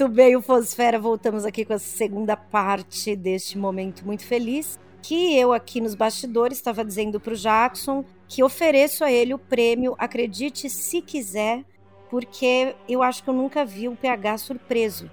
Muito 0.00 0.14
bem, 0.14 0.34
o 0.34 0.40
Fosfera, 0.40 0.98
voltamos 0.98 1.44
aqui 1.44 1.62
com 1.62 1.74
a 1.74 1.78
segunda 1.78 2.34
parte 2.34 3.14
deste 3.14 3.58
momento 3.58 4.02
muito 4.06 4.24
feliz. 4.24 4.80
Que 5.02 5.36
eu 5.36 5.52
aqui 5.52 5.78
nos 5.78 5.94
bastidores 5.94 6.56
estava 6.56 6.82
dizendo 6.82 7.20
para 7.20 7.34
o 7.34 7.36
Jackson 7.36 8.02
que 8.26 8.42
ofereço 8.42 9.04
a 9.04 9.12
ele 9.12 9.34
o 9.34 9.38
prêmio, 9.38 9.94
acredite 9.98 10.70
se 10.70 11.02
quiser, 11.02 11.66
porque 12.08 12.74
eu 12.88 13.02
acho 13.02 13.22
que 13.22 13.28
eu 13.28 13.34
nunca 13.34 13.62
vi 13.62 13.90
um 13.90 13.94
PH 13.94 14.38
surpreso. 14.38 15.10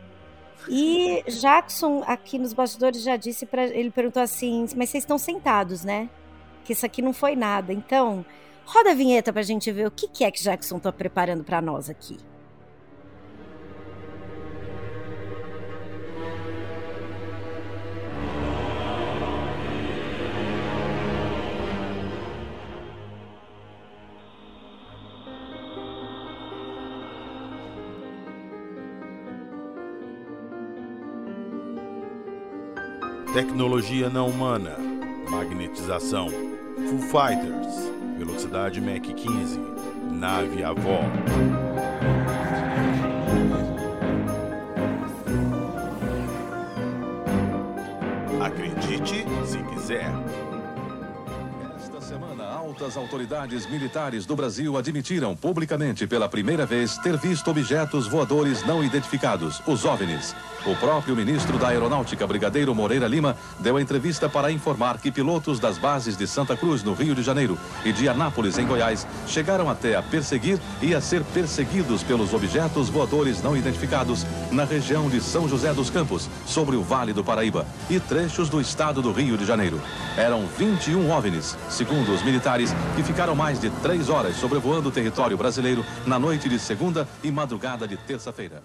E 0.69 1.21
Jackson 1.27 2.01
aqui 2.07 2.39
nos 2.39 2.53
bastidores 2.53 3.03
já 3.03 3.17
disse 3.17 3.45
para 3.45 3.65
ele 3.65 3.91
perguntou 3.91 4.23
assim, 4.23 4.67
mas 4.73 4.89
vocês 4.89 5.03
estão 5.03 5.17
sentados, 5.17 5.83
né? 5.83 6.09
Que 6.63 6.71
isso 6.71 6.85
aqui 6.85 7.01
não 7.01 7.11
foi 7.11 7.35
nada. 7.35 7.73
Então, 7.73 8.25
roda 8.65 8.91
a 8.91 8.95
vinheta 8.95 9.33
para 9.33 9.41
a 9.41 9.45
gente 9.45 9.69
ver 9.69 9.85
o 9.85 9.91
que, 9.91 10.07
que 10.07 10.23
é 10.23 10.31
que 10.31 10.41
Jackson 10.41 10.77
está 10.77 10.93
preparando 10.93 11.43
para 11.43 11.61
nós 11.61 11.89
aqui. 11.89 12.17
Tecnologia 33.37 34.09
não 34.09 34.29
humana. 34.29 34.75
Magnetização. 35.29 36.27
Foo 36.27 36.97
Fighters. 36.97 37.87
Velocidade 38.17 38.81
Mach 38.81 38.99
15. 38.99 39.59
Nave 40.11 40.63
avó. 40.63 41.01
Acredite 48.43 49.23
se 49.45 49.59
quiser. 49.65 50.09
Altas 52.77 52.95
autoridades 52.95 53.65
militares 53.65 54.23
do 54.27 54.35
Brasil 54.35 54.77
admitiram 54.77 55.35
publicamente 55.35 56.05
pela 56.05 56.29
primeira 56.29 56.63
vez 56.63 56.95
ter 56.99 57.17
visto 57.17 57.49
objetos 57.49 58.05
voadores 58.05 58.63
não 58.67 58.83
identificados, 58.83 59.63
os 59.65 59.83
OVNIs. 59.83 60.35
O 60.63 60.75
próprio 60.75 61.15
ministro 61.15 61.57
da 61.57 61.69
Aeronáutica, 61.69 62.27
Brigadeiro 62.27 62.75
Moreira 62.75 63.07
Lima, 63.07 63.35
deu 63.59 63.79
entrevista 63.79 64.27
para 64.27 64.51
informar 64.51 64.99
que 64.99 65.11
pilotos 65.11 65.59
das 65.59 65.77
bases 65.77 66.17
de 66.17 66.27
Santa 66.27 66.57
Cruz, 66.57 66.83
no 66.83 66.93
Rio 66.93 67.15
de 67.15 67.23
Janeiro, 67.23 67.57
e 67.85 67.91
de 67.91 68.07
Anápolis, 68.09 68.57
em 68.57 68.67
Goiás, 68.67 69.07
chegaram 69.25 69.69
até 69.69 69.95
a 69.95 70.03
perseguir 70.03 70.59
e 70.81 70.93
a 70.93 71.01
ser 71.01 71.23
perseguidos 71.23 72.03
pelos 72.03 72.33
objetos 72.33 72.89
voadores 72.89 73.41
não 73.41 73.55
identificados 73.55 74.25
na 74.51 74.65
região 74.65 75.09
de 75.09 75.21
São 75.21 75.47
José 75.47 75.73
dos 75.73 75.89
Campos, 75.89 76.29
sobre 76.45 76.75
o 76.75 76.83
Vale 76.83 77.13
do 77.13 77.23
Paraíba 77.23 77.65
e 77.89 77.99
trechos 77.99 78.49
do 78.49 78.59
estado 78.59 79.01
do 79.01 79.11
Rio 79.11 79.37
de 79.37 79.45
Janeiro. 79.45 79.81
Eram 80.17 80.45
21 80.57 81.09
OVNIs, 81.09 81.57
segundo 81.69 82.13
os 82.13 82.23
militares, 82.23 82.66
que 82.95 83.03
ficaram 83.03 83.35
mais 83.35 83.59
de 83.59 83.69
três 83.69 84.09
horas 84.09 84.35
sobrevoando 84.35 84.89
o 84.89 84.91
território 84.91 85.37
brasileiro 85.37 85.85
na 86.05 86.17
noite 86.17 86.49
de 86.49 86.59
segunda 86.59 87.07
e 87.23 87.31
madrugada 87.31 87.87
de 87.87 87.97
terça-feira. 87.97 88.63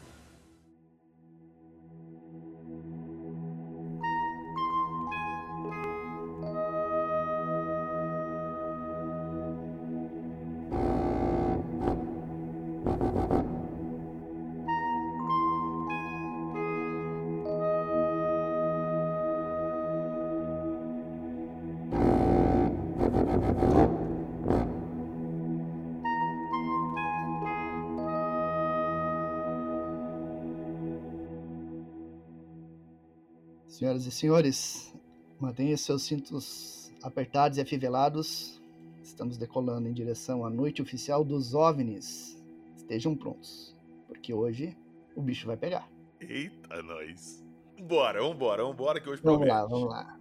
Senhoras 33.83 34.07
e 34.07 34.11
senhores, 34.13 34.95
mantenha 35.41 35.77
seus 35.77 36.05
cintos 36.05 36.93
apertados 37.03 37.59
e 37.59 37.61
afivelados. 37.61 38.63
Estamos 39.03 39.37
decolando 39.37 39.89
em 39.89 39.93
direção 39.93 40.47
à 40.47 40.51
noite 40.51 40.81
oficial 40.81 41.25
dos 41.25 41.53
OVNIs. 41.53 42.41
Estejam 42.77 43.17
prontos, 43.17 43.77
porque 44.07 44.33
hoje 44.33 44.79
o 45.17 45.21
bicho 45.21 45.49
vai 45.49 45.57
pegar. 45.57 45.91
Eita, 46.21 46.81
nós. 46.85 47.45
Bora, 47.81 48.23
vambora, 48.23 48.63
vambora 48.63 49.01
que 49.01 49.11
hoje 49.11 49.21
Vamos 49.21 49.41
promete. 49.41 49.61
lá, 49.61 49.67
vamos 49.67 49.89
lá. 49.89 50.17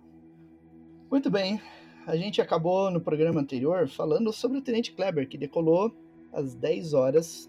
Muito 1.12 1.30
bem, 1.30 1.62
a 2.08 2.18
gente 2.18 2.42
acabou 2.42 2.90
no 2.90 3.00
programa 3.00 3.42
anterior 3.42 3.88
falando 3.88 4.34
sobre 4.34 4.58
o 4.58 4.62
Tenente 4.64 4.92
Kleber, 4.92 5.30
que 5.30 5.38
decolou 5.38 5.96
às 6.34 6.56
10 6.56 6.96
horas 6.96 7.48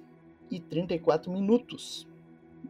e 0.50 0.60
34 0.60 1.32
minutos. 1.32 2.06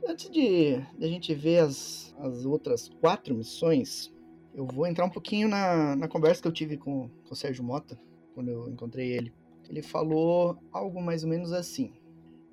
Antes 0.07 0.31
de, 0.31 0.79
de 0.99 1.05
a 1.05 1.09
gente 1.09 1.35
ver 1.35 1.59
as, 1.59 2.15
as 2.19 2.45
outras 2.45 2.89
quatro 3.01 3.35
missões, 3.35 4.13
eu 4.55 4.67
vou 4.67 4.87
entrar 4.87 5.05
um 5.05 5.11
pouquinho 5.11 5.49
na, 5.49 5.97
na 5.97 6.09
conversa 6.09 6.43
que 6.43 6.49
eu 6.49 6.53
tive 6.53 6.77
com, 6.77 7.09
com 7.09 7.33
o 7.33 7.37
Sérgio 7.37 7.65
Mota, 7.65 7.99
quando 8.35 8.51
eu 8.51 8.69
encontrei 8.69 9.13
ele. 9.13 9.33
Ele 9.69 9.83
falou 9.83 10.59
algo 10.73 11.01
mais 11.01 11.25
ou 11.25 11.31
menos 11.31 11.53
assim. 11.53 11.93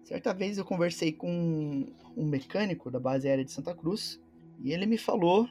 Certa 0.03 0.33
vez 0.33 0.57
eu 0.57 0.65
conversei 0.65 1.11
com 1.11 1.85
um 2.15 2.25
mecânico 2.25 2.89
da 2.89 2.99
base 2.99 3.27
aérea 3.27 3.45
de 3.45 3.51
Santa 3.51 3.75
Cruz 3.75 4.19
e 4.61 4.71
ele 4.71 4.85
me 4.85 4.97
falou 4.97 5.47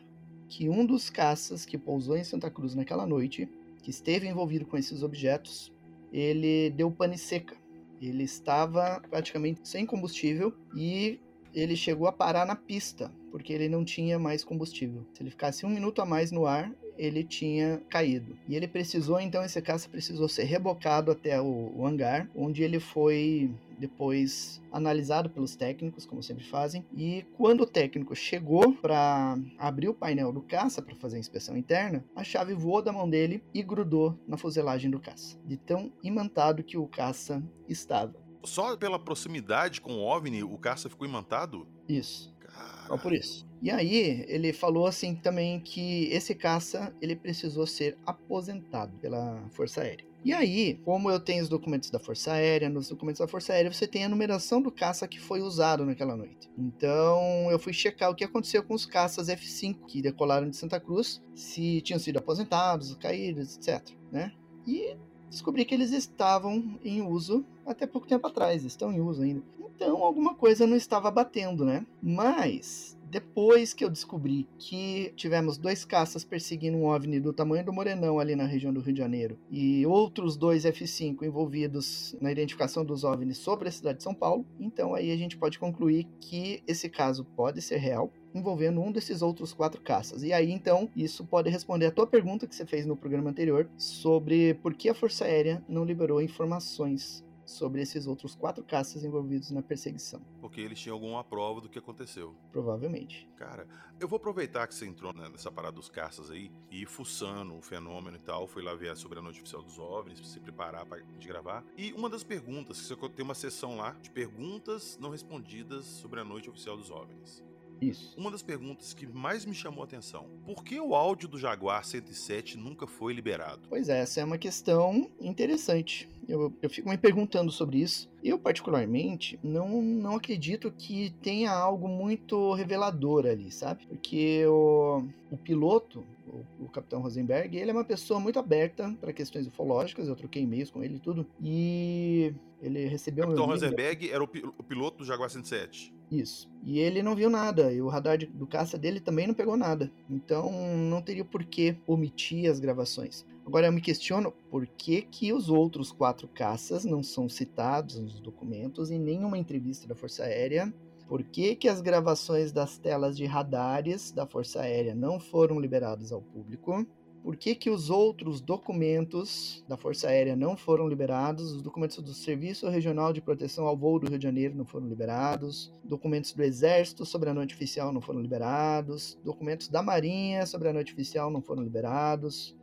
que 0.48 0.68
um 0.68 0.84
dos 0.84 1.10
caças 1.10 1.64
que 1.64 1.76
pousou 1.76 2.16
em 2.16 2.24
Santa 2.24 2.50
Cruz 2.50 2.74
naquela 2.74 3.06
noite, 3.06 3.48
que 3.82 3.90
esteve 3.90 4.26
envolvido 4.26 4.66
com 4.66 4.76
esses 4.76 5.02
objetos, 5.02 5.72
ele 6.12 6.70
deu 6.70 6.90
pane 6.90 7.18
seca. 7.18 7.56
Ele 8.00 8.22
estava 8.22 9.00
praticamente 9.10 9.68
sem 9.68 9.84
combustível 9.84 10.54
e 10.74 11.20
ele 11.54 11.76
chegou 11.76 12.06
a 12.06 12.12
parar 12.12 12.46
na 12.46 12.56
pista, 12.56 13.10
porque 13.30 13.52
ele 13.52 13.68
não 13.68 13.84
tinha 13.84 14.18
mais 14.18 14.44
combustível. 14.44 15.04
Se 15.12 15.22
ele 15.22 15.30
ficasse 15.30 15.64
um 15.64 15.70
minuto 15.70 16.00
a 16.00 16.06
mais 16.06 16.30
no 16.30 16.46
ar, 16.46 16.72
ele 16.98 17.22
tinha 17.22 17.80
caído. 17.88 18.36
E 18.48 18.56
ele 18.56 18.66
precisou, 18.66 19.20
então, 19.20 19.44
esse 19.44 19.62
caça 19.62 19.88
precisou 19.88 20.28
ser 20.28 20.44
rebocado 20.44 21.10
até 21.10 21.40
o, 21.40 21.72
o 21.76 21.86
hangar, 21.86 22.28
onde 22.34 22.62
ele 22.62 22.80
foi 22.80 23.50
depois 23.78 24.60
analisado 24.72 25.30
pelos 25.30 25.54
técnicos, 25.54 26.04
como 26.04 26.22
sempre 26.22 26.44
fazem. 26.44 26.84
E 26.96 27.24
quando 27.36 27.60
o 27.60 27.66
técnico 27.66 28.14
chegou 28.16 28.72
para 28.74 29.38
abrir 29.56 29.88
o 29.88 29.94
painel 29.94 30.32
do 30.32 30.42
caça 30.42 30.82
para 30.82 30.96
fazer 30.96 31.16
a 31.16 31.20
inspeção 31.20 31.56
interna, 31.56 32.04
a 32.16 32.24
chave 32.24 32.54
voou 32.54 32.82
da 32.82 32.92
mão 32.92 33.08
dele 33.08 33.42
e 33.54 33.62
grudou 33.62 34.18
na 34.26 34.36
fuselagem 34.36 34.90
do 34.90 34.98
caça, 34.98 35.38
de 35.46 35.56
tão 35.56 35.92
imantado 36.02 36.64
que 36.64 36.76
o 36.76 36.88
caça 36.88 37.42
estava. 37.68 38.27
Só 38.44 38.76
pela 38.76 38.98
proximidade 38.98 39.80
com 39.80 39.94
o 39.94 40.04
OVNI, 40.04 40.42
o 40.42 40.58
caça 40.58 40.88
ficou 40.88 41.06
imantado? 41.06 41.66
Isso. 41.88 42.34
Cara, 42.38 42.88
Só 42.88 42.96
por 42.96 43.12
isso. 43.12 43.46
E 43.60 43.70
aí, 43.70 44.24
ele 44.28 44.52
falou 44.52 44.86
assim 44.86 45.14
também 45.14 45.60
que 45.60 46.04
esse 46.12 46.34
caça, 46.34 46.94
ele 47.00 47.16
precisou 47.16 47.66
ser 47.66 47.98
aposentado 48.06 48.96
pela 48.98 49.48
Força 49.50 49.82
Aérea. 49.82 50.06
E 50.24 50.32
aí, 50.32 50.74
como 50.84 51.10
eu 51.10 51.20
tenho 51.20 51.42
os 51.42 51.48
documentos 51.48 51.90
da 51.90 51.98
Força 51.98 52.32
Aérea, 52.32 52.68
nos 52.68 52.88
documentos 52.88 53.20
da 53.20 53.28
Força 53.28 53.52
Aérea 53.52 53.72
você 53.72 53.86
tem 53.86 54.04
a 54.04 54.08
numeração 54.08 54.60
do 54.60 54.70
caça 54.70 55.06
que 55.06 55.20
foi 55.20 55.40
usado 55.40 55.84
naquela 55.86 56.16
noite. 56.16 56.50
Então, 56.58 57.48
eu 57.50 57.58
fui 57.58 57.72
checar 57.72 58.10
o 58.10 58.14
que 58.14 58.24
aconteceu 58.24 58.62
com 58.62 58.74
os 58.74 58.84
caças 58.84 59.28
F5 59.28 59.86
que 59.86 60.02
decolaram 60.02 60.50
de 60.50 60.56
Santa 60.56 60.80
Cruz, 60.80 61.22
se 61.34 61.80
tinham 61.82 62.00
sido 62.00 62.18
aposentados, 62.18 62.94
caídos, 62.96 63.56
etc, 63.56 63.94
né? 64.10 64.32
E 64.66 64.96
descobri 65.28 65.64
que 65.64 65.74
eles 65.74 65.92
estavam 65.92 66.78
em 66.84 67.02
uso 67.02 67.44
até 67.66 67.86
pouco 67.86 68.06
tempo 68.06 68.26
atrás, 68.26 68.64
estão 68.64 68.92
em 68.92 69.00
uso 69.00 69.22
ainda. 69.22 69.42
Então, 69.58 70.02
alguma 70.02 70.34
coisa 70.34 70.66
não 70.66 70.76
estava 70.76 71.10
batendo, 71.10 71.64
né? 71.64 71.86
Mas 72.02 72.98
depois 73.10 73.72
que 73.72 73.84
eu 73.84 73.90
descobri 73.90 74.46
que 74.58 75.12
tivemos 75.16 75.56
dois 75.56 75.84
caças 75.84 76.24
perseguindo 76.24 76.76
um 76.76 76.86
OVNI 76.86 77.20
do 77.20 77.32
tamanho 77.32 77.64
do 77.64 77.72
Morenão 77.72 78.18
ali 78.18 78.36
na 78.36 78.44
região 78.44 78.72
do 78.72 78.80
Rio 78.80 78.92
de 78.92 78.98
Janeiro 78.98 79.38
e 79.50 79.86
outros 79.86 80.36
dois 80.36 80.64
F5 80.64 81.22
envolvidos 81.22 82.14
na 82.20 82.30
identificação 82.30 82.84
dos 82.84 83.04
OVNIs 83.04 83.38
sobre 83.38 83.68
a 83.68 83.72
cidade 83.72 83.98
de 83.98 84.04
São 84.04 84.14
Paulo, 84.14 84.44
então 84.60 84.94
aí 84.94 85.10
a 85.10 85.16
gente 85.16 85.36
pode 85.36 85.58
concluir 85.58 86.06
que 86.20 86.62
esse 86.66 86.88
caso 86.88 87.24
pode 87.24 87.62
ser 87.62 87.78
real, 87.78 88.12
envolvendo 88.34 88.80
um 88.80 88.92
desses 88.92 89.22
outros 89.22 89.52
quatro 89.52 89.80
caças. 89.80 90.22
E 90.22 90.32
aí, 90.32 90.50
então, 90.50 90.88
isso 90.94 91.24
pode 91.24 91.50
responder 91.50 91.86
a 91.86 91.92
tua 91.92 92.06
pergunta 92.06 92.46
que 92.46 92.54
você 92.54 92.66
fez 92.66 92.86
no 92.86 92.96
programa 92.96 93.30
anterior 93.30 93.68
sobre 93.76 94.54
por 94.54 94.74
que 94.74 94.88
a 94.88 94.94
Força 94.94 95.24
Aérea 95.24 95.62
não 95.68 95.84
liberou 95.84 96.20
informações 96.20 97.24
sobre 97.48 97.80
esses 97.80 98.06
outros 98.06 98.34
quatro 98.34 98.62
caças 98.62 99.02
envolvidos 99.02 99.50
na 99.50 99.62
perseguição. 99.62 100.20
Porque 100.40 100.60
eles 100.60 100.78
tinham 100.78 100.94
alguma 100.94 101.24
prova 101.24 101.60
do 101.60 101.68
que 101.68 101.78
aconteceu. 101.78 102.34
Provavelmente. 102.52 103.28
Cara, 103.36 103.66
eu 103.98 104.06
vou 104.06 104.18
aproveitar 104.18 104.66
que 104.66 104.74
você 104.74 104.86
entrou 104.86 105.12
nessa 105.14 105.50
parada 105.50 105.74
dos 105.74 105.88
caças 105.88 106.30
aí 106.30 106.52
e 106.70 106.84
fuçando 106.84 107.56
o 107.56 107.62
fenômeno 107.62 108.16
e 108.16 108.20
tal. 108.20 108.46
Fui 108.46 108.62
lá 108.62 108.74
ver 108.74 108.94
sobre 108.96 109.18
a 109.18 109.22
noite 109.22 109.40
oficial 109.40 109.62
dos 109.62 109.78
OVNIs, 109.78 110.20
pra 110.20 110.28
se 110.28 110.40
preparar 110.40 110.84
pra 110.84 110.98
gente 110.98 111.26
gravar. 111.26 111.64
E 111.76 111.92
uma 111.94 112.10
das 112.10 112.22
perguntas, 112.22 112.80
que 112.80 112.86
você 112.86 113.08
tem 113.08 113.24
uma 113.24 113.34
sessão 113.34 113.76
lá 113.76 113.92
de 113.92 114.10
perguntas 114.10 114.98
não 115.00 115.10
respondidas 115.10 115.86
sobre 115.86 116.20
a 116.20 116.24
noite 116.24 116.50
oficial 116.50 116.76
dos 116.76 116.90
OVNIs. 116.90 117.47
Isso. 117.80 118.14
Uma 118.18 118.30
das 118.30 118.42
perguntas 118.42 118.92
que 118.92 119.06
mais 119.06 119.44
me 119.44 119.54
chamou 119.54 119.82
a 119.82 119.84
atenção: 119.84 120.26
por 120.44 120.64
que 120.64 120.80
o 120.80 120.94
áudio 120.94 121.28
do 121.28 121.38
Jaguar 121.38 121.84
107 121.84 122.58
nunca 122.58 122.86
foi 122.86 123.12
liberado? 123.12 123.62
Pois 123.68 123.88
é, 123.88 124.00
essa 124.00 124.20
é 124.20 124.24
uma 124.24 124.38
questão 124.38 125.08
interessante. 125.20 126.08
Eu, 126.28 126.52
eu 126.60 126.68
fico 126.68 126.88
me 126.90 126.98
perguntando 126.98 127.50
sobre 127.50 127.78
isso. 127.78 128.10
Eu, 128.22 128.38
particularmente, 128.38 129.38
não, 129.42 129.80
não 129.80 130.16
acredito 130.16 130.70
que 130.70 131.10
tenha 131.22 131.50
algo 131.50 131.88
muito 131.88 132.52
revelador 132.52 133.24
ali, 133.26 133.50
sabe? 133.50 133.86
Porque 133.86 134.44
o, 134.46 135.04
o 135.30 135.36
piloto, 135.38 136.04
o, 136.26 136.64
o 136.64 136.68
Capitão 136.68 137.00
Rosenberg, 137.00 137.56
ele 137.56 137.70
é 137.70 137.72
uma 137.72 137.84
pessoa 137.84 138.20
muito 138.20 138.38
aberta 138.38 138.94
para 139.00 139.12
questões 139.12 139.46
ufológicas. 139.46 140.06
Eu 140.06 140.16
troquei 140.16 140.42
e-mails 140.42 140.70
com 140.70 140.84
ele 140.84 140.96
e 140.96 141.00
tudo. 141.00 141.26
E 141.42 142.34
ele 142.60 142.86
recebeu 142.88 143.24
Capitão 143.24 143.46
meu 143.46 143.56
e-mail- 143.56 143.70
Rosenberg 143.70 144.10
era 144.10 144.22
o 144.22 144.28
piloto 144.64 144.98
do 144.98 145.04
Jaguar 145.06 145.30
107. 145.30 145.94
Isso. 146.10 146.48
E 146.64 146.78
ele 146.78 147.02
não 147.02 147.14
viu 147.14 147.28
nada. 147.28 147.72
E 147.72 147.80
o 147.82 147.88
radar 147.88 148.16
de- 148.16 148.26
do 148.26 148.46
caça 148.46 148.78
dele 148.78 149.00
também 149.00 149.26
não 149.26 149.34
pegou 149.34 149.56
nada. 149.56 149.92
Então 150.08 150.50
não 150.76 151.02
teria 151.02 151.24
por 151.24 151.44
que 151.44 151.76
omitir 151.86 152.50
as 152.50 152.58
gravações. 152.58 153.26
Agora 153.46 153.66
eu 153.66 153.72
me 153.72 153.80
questiono 153.80 154.32
por 154.50 154.66
que, 154.66 155.02
que 155.02 155.32
os 155.32 155.48
outros 155.48 155.90
quatro 155.90 156.28
caças 156.28 156.84
não 156.84 157.02
são 157.02 157.28
citados 157.28 157.98
nos 157.98 158.20
documentos 158.20 158.90
em 158.90 158.98
nenhuma 158.98 159.38
entrevista 159.38 159.86
da 159.86 159.94
Força 159.94 160.24
Aérea. 160.24 160.72
Por 161.06 161.22
que, 161.22 161.56
que 161.56 161.68
as 161.68 161.80
gravações 161.80 162.52
das 162.52 162.76
telas 162.76 163.16
de 163.16 163.24
radares 163.24 164.12
da 164.12 164.26
Força 164.26 164.60
Aérea 164.60 164.94
não 164.94 165.18
foram 165.18 165.58
liberadas 165.58 166.12
ao 166.12 166.20
público? 166.20 166.86
Por 167.28 167.36
que, 167.36 167.54
que 167.54 167.68
os 167.68 167.90
outros 167.90 168.40
documentos 168.40 169.62
da 169.68 169.76
Força 169.76 170.08
Aérea 170.08 170.34
não 170.34 170.56
foram 170.56 170.88
liberados? 170.88 171.52
Os 171.52 171.60
documentos 171.60 171.98
do 171.98 172.14
Serviço 172.14 172.66
Regional 172.70 173.12
de 173.12 173.20
Proteção 173.20 173.66
ao 173.66 173.76
Voo 173.76 173.98
do 173.98 174.08
Rio 174.08 174.18
de 174.18 174.24
Janeiro 174.24 174.56
não 174.56 174.64
foram 174.64 174.88
liberados. 174.88 175.70
Documentos 175.84 176.32
do 176.32 176.42
Exército 176.42 177.04
sobre 177.04 177.28
a 177.28 177.34
noite 177.34 177.54
oficial 177.54 177.92
não 177.92 178.00
foram 178.00 178.22
liberados. 178.22 179.18
Documentos 179.22 179.68
da 179.68 179.82
Marinha 179.82 180.46
sobre 180.46 180.70
a 180.70 180.72
noite 180.72 180.94
oficial 180.94 181.30
não 181.30 181.42
foram 181.42 181.62
liberados. 181.62 182.56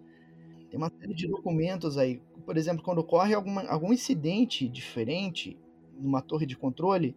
Tem 0.71 0.79
uma 0.79 0.89
série 0.89 1.13
de 1.13 1.27
documentos 1.27 1.95
aí. 1.95 2.19
Por 2.43 2.57
exemplo, 2.57 2.83
quando 2.83 2.97
ocorre 2.97 3.35
alguma, 3.35 3.67
algum 3.67 3.93
incidente 3.93 4.67
diferente 4.67 5.59
numa 5.95 6.23
torre 6.23 6.47
de 6.47 6.57
controle, 6.57 7.15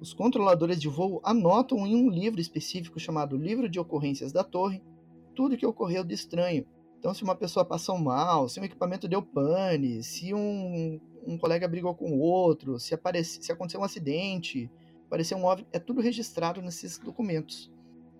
os 0.00 0.14
controladores 0.14 0.80
de 0.80 0.86
voo 0.86 1.20
anotam 1.24 1.84
em 1.88 1.96
um 1.96 2.08
livro 2.08 2.40
específico 2.40 3.00
chamado 3.00 3.36
Livro 3.36 3.68
de 3.68 3.80
Ocorrências 3.80 4.30
da 4.30 4.44
Torre 4.44 4.80
tudo 5.34 5.56
que 5.56 5.66
ocorreu 5.66 6.04
de 6.04 6.14
estranho. 6.14 6.64
Então, 7.04 7.12
se 7.12 7.22
uma 7.22 7.34
pessoa 7.34 7.66
passou 7.66 7.98
mal, 7.98 8.48
se 8.48 8.58
um 8.58 8.64
equipamento 8.64 9.06
deu 9.06 9.20
pane, 9.20 10.02
se 10.02 10.32
um, 10.32 10.98
um 11.26 11.36
colega 11.36 11.68
brigou 11.68 11.94
com 11.94 12.10
o 12.12 12.18
outro, 12.18 12.80
se, 12.80 12.94
aparece, 12.94 13.42
se 13.42 13.52
aconteceu 13.52 13.78
um 13.78 13.84
acidente, 13.84 14.70
apareceu 15.04 15.36
um 15.36 15.44
OVNI, 15.44 15.66
é 15.70 15.78
tudo 15.78 16.00
registrado 16.00 16.62
nesses 16.62 16.96
documentos. 16.96 17.70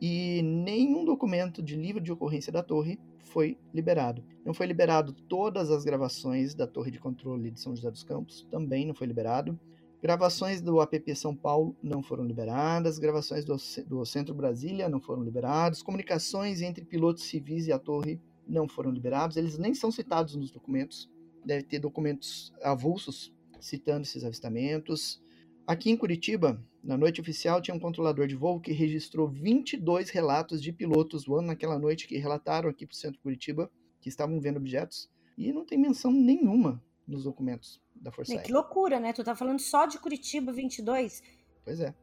E 0.02 0.42
nenhum 0.42 1.02
documento 1.02 1.62
de 1.62 1.76
livro 1.76 1.98
de 1.98 2.12
ocorrência 2.12 2.52
da 2.52 2.62
torre 2.62 3.00
foi 3.20 3.56
liberado. 3.72 4.22
Não 4.44 4.52
foi 4.52 4.66
liberado 4.66 5.14
todas 5.14 5.70
as 5.70 5.82
gravações 5.82 6.54
da 6.54 6.66
torre 6.66 6.90
de 6.90 6.98
controle 6.98 7.50
de 7.50 7.60
São 7.60 7.74
José 7.74 7.90
dos 7.90 8.04
Campos, 8.04 8.46
também 8.50 8.84
não 8.84 8.92
foi 8.92 9.06
liberado. 9.06 9.58
Gravações 10.02 10.60
do 10.60 10.78
APP 10.82 11.16
São 11.16 11.34
Paulo 11.34 11.74
não 11.82 12.02
foram 12.02 12.22
liberadas, 12.22 12.98
gravações 12.98 13.46
do, 13.46 13.56
do 13.86 14.04
Centro 14.04 14.34
Brasília 14.34 14.90
não 14.90 15.00
foram 15.00 15.22
liberadas, 15.24 15.82
comunicações 15.82 16.60
entre 16.60 16.84
pilotos 16.84 17.22
civis 17.22 17.66
e 17.66 17.72
a 17.72 17.78
torre 17.78 18.20
não 18.46 18.68
foram 18.68 18.90
liberados, 18.90 19.36
eles 19.36 19.58
nem 19.58 19.74
são 19.74 19.90
citados 19.90 20.34
nos 20.34 20.50
documentos. 20.50 21.10
Deve 21.44 21.62
ter 21.64 21.78
documentos 21.78 22.52
avulsos 22.62 23.32
citando 23.60 24.02
esses 24.02 24.24
avistamentos. 24.24 25.22
Aqui 25.66 25.90
em 25.90 25.96
Curitiba, 25.96 26.62
na 26.82 26.96
noite 26.96 27.20
oficial, 27.20 27.60
tinha 27.62 27.74
um 27.74 27.80
controlador 27.80 28.26
de 28.26 28.34
voo 28.34 28.60
que 28.60 28.72
registrou 28.72 29.28
22 29.28 30.10
relatos 30.10 30.62
de 30.62 30.72
pilotos 30.72 31.24
voando 31.24 31.46
naquela 31.48 31.78
noite 31.78 32.06
que 32.06 32.18
relataram 32.18 32.68
aqui 32.68 32.86
para 32.86 32.92
o 32.92 32.96
centro 32.96 33.16
de 33.16 33.22
Curitiba 33.22 33.70
que 34.00 34.08
estavam 34.08 34.38
vendo 34.40 34.58
objetos 34.58 35.08
e 35.38 35.52
não 35.52 35.64
tem 35.64 35.78
menção 35.78 36.12
nenhuma 36.12 36.82
nos 37.06 37.24
documentos 37.24 37.80
da 37.94 38.12
Força 38.12 38.32
É, 38.32 38.36
Aérea. 38.36 38.46
que 38.46 38.52
loucura, 38.52 39.00
né? 39.00 39.12
Tu 39.12 39.24
tá 39.24 39.34
falando 39.34 39.58
só 39.60 39.86
de 39.86 39.98
Curitiba 39.98 40.52
22? 40.52 41.22
Pois 41.64 41.80
é. 41.80 41.94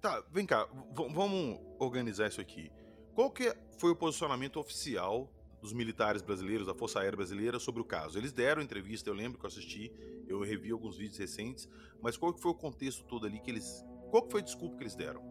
Tá, 0.00 0.22
vem 0.32 0.46
cá, 0.46 0.66
vamos 0.94 1.58
organizar 1.78 2.28
isso 2.28 2.40
aqui. 2.40 2.70
Qual 3.14 3.30
que 3.30 3.54
foi 3.78 3.90
o 3.90 3.96
posicionamento 3.96 4.58
oficial 4.58 5.30
dos 5.64 5.72
militares 5.72 6.20
brasileiros, 6.20 6.66
da 6.66 6.74
Força 6.74 7.00
Aérea 7.00 7.16
Brasileira, 7.16 7.58
sobre 7.58 7.80
o 7.80 7.84
caso? 7.86 8.18
Eles 8.18 8.32
deram 8.32 8.60
entrevista, 8.60 9.08
eu 9.08 9.14
lembro 9.14 9.38
que 9.38 9.46
eu 9.46 9.48
assisti, 9.48 9.90
eu 10.28 10.38
revi 10.42 10.70
alguns 10.70 10.98
vídeos 10.98 11.16
recentes, 11.16 11.66
mas 12.02 12.18
qual 12.18 12.34
que 12.34 12.40
foi 12.40 12.50
o 12.50 12.54
contexto 12.54 13.02
todo 13.04 13.26
ali 13.26 13.40
que 13.40 13.50
eles. 13.50 13.82
Qual 14.10 14.22
que 14.22 14.30
foi 14.30 14.42
a 14.42 14.44
desculpa 14.44 14.76
que 14.76 14.82
eles 14.82 14.94
deram? 14.94 15.22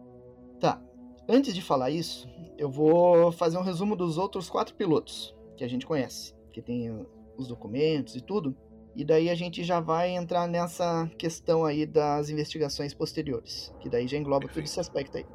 Tá. 0.58 0.82
Antes 1.28 1.54
de 1.54 1.62
falar 1.62 1.90
isso, 1.90 2.28
eu 2.58 2.68
vou 2.68 3.30
fazer 3.30 3.56
um 3.56 3.62
resumo 3.62 3.94
dos 3.94 4.18
outros 4.18 4.50
quatro 4.50 4.74
pilotos 4.74 5.32
que 5.56 5.62
a 5.62 5.68
gente 5.68 5.86
conhece, 5.86 6.34
que 6.52 6.60
tem 6.60 7.06
os 7.36 7.46
documentos 7.46 8.16
e 8.16 8.20
tudo. 8.20 8.56
E 8.96 9.04
daí 9.04 9.30
a 9.30 9.34
gente 9.36 9.62
já 9.62 9.78
vai 9.78 10.10
entrar 10.10 10.48
nessa 10.48 11.08
questão 11.16 11.64
aí 11.64 11.86
das 11.86 12.28
investigações 12.28 12.92
posteriores, 12.92 13.72
que 13.80 13.88
daí 13.88 14.08
já 14.08 14.18
engloba 14.18 14.40
todo 14.40 14.48
Perfeito. 14.48 14.66
esse 14.66 14.80
aspecto 14.80 15.16
aí. 15.16 15.26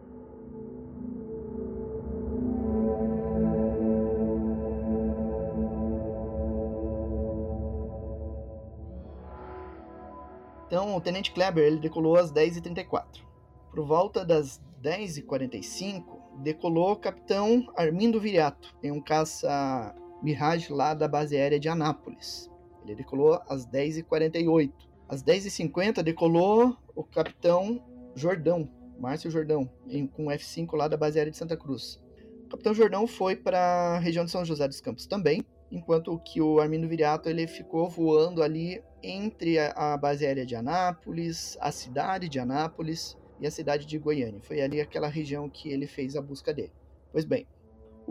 O 10.99 11.01
Tenente 11.01 11.31
Kleber 11.31 11.63
ele 11.63 11.79
decolou 11.79 12.17
às 12.17 12.31
10h34. 12.31 13.23
Por 13.71 13.85
volta 13.85 14.25
das 14.25 14.61
10h45, 14.83 16.03
decolou 16.43 16.91
o 16.91 16.95
capitão 16.97 17.71
Armindo 17.75 18.19
Viriato, 18.19 18.75
em 18.83 18.91
um 18.91 19.01
caça 19.01 19.95
Mirage 20.21 20.71
lá 20.73 20.93
da 20.93 21.07
base 21.07 21.37
aérea 21.37 21.59
de 21.59 21.69
Anápolis. 21.69 22.49
Ele 22.83 22.95
decolou 22.95 23.41
às 23.47 23.65
10h48. 23.65 24.71
Às 25.07 25.23
10h50 25.23 26.03
decolou 26.03 26.77
o 26.93 27.03
capitão 27.03 27.81
Jordão, 28.13 28.69
Márcio 28.99 29.31
Jordão, 29.31 29.69
em, 29.87 30.05
com 30.05 30.27
o 30.27 30.29
F5 30.29 30.75
lá 30.75 30.87
da 30.87 30.97
base 30.97 31.17
aérea 31.17 31.31
de 31.31 31.37
Santa 31.37 31.55
Cruz. 31.55 32.01
O 32.45 32.49
capitão 32.49 32.73
Jordão 32.73 33.07
foi 33.07 33.35
para 33.35 33.59
a 33.95 33.99
região 33.99 34.25
de 34.25 34.31
São 34.31 34.43
José 34.43 34.67
dos 34.67 34.81
Campos 34.81 35.07
também, 35.07 35.45
enquanto 35.71 36.19
que 36.19 36.41
o 36.41 36.59
Armindo 36.59 36.89
Viriato 36.89 37.29
ele 37.29 37.47
ficou 37.47 37.89
voando 37.89 38.43
ali 38.43 38.83
entre 39.01 39.59
a, 39.59 39.95
base 39.97 40.25
aérea 40.25 40.45
de 40.45 40.55
Anápolis, 40.55 41.57
a 41.59 41.71
cidade 41.71 42.29
de 42.29 42.39
Anápolis 42.39 43.17
e 43.39 43.47
a 43.47 43.51
cidade 43.51 43.85
de 43.85 43.97
Goiânia. 43.97 44.41
Foi 44.41 44.61
ali 44.61 44.81
aquela 44.81 45.07
região 45.07 45.49
que 45.49 45.69
ele 45.69 45.87
fez 45.87 46.15
a 46.15 46.21
busca 46.21 46.53
dele. 46.53 46.73
Pois 47.11 47.25
bem, 47.25 47.47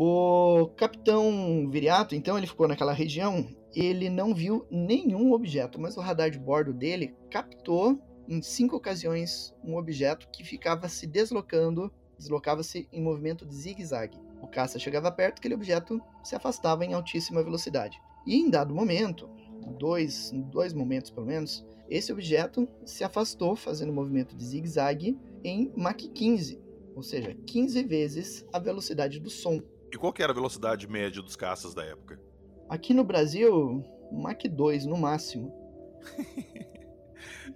o 0.00 0.70
capitão 0.76 1.68
Viriato, 1.68 2.14
então, 2.14 2.38
ele 2.38 2.46
ficou 2.46 2.68
naquela 2.68 2.92
região, 2.92 3.48
ele 3.74 4.08
não 4.08 4.32
viu 4.32 4.64
nenhum 4.70 5.32
objeto, 5.32 5.80
mas 5.80 5.96
o 5.96 6.00
radar 6.00 6.30
de 6.30 6.38
bordo 6.38 6.72
dele 6.72 7.14
captou 7.28 8.00
em 8.28 8.40
cinco 8.40 8.76
ocasiões 8.76 9.54
um 9.64 9.76
objeto 9.76 10.28
que 10.32 10.44
ficava 10.44 10.88
se 10.88 11.06
deslocando, 11.06 11.92
deslocava-se 12.16 12.88
em 12.92 13.02
movimento 13.02 13.44
de 13.44 13.54
zigue-zague. 13.54 14.18
O 14.40 14.46
caça 14.46 14.78
chegava 14.78 15.10
perto, 15.10 15.38
aquele 15.38 15.54
objeto 15.54 16.00
se 16.22 16.36
afastava 16.36 16.84
em 16.84 16.94
altíssima 16.94 17.42
velocidade. 17.42 18.00
E 18.24 18.36
em 18.36 18.48
dado 18.48 18.74
momento, 18.74 19.28
dois, 19.72 20.32
em 20.32 20.42
dois 20.42 20.72
momentos 20.72 21.10
pelo 21.10 21.26
menos, 21.26 21.66
esse 21.88 22.12
objeto 22.12 22.68
se 22.84 23.02
afastou 23.02 23.56
fazendo 23.56 23.90
um 23.90 23.94
movimento 23.94 24.36
de 24.36 24.44
zigue-zague 24.44 25.18
em 25.42 25.72
Mach 25.76 25.96
15, 25.96 26.60
ou 26.94 27.02
seja, 27.02 27.34
15 27.46 27.82
vezes 27.84 28.46
a 28.52 28.58
velocidade 28.58 29.18
do 29.18 29.30
som. 29.30 29.62
E 29.92 29.96
qual 29.96 30.12
que 30.12 30.22
era 30.22 30.32
a 30.32 30.34
velocidade 30.34 30.86
média 30.86 31.22
dos 31.22 31.36
caças 31.36 31.72
da 31.74 31.84
época? 31.84 32.20
Aqui 32.68 32.92
no 32.92 33.04
Brasil, 33.04 33.82
Mach 34.12 34.42
2 34.42 34.86
no 34.86 34.96
máximo. 34.96 35.52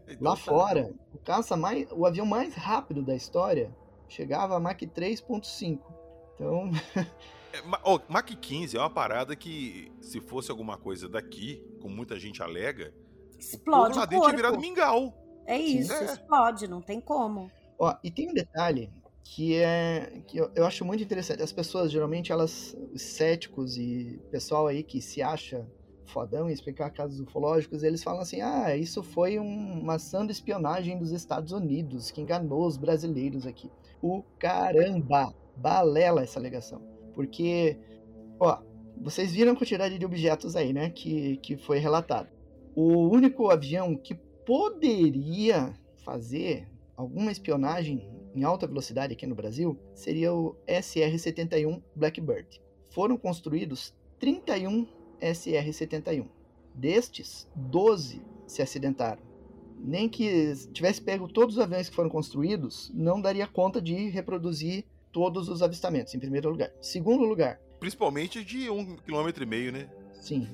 Então, 0.04 0.30
Lá 0.30 0.36
tá. 0.36 0.36
fora, 0.36 0.92
o 1.14 1.18
caça 1.18 1.56
mais, 1.56 1.86
o 1.92 2.04
avião 2.04 2.26
mais 2.26 2.54
rápido 2.54 3.02
da 3.02 3.14
história 3.14 3.74
chegava 4.08 4.56
a 4.56 4.60
Mach 4.60 4.78
3.5. 4.78 5.78
Então, 6.34 6.70
É, 7.52 7.62
Ma- 7.62 7.80
ó, 7.84 7.98
Mach 8.08 8.24
15 8.34 8.76
é 8.76 8.80
uma 8.80 8.90
parada 8.90 9.36
que, 9.36 9.92
se 10.00 10.20
fosse 10.20 10.50
alguma 10.50 10.76
coisa 10.78 11.08
daqui, 11.08 11.62
como 11.80 11.94
muita 11.94 12.18
gente 12.18 12.42
alega, 12.42 12.92
o 13.34 13.38
Explode 13.38 13.88
povo 13.88 13.98
lá 13.98 14.04
o 14.04 14.06
dentro 14.06 14.24
tinha 14.24 14.36
virado 14.36 14.58
mingau. 14.60 15.14
É 15.46 15.58
isso, 15.58 15.92
É. 15.92 16.04
explode, 16.04 16.68
não 16.68 16.80
tem 16.80 17.00
como. 17.00 17.50
Ó, 17.78 17.94
e 18.02 18.10
tem 18.10 18.30
um 18.30 18.34
detalhe 18.34 18.90
que 19.24 19.56
é 19.56 20.22
que 20.26 20.38
eu, 20.38 20.50
eu 20.54 20.64
acho 20.66 20.84
muito 20.84 21.02
interessante. 21.02 21.42
As 21.42 21.52
pessoas 21.52 21.90
geralmente 21.90 22.30
elas 22.30 22.76
os 22.92 23.02
céticos 23.02 23.76
e 23.76 24.20
pessoal 24.30 24.66
aí 24.66 24.82
que 24.82 25.00
se 25.00 25.20
acha 25.22 25.66
fodão 26.06 26.48
em 26.48 26.52
explicar 26.52 26.90
casos 26.90 27.18
ufológicos, 27.20 27.82
eles 27.82 28.02
falam 28.02 28.20
assim: 28.20 28.40
ah, 28.40 28.76
isso 28.76 29.02
foi 29.02 29.38
um, 29.38 29.80
uma 29.80 29.98
de 29.98 30.32
espionagem 30.32 30.98
dos 30.98 31.10
Estados 31.10 31.52
Unidos 31.52 32.10
que 32.10 32.20
enganou 32.20 32.66
os 32.66 32.76
brasileiros 32.76 33.46
aqui. 33.46 33.70
O 34.00 34.22
caramba! 34.38 35.34
Balela 35.56 36.22
essa 36.22 36.38
alegação. 36.38 36.80
Porque, 37.14 37.76
ó, 38.38 38.58
vocês 39.00 39.32
viram 39.32 39.52
a 39.52 39.56
quantidade 39.56 39.98
de 39.98 40.04
objetos 40.04 40.56
aí, 40.56 40.72
né, 40.72 40.90
que, 40.90 41.36
que 41.38 41.56
foi 41.56 41.78
relatado. 41.78 42.28
O 42.74 43.08
único 43.08 43.50
avião 43.50 43.96
que 43.96 44.14
poderia 44.46 45.74
fazer 46.04 46.68
alguma 46.96 47.30
espionagem 47.30 48.08
em 48.34 48.44
alta 48.44 48.66
velocidade 48.66 49.12
aqui 49.12 49.26
no 49.26 49.34
Brasil 49.34 49.78
seria 49.94 50.32
o 50.32 50.56
SR-71 50.66 51.82
Blackbird. 51.94 52.60
Foram 52.90 53.16
construídos 53.16 53.94
31 54.18 54.86
SR-71. 55.20 56.26
Destes, 56.74 57.48
12 57.54 58.22
se 58.46 58.62
acidentaram. 58.62 59.22
Nem 59.78 60.08
que 60.08 60.54
tivesse 60.72 61.00
pego 61.00 61.28
todos 61.28 61.56
os 61.56 61.62
aviões 61.62 61.88
que 61.88 61.94
foram 61.94 62.08
construídos, 62.08 62.90
não 62.94 63.20
daria 63.20 63.46
conta 63.46 63.80
de 63.80 64.08
reproduzir 64.08 64.84
todos 65.12 65.48
os 65.48 65.62
avistamentos, 65.62 66.14
em 66.14 66.18
primeiro 66.18 66.48
lugar. 66.48 66.72
Segundo 66.80 67.24
lugar. 67.24 67.60
Principalmente 67.78 68.44
de 68.44 68.70
um 68.70 68.96
quilômetro 68.96 69.42
e 69.42 69.46
meio, 69.46 69.72
né? 69.72 69.88
Sim. 70.14 70.48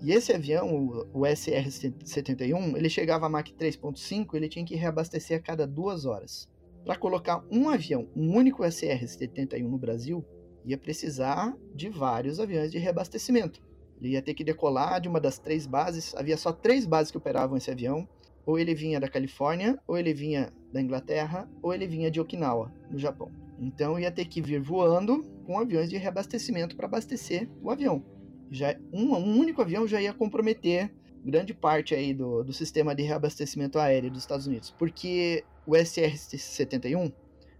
E 0.00 0.12
esse 0.12 0.32
avião, 0.32 1.06
o 1.12 1.20
SR-71, 1.22 2.76
ele 2.76 2.88
chegava 2.88 3.26
a 3.26 3.28
Mach 3.28 3.50
3.5, 3.50 4.34
ele 4.34 4.48
tinha 4.48 4.64
que 4.64 4.76
reabastecer 4.76 5.38
a 5.38 5.42
cada 5.42 5.66
duas 5.66 6.04
horas. 6.04 6.48
Para 6.84 6.96
colocar 6.96 7.44
um 7.50 7.68
avião, 7.68 8.08
um 8.14 8.34
único 8.34 8.62
SR-71 8.62 9.68
no 9.68 9.76
Brasil, 9.76 10.24
ia 10.64 10.78
precisar 10.78 11.56
de 11.74 11.88
vários 11.88 12.38
aviões 12.38 12.70
de 12.70 12.78
reabastecimento. 12.78 13.60
Ele 14.00 14.10
ia 14.10 14.22
ter 14.22 14.34
que 14.34 14.44
decolar 14.44 15.00
de 15.00 15.08
uma 15.08 15.20
das 15.20 15.38
três 15.38 15.66
bases, 15.66 16.14
havia 16.14 16.36
só 16.36 16.52
três 16.52 16.86
bases 16.86 17.10
que 17.10 17.18
operavam 17.18 17.56
esse 17.56 17.70
avião. 17.70 18.08
Ou 18.48 18.58
ele 18.58 18.74
vinha 18.74 18.98
da 18.98 19.10
Califórnia, 19.10 19.78
ou 19.86 19.98
ele 19.98 20.14
vinha 20.14 20.50
da 20.72 20.80
Inglaterra, 20.80 21.46
ou 21.60 21.74
ele 21.74 21.86
vinha 21.86 22.10
de 22.10 22.18
Okinawa, 22.18 22.72
no 22.90 22.98
Japão. 22.98 23.30
Então 23.60 24.00
ia 24.00 24.10
ter 24.10 24.24
que 24.24 24.40
vir 24.40 24.58
voando 24.58 25.22
com 25.44 25.60
aviões 25.60 25.90
de 25.90 25.98
reabastecimento 25.98 26.74
para 26.74 26.86
abastecer 26.86 27.46
o 27.62 27.70
avião. 27.70 28.02
Já 28.50 28.74
um, 28.90 29.14
um, 29.14 29.38
único 29.38 29.60
avião 29.60 29.86
já 29.86 30.00
ia 30.00 30.14
comprometer 30.14 30.90
grande 31.22 31.52
parte 31.52 31.94
aí 31.94 32.14
do, 32.14 32.42
do 32.42 32.54
sistema 32.54 32.94
de 32.94 33.02
reabastecimento 33.02 33.78
aéreo 33.78 34.10
dos 34.10 34.20
Estados 34.20 34.46
Unidos, 34.46 34.74
porque 34.78 35.44
o 35.66 35.72
SR-71 35.72 37.12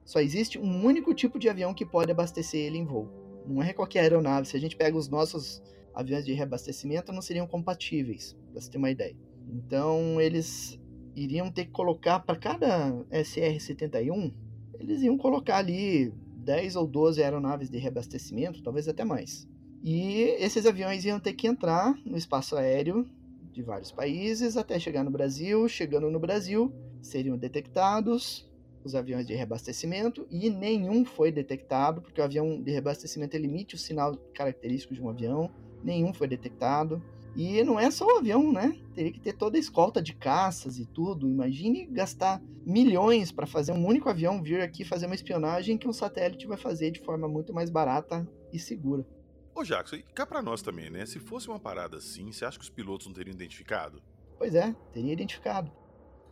só 0.06 0.20
existe 0.20 0.58
um 0.58 0.86
único 0.86 1.12
tipo 1.12 1.38
de 1.38 1.50
avião 1.50 1.74
que 1.74 1.84
pode 1.84 2.10
abastecer 2.10 2.60
ele 2.60 2.78
em 2.78 2.86
voo. 2.86 3.10
Não 3.46 3.62
é 3.62 3.74
qualquer 3.74 4.00
aeronave. 4.00 4.48
Se 4.48 4.56
a 4.56 4.60
gente 4.60 4.74
pega 4.74 4.96
os 4.96 5.06
nossos 5.06 5.62
aviões 5.94 6.24
de 6.24 6.32
reabastecimento, 6.32 7.12
não 7.12 7.20
seriam 7.20 7.46
compatíveis, 7.46 8.34
para 8.50 8.62
você 8.62 8.70
ter 8.70 8.78
uma 8.78 8.90
ideia. 8.90 9.27
Então 9.48 10.20
eles 10.20 10.78
iriam 11.16 11.50
ter 11.50 11.64
que 11.64 11.72
colocar 11.72 12.20
para 12.20 12.36
cada 12.36 12.92
SR-71, 13.10 14.32
eles 14.78 15.02
iam 15.02 15.16
colocar 15.16 15.56
ali 15.56 16.12
10 16.36 16.76
ou 16.76 16.86
12 16.86 17.22
aeronaves 17.22 17.68
de 17.68 17.78
reabastecimento, 17.78 18.62
talvez 18.62 18.88
até 18.88 19.04
mais. 19.04 19.48
E 19.82 20.36
esses 20.38 20.66
aviões 20.66 21.04
iam 21.04 21.20
ter 21.20 21.32
que 21.32 21.46
entrar 21.46 21.94
no 22.04 22.16
espaço 22.16 22.56
aéreo 22.56 23.06
de 23.52 23.62
vários 23.62 23.90
países 23.90 24.56
até 24.56 24.78
chegar 24.78 25.04
no 25.04 25.10
Brasil. 25.10 25.68
Chegando 25.68 26.10
no 26.10 26.18
Brasil, 26.18 26.72
seriam 27.02 27.36
detectados 27.36 28.48
os 28.84 28.94
aviões 28.94 29.26
de 29.26 29.34
reabastecimento 29.34 30.26
e 30.30 30.48
nenhum 30.48 31.04
foi 31.04 31.30
detectado, 31.30 32.00
porque 32.00 32.20
o 32.20 32.24
avião 32.24 32.62
de 32.62 32.70
reabastecimento 32.70 33.36
emite 33.36 33.74
o 33.74 33.78
sinal 33.78 34.16
característico 34.34 34.94
de 34.94 35.02
um 35.02 35.08
avião, 35.08 35.50
nenhum 35.82 36.12
foi 36.12 36.28
detectado. 36.28 37.02
E 37.38 37.62
não 37.62 37.78
é 37.78 37.88
só 37.88 38.04
o 38.04 38.18
avião, 38.18 38.52
né? 38.52 38.76
Teria 38.96 39.12
que 39.12 39.20
ter 39.20 39.32
toda 39.32 39.56
a 39.56 39.60
escolta 39.60 40.02
de 40.02 40.12
caças 40.12 40.76
e 40.76 40.84
tudo. 40.84 41.28
Imagine 41.28 41.86
gastar 41.86 42.42
milhões 42.66 43.30
para 43.30 43.46
fazer 43.46 43.70
um 43.70 43.86
único 43.86 44.08
avião 44.08 44.42
vir 44.42 44.60
aqui 44.60 44.84
fazer 44.84 45.06
uma 45.06 45.14
espionagem 45.14 45.78
que 45.78 45.86
um 45.86 45.92
satélite 45.92 46.48
vai 46.48 46.58
fazer 46.58 46.90
de 46.90 46.98
forma 46.98 47.28
muito 47.28 47.54
mais 47.54 47.70
barata 47.70 48.28
e 48.52 48.58
segura. 48.58 49.06
Ô 49.54 49.62
Jackson, 49.62 49.94
e 49.94 50.02
cá 50.02 50.26
pra 50.26 50.42
nós 50.42 50.62
também, 50.62 50.90
né? 50.90 51.06
Se 51.06 51.20
fosse 51.20 51.46
uma 51.46 51.60
parada 51.60 51.98
assim, 51.98 52.32
você 52.32 52.44
acha 52.44 52.58
que 52.58 52.64
os 52.64 52.70
pilotos 52.70 53.06
não 53.06 53.14
teriam 53.14 53.36
identificado? 53.36 54.02
Pois 54.36 54.56
é, 54.56 54.74
teria 54.92 55.12
identificado. 55.12 55.70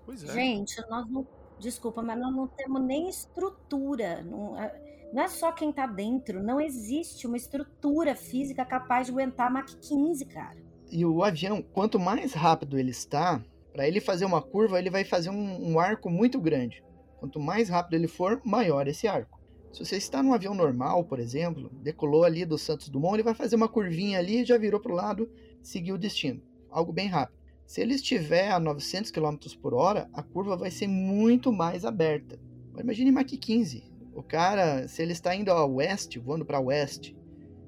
Pois 0.05 0.25
é. 0.25 0.33
Gente, 0.33 0.75
nós 0.91 1.09
não. 1.09 1.25
Desculpa, 1.61 2.03
mas 2.03 2.19
nós 2.19 2.35
não 2.35 2.49
temos 2.49 2.83
nem 2.83 3.09
estrutura. 3.09 4.25
Não, 4.25 4.61
é, 4.61 5.09
não 5.13 5.23
é 5.23 5.29
só 5.29 5.53
quem 5.53 5.73
tá 5.73 5.87
dentro. 5.87 6.43
Não 6.43 6.61
existe 6.61 7.29
uma 7.29 7.37
estrutura 7.37 8.17
física 8.17 8.65
capaz 8.65 9.07
de 9.07 9.13
aguentar 9.13 9.53
Mach 9.53 9.73
15, 9.81 10.25
cara. 10.27 10.65
E 10.90 11.05
o 11.05 11.23
avião, 11.23 11.62
quanto 11.62 11.99
mais 11.99 12.33
rápido 12.33 12.78
ele 12.78 12.90
está, 12.90 13.43
para 13.73 13.87
ele 13.87 14.00
fazer 14.00 14.25
uma 14.25 14.40
curva, 14.40 14.78
ele 14.78 14.90
vai 14.90 15.05
fazer 15.05 15.31
um, 15.31 15.73
um 15.73 15.78
arco 15.78 16.09
muito 16.09 16.40
grande. 16.40 16.83
Quanto 17.19 17.40
mais 17.40 17.69
rápido 17.69 17.95
ele 17.95 18.09
for, 18.09 18.40
maior 18.45 18.87
esse 18.87 19.09
arco. 19.09 19.40
Se 19.73 19.85
você 19.85 19.97
está 19.97 20.23
num 20.23 20.33
avião 20.33 20.55
normal, 20.55 21.05
por 21.05 21.19
exemplo, 21.19 21.71
decolou 21.83 22.25
ali 22.25 22.45
do 22.45 22.57
Santos 22.57 22.88
Dumont, 22.88 23.16
ele 23.16 23.23
vai 23.23 23.35
fazer 23.35 23.57
uma 23.57 23.69
curvinha 23.69 24.19
ali, 24.19 24.45
já 24.45 24.57
virou 24.57 24.81
para 24.81 24.93
o 24.93 24.95
lado, 24.95 25.31
seguiu 25.62 25.97
o 25.97 25.99
destino. 25.99 26.40
Algo 26.71 26.93
bem 26.93 27.09
rápido. 27.09 27.37
Se 27.66 27.81
ele 27.81 27.95
estiver 27.95 28.52
a 28.52 28.61
900 28.61 29.11
km 29.11 29.37
por 29.61 29.75
hora, 29.75 30.09
a 30.12 30.23
curva 30.23 30.57
vai 30.57 30.71
ser 30.71 30.87
muito 30.87 31.52
mais 31.52 31.85
aberta. 31.85 32.38
Imagine 32.78 33.11
Mach 33.11 33.26
15. 33.26 33.83
O 34.14 34.23
cara, 34.23 34.87
se 34.87 35.02
ele 35.02 35.12
está 35.12 35.35
indo 35.35 35.50
a 35.50 35.66
oeste, 35.66 36.19
voando 36.19 36.45
para 36.45 36.61
oeste, 36.61 37.15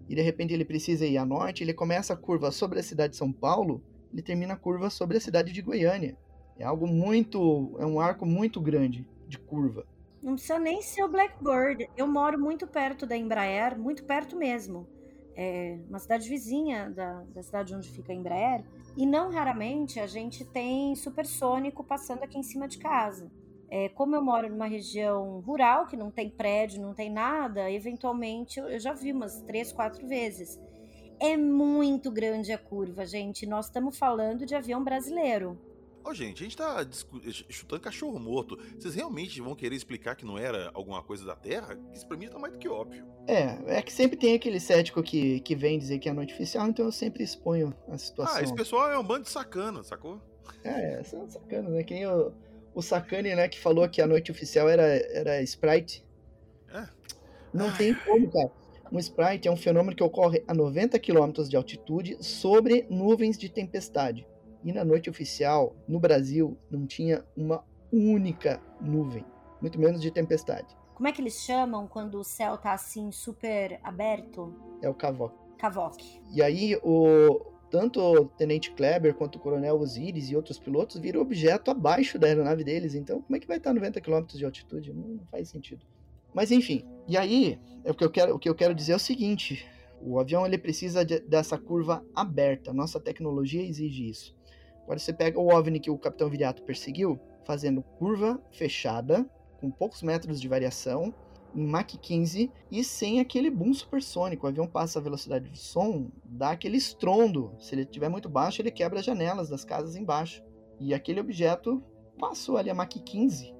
e 0.09 0.15
de 0.15 0.23
repente 0.23 0.55
ele 0.55 0.65
precisa 0.65 1.07
ir 1.07 1.19
a 1.19 1.25
norte, 1.25 1.63
ele 1.63 1.75
começa 1.75 2.15
a 2.15 2.17
curva 2.17 2.51
sobre 2.51 2.81
a 2.81 2.83
cidade 2.83 3.13
de 3.13 3.19
São 3.19 3.33
Paulo, 3.33 3.83
ele 4.13 4.23
termina 4.23 4.55
a 4.55 4.57
curva 4.57 4.89
sobre 4.89 5.19
a 5.19 5.21
cidade 5.21 5.53
de 5.53 5.61
Goiânia. 5.61 6.17
É 6.59 6.65
algo 6.65 6.87
muito, 6.87 7.77
é 7.79 7.87
um 7.87 8.01
arco 8.01 8.27
muito 8.27 8.61
grande 8.61 9.07
de 9.29 9.39
curva. 9.39 9.87
Não 10.23 10.35
precisa 10.35 10.59
nem 10.59 10.83
ser 10.83 11.05
o 11.05 11.09
Blackbird. 11.09 11.89
Eu 11.97 12.07
moro 12.07 12.39
muito 12.39 12.67
perto 12.67 13.07
da 13.07 13.17
Embraer, 13.17 13.79
muito 13.79 14.05
perto 14.05 14.37
mesmo. 14.37 14.87
É 15.37 15.79
uma 15.89 16.01
cidade 16.01 16.29
vizinha 16.29 16.91
da, 16.91 17.23
da 17.33 17.43
cidade 17.43 17.75
onde 17.75 17.89
fica 17.89 18.13
a 18.13 18.15
Embraer. 18.15 18.65
E 18.97 19.07
não 19.07 19.31
raramente 19.31 20.01
a 20.01 20.07
gente 20.09 20.45
tem 20.45 20.97
supersônico 20.97 21.85
passando 21.85 22.25
aqui 22.25 22.37
em 22.37 22.43
cima 22.43 22.67
de 22.67 22.79
casa. 22.79 23.31
É, 23.71 23.89
como 23.91 24.17
eu 24.17 24.23
moro 24.23 24.49
numa 24.49 24.67
região 24.67 25.41
rural, 25.41 25.87
que 25.87 25.97
não 25.97 26.11
tem 26.11 26.31
prédio, 26.31 26.81
não 26.81 26.95
tem 26.95 27.11
nada, 27.11 27.71
eventualmente 27.71 28.59
eu 28.59 28.79
já 28.81 28.95
vi 28.95 29.13
umas 29.13 29.43
três, 29.43 29.71
quatro 29.73 30.07
vezes. 30.07 30.59
É 31.21 31.37
muito 31.37 32.11
grande 32.11 32.53
a 32.53 32.59
curva, 32.59 33.05
gente. 33.05 33.45
Nós 33.45 33.67
estamos 33.67 33.99
falando 33.99 34.47
de 34.47 34.55
avião 34.55 34.83
brasileiro. 34.83 35.59
Ô, 36.05 36.15
gente, 36.15 36.43
a 36.43 36.45
gente 36.45 36.57
tá 36.57 36.87
chutando 37.51 37.83
cachorro 37.83 38.19
morto. 38.19 38.57
Vocês 38.79 38.95
realmente 38.95 39.43
vão 39.43 39.55
querer 39.55 39.75
explicar 39.75 40.15
que 40.15 40.25
não 40.25 40.39
era 40.39 40.71
alguma 40.73 41.03
coisa 41.03 41.25
da 41.27 41.37
Terra? 41.37 41.79
Isso 41.93 42.07
pra 42.07 42.17
mim 42.17 42.29
tá 42.29 42.39
mais 42.39 42.55
do 42.55 42.59
que 42.59 42.69
óbvio. 42.69 43.05
É, 43.27 43.77
é 43.77 43.83
que 43.83 43.93
sempre 43.93 44.17
tem 44.17 44.35
aquele 44.35 44.59
cético 44.59 45.03
que, 45.03 45.41
que 45.41 45.55
vem 45.55 45.79
dizer 45.79 45.99
que 45.99 46.09
é 46.09 46.13
noite 46.13 46.33
oficial, 46.33 46.67
então 46.67 46.87
eu 46.87 46.93
sempre 46.93 47.23
exponho 47.23 47.75
a 47.89 47.99
situação. 47.99 48.37
Ah, 48.37 48.43
esse 48.43 48.55
pessoal 48.55 48.91
é 48.91 48.99
um 48.99 49.05
bando 49.05 49.25
de 49.25 49.31
sacana, 49.31 49.83
sacou? 49.83 50.19
É, 50.65 51.03
são 51.05 51.29
sacanas, 51.29 51.73
né? 51.73 51.83
Quem 51.83 52.07
o, 52.07 52.33
o 52.79 52.83
sacane, 52.83 53.35
né, 53.35 53.49
que 53.49 53.59
falou 53.59 53.89
que 53.89 54.01
a 54.01 54.07
noite 54.07 54.31
oficial 54.31 54.69
era, 54.69 54.85
era 54.85 55.43
Sprite. 55.43 56.07
É. 56.73 56.87
Não 57.53 57.73
tem 57.77 57.93
como, 57.93 58.31
cara. 58.31 58.53
Um 58.93 59.01
Sprite 59.01 59.49
é 59.49 59.51
um 59.51 59.57
fenômeno 59.57 59.97
que 59.97 60.03
ocorre 60.03 60.45
a 60.47 60.55
90 60.55 60.97
km 61.01 61.43
de 61.49 61.57
altitude 61.57 62.17
sobre 62.21 62.87
nuvens 62.89 63.37
de 63.37 63.49
tempestade. 63.49 64.25
E 64.63 64.73
na 64.73 64.85
noite 64.85 65.11
oficial, 65.11 65.75
no 65.89 65.99
Brasil, 65.99 66.57
não 66.71 66.87
tinha 66.87 67.25
uma 67.37 67.65
única 67.93 68.63
nuvem, 68.81 69.25
muito 69.61 69.77
menos 69.77 70.01
de 70.01 70.13
tempestade. 70.13 70.69
Como 70.95 71.09
é 71.09 71.11
que 71.11 71.21
eles 71.21 71.35
chamam 71.35 71.89
quando 71.89 72.21
o 72.21 72.25
céu 72.25 72.57
tá 72.57 72.75
assim 72.75 73.11
super 73.11 73.81
aberto? 73.83 74.55
É 74.81 74.89
o 74.89 74.95
cavoque. 74.95 75.37
Cavoque. 75.59 76.23
E 76.33 76.41
aí 76.41 76.79
o 76.85 77.58
tanto 77.71 78.01
o 78.01 78.25
Tenente 78.27 78.71
Kleber 78.73 79.15
quanto 79.15 79.37
o 79.37 79.39
Coronel 79.39 79.79
Osiris 79.79 80.31
e 80.31 80.37
outros 80.37 80.59
pilotos 80.59 81.01
viram 81.01 81.21
objeto 81.21 81.71
abaixo 81.71 82.19
da 82.19 82.27
aeronave 82.27 82.65
deles. 82.65 82.95
Então, 82.95 83.21
como 83.23 83.37
é 83.37 83.41
que 83.41 83.47
vai 83.47 83.59
estar 83.59 83.71
a 83.71 83.75
90 83.75 84.01
km 84.01 84.25
de 84.27 84.45
altitude? 84.45 84.93
Não, 84.93 85.09
não 85.09 85.27
faz 85.31 85.49
sentido. 85.49 85.85
Mas 86.35 86.51
enfim, 86.51 86.85
e 87.07 87.17
aí 87.17 87.59
é 87.85 87.91
o 87.91 87.95
que 87.95 88.05
eu 88.05 88.11
quero, 88.11 88.35
o 88.35 88.39
que 88.39 88.49
eu 88.49 88.55
quero 88.55 88.75
dizer 88.75 88.93
é 88.93 88.97
o 88.97 89.01
seguinte: 89.01 89.67
o 90.01 90.19
avião 90.19 90.47
ele 90.47 90.59
precisa 90.59 91.05
de, 91.05 91.21
dessa 91.21 91.59
curva 91.59 92.05
aberta. 92.15 92.73
Nossa 92.73 93.01
tecnologia 93.01 93.63
exige 93.63 94.09
isso. 94.09 94.37
Agora 94.83 94.99
você 94.99 95.13
pega 95.13 95.39
o 95.39 95.55
OVNI 95.55 95.81
que 95.81 95.91
o 95.91 95.99
Capitão 95.99 96.31
Viriato 96.31 96.63
perseguiu, 96.63 97.21
fazendo 97.45 97.83
curva 97.83 98.41
fechada, 98.51 99.29
com 99.61 99.71
poucos 99.71 100.03
metros 100.03 100.41
de 100.41 100.49
variação, 100.49 101.13
em 101.55 101.67
Mach 101.67 101.97
15 101.97 102.51
e 102.71 102.85
sem 102.85 103.21
aquele 103.21 103.51
boom 103.51 103.73
supersônico. 103.73 104.47
O 104.47 104.49
avião 104.49 104.67
passa 104.67 104.99
a 104.99 105.03
velocidade 105.03 105.49
de 105.51 105.59
som, 105.59 106.11
dá 106.25 106.51
aquele 106.51 106.77
estrondo. 106.77 107.55
Se 107.59 107.75
ele 107.75 107.83
estiver 107.83 108.09
muito 108.09 108.29
baixo, 108.29 108.63
ele 108.63 108.71
quebra 108.71 109.01
as 109.01 109.05
janelas 109.05 109.49
das 109.49 109.65
casas 109.65 109.97
embaixo. 109.97 110.43
E 110.81 110.95
aquele 110.95 111.21
objeto 111.21 111.83
passou 112.19 112.57
ali 112.57 112.71
a 112.71 112.75
Mach 112.75 112.89
15. 112.89 113.55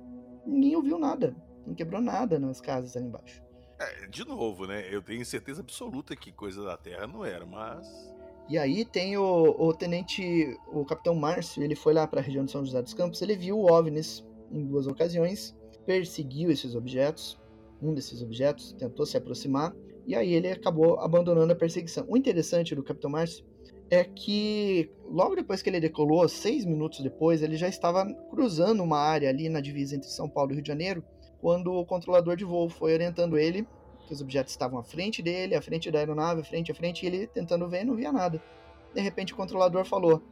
Ninguém 0.47 0.77
ouviu 0.77 0.99
nada. 0.99 1.37
Não 1.67 1.75
quebrou 1.75 2.01
nada 2.01 2.39
nas 2.39 2.61
casas 2.61 2.97
ali 2.97 3.07
embaixo. 3.07 3.43
É, 3.79 4.07
de 4.09 4.25
novo, 4.27 4.67
né? 4.67 4.85
Eu 4.91 5.01
tenho 5.01 5.25
certeza 5.25 5.61
absoluta 5.61 6.17
que 6.17 6.33
coisa 6.33 6.65
da 6.65 6.77
Terra 6.77 7.07
não 7.07 7.25
era, 7.25 7.47
mas 7.47 7.87
E 8.49 8.59
aí 8.59 8.85
tem 8.85 9.17
o, 9.17 9.55
o 9.59 9.73
tenente, 9.73 10.59
o 10.73 10.85
capitão 10.85 11.15
Márcio, 11.15 11.63
ele 11.63 11.77
foi 11.77 11.93
lá 11.93 12.07
para 12.07 12.21
a 12.21 12.23
região 12.23 12.45
de 12.45 12.51
São 12.51 12.65
José 12.65 12.83
dos 12.83 12.95
Campos, 12.95 13.23
ele 13.23 13.37
viu 13.37 13.61
OVNIs 13.61 14.27
em 14.51 14.65
duas 14.65 14.87
ocasiões, 14.87 15.55
perseguiu 15.87 16.51
esses 16.51 16.75
objetos, 16.75 17.39
um 17.83 17.95
desses 17.95 18.23
objetos 18.23 18.73
tentou 18.73 19.07
se 19.07 19.17
aproximar, 19.17 19.75
e 20.07 20.15
aí 20.15 20.33
ele 20.33 20.51
acabou 20.51 20.99
abandonando 21.01 21.53
a 21.53 21.57
perseguição. 21.57 22.05
O 22.09 22.17
interessante 22.17 22.75
do 22.75 22.83
capitão 22.83 23.11
Márcio 23.11 23.45
é 23.91 24.05
que 24.05 24.91
logo 25.11 25.35
depois 25.35 25.63
que 25.63 25.71
ele 25.71 25.81
decolou, 25.81 26.29
seis 26.29 26.65
minutos 26.65 27.01
depois, 27.01 27.43
ele 27.43 27.57
já 27.57 27.69
estava 27.69 28.05
cruzando 28.31 28.83
uma 28.83 28.99
área 28.99 29.29
ali 29.29 29.49
na 29.49 29.61
divisa 29.61 29.97
entre 29.97 30.09
São 30.09 30.29
Paulo 30.29 30.53
e 30.53 30.55
Rio 30.55 30.63
de 30.63 30.69
Janeiro, 30.69 31.05
quando 31.41 31.73
o 31.73 31.87
controlador 31.87 32.37
de 32.37 32.45
voo 32.45 32.69
foi 32.69 32.93
orientando 32.93 33.39
ele 33.39 33.67
que 34.07 34.15
os 34.15 34.23
objetos 34.23 34.53
estavam 34.53 34.79
à 34.79 34.83
frente 34.83 35.23
dele, 35.23 35.55
à 35.55 35.61
frente 35.61 35.91
da 35.91 35.99
aeronave, 35.99 36.41
à 36.41 36.45
frente, 36.45 36.73
à 36.73 36.75
frente, 36.75 37.05
e 37.05 37.07
ele 37.07 37.27
tentando 37.27 37.69
ver 37.69 37.85
não 37.85 37.95
via 37.95 38.11
nada. 38.11 38.43
De 38.95 39.01
repente 39.01 39.35
o 39.35 39.37
controlador 39.37 39.85
falou: 39.85 40.23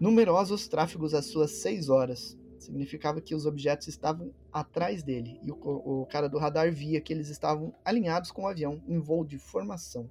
numerosos 0.00 0.66
tráfegos 0.66 1.14
às 1.14 1.26
suas 1.26 1.50
seis 1.52 1.88
horas. 1.88 2.36
Significava 2.62 3.20
que 3.20 3.34
os 3.34 3.44
objetos 3.44 3.88
estavam 3.88 4.32
atrás 4.52 5.02
dele 5.02 5.38
e 5.42 5.50
o, 5.50 5.56
o 6.02 6.06
cara 6.06 6.28
do 6.28 6.38
radar 6.38 6.72
via 6.72 7.00
que 7.00 7.12
eles 7.12 7.28
estavam 7.28 7.74
alinhados 7.84 8.30
com 8.30 8.42
o 8.42 8.46
avião 8.46 8.80
em 8.86 8.98
voo 9.00 9.24
de 9.24 9.38
formação, 9.38 10.08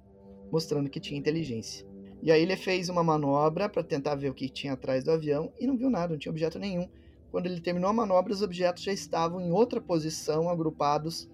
mostrando 0.50 0.90
que 0.90 1.00
tinha 1.00 1.18
inteligência. 1.18 1.86
E 2.22 2.30
aí 2.30 2.42
ele 2.42 2.56
fez 2.56 2.88
uma 2.88 3.02
manobra 3.02 3.68
para 3.68 3.82
tentar 3.82 4.14
ver 4.14 4.30
o 4.30 4.34
que 4.34 4.48
tinha 4.48 4.74
atrás 4.74 5.02
do 5.02 5.10
avião 5.10 5.52
e 5.58 5.66
não 5.66 5.76
viu 5.76 5.90
nada, 5.90 6.12
não 6.12 6.18
tinha 6.18 6.30
objeto 6.30 6.58
nenhum. 6.58 6.88
Quando 7.30 7.46
ele 7.46 7.60
terminou 7.60 7.88
a 7.88 7.94
manobra, 7.94 8.32
os 8.32 8.42
objetos 8.42 8.82
já 8.82 8.92
estavam 8.92 9.40
em 9.40 9.50
outra 9.50 9.80
posição, 9.80 10.48
agrupados 10.48 11.28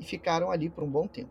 e 0.00 0.04
ficaram 0.04 0.50
ali 0.50 0.70
por 0.70 0.82
um 0.82 0.90
bom 0.90 1.06
tempo. 1.06 1.30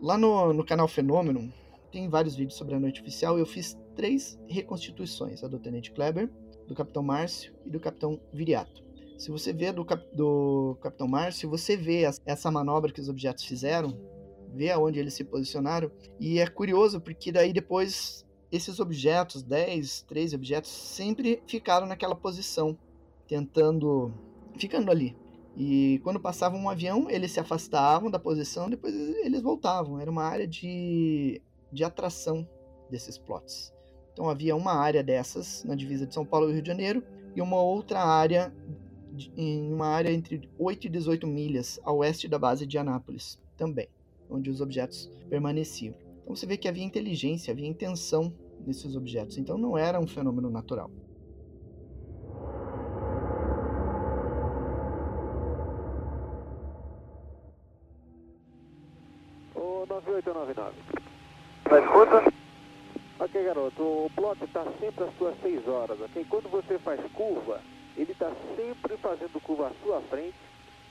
Lá 0.00 0.16
no, 0.16 0.52
no 0.52 0.64
canal 0.64 0.86
Fenômeno, 0.86 1.52
tem 1.90 2.08
vários 2.08 2.36
vídeos 2.36 2.56
sobre 2.56 2.74
a 2.74 2.80
noite 2.80 3.00
oficial. 3.00 3.38
Eu 3.38 3.46
fiz 3.46 3.76
três 3.94 4.38
reconstituições: 4.46 5.42
a 5.42 5.48
do 5.48 5.58
Tenente 5.58 5.90
Kleber, 5.90 6.30
do 6.66 6.74
Capitão 6.74 7.02
Márcio 7.02 7.52
e 7.64 7.70
do 7.70 7.80
Capitão 7.80 8.20
Viriato. 8.32 8.84
Se 9.18 9.30
você 9.30 9.52
vê 9.52 9.72
do, 9.72 9.84
cap, 9.84 10.04
do 10.14 10.76
Capitão 10.80 11.08
Márcio, 11.08 11.48
você 11.48 11.76
vê 11.76 12.02
essa 12.26 12.50
manobra 12.50 12.92
que 12.92 13.00
os 13.00 13.08
objetos 13.08 13.44
fizeram, 13.44 13.98
vê 14.54 14.70
aonde 14.70 14.98
eles 14.98 15.14
se 15.14 15.24
posicionaram, 15.24 15.90
e 16.20 16.38
é 16.38 16.46
curioso 16.46 17.00
porque 17.00 17.32
daí 17.32 17.52
depois 17.52 18.26
esses 18.50 18.78
objetos, 18.78 19.42
10, 19.42 20.02
13 20.02 20.36
objetos, 20.36 20.70
sempre 20.70 21.42
ficaram 21.46 21.86
naquela 21.86 22.14
posição, 22.14 22.76
tentando. 23.26 24.12
ficando 24.58 24.90
ali. 24.90 25.16
E 25.56 26.00
quando 26.04 26.20
passava 26.20 26.56
um 26.56 26.68
avião, 26.68 27.10
eles 27.10 27.32
se 27.32 27.40
afastavam 27.40 28.10
da 28.10 28.18
posição, 28.18 28.68
depois 28.68 28.94
eles 28.94 29.40
voltavam. 29.40 29.98
Era 29.98 30.10
uma 30.10 30.22
área 30.24 30.46
de, 30.46 31.40
de 31.72 31.82
atração 31.82 32.46
desses 32.90 33.16
plots. 33.16 33.72
Então 34.16 34.30
havia 34.30 34.56
uma 34.56 34.72
área 34.72 35.02
dessas 35.02 35.62
na 35.62 35.74
divisa 35.74 36.06
de 36.06 36.14
São 36.14 36.24
Paulo 36.24 36.48
e 36.48 36.54
Rio 36.54 36.62
de 36.62 36.68
Janeiro 36.68 37.04
e 37.34 37.42
uma 37.42 37.60
outra 37.60 38.00
área 38.00 38.50
em 39.36 39.70
uma 39.70 39.88
área 39.88 40.10
entre 40.10 40.48
8 40.58 40.86
e 40.86 40.88
18 40.88 41.26
milhas 41.26 41.78
a 41.84 41.92
oeste 41.92 42.26
da 42.26 42.38
base 42.38 42.66
de 42.66 42.78
Anápolis, 42.78 43.38
também, 43.58 43.88
onde 44.30 44.48
os 44.48 44.62
objetos 44.62 45.10
permaneciam. 45.28 45.94
Então 46.22 46.34
você 46.34 46.46
vê 46.46 46.56
que 46.56 46.66
havia 46.66 46.82
inteligência, 46.82 47.52
havia 47.52 47.68
intenção 47.68 48.32
nesses 48.66 48.96
objetos. 48.96 49.36
Então 49.36 49.58
não 49.58 49.76
era 49.76 50.00
um 50.00 50.06
fenômeno 50.06 50.48
natural. 50.48 50.90
O 64.40 64.46
plot 64.46 64.50
está 64.50 64.64
sempre 64.78 65.04
às 65.04 65.16
suas 65.16 65.34
6 65.40 65.68
horas, 65.68 66.00
ok? 66.00 66.26
Quando 66.28 66.48
você 66.50 66.78
faz 66.78 67.00
curva, 67.12 67.60
ele 67.96 68.12
está 68.12 68.30
sempre 68.56 68.96
fazendo 68.96 69.40
curva 69.40 69.68
à 69.68 69.72
sua 69.82 70.00
frente, 70.02 70.36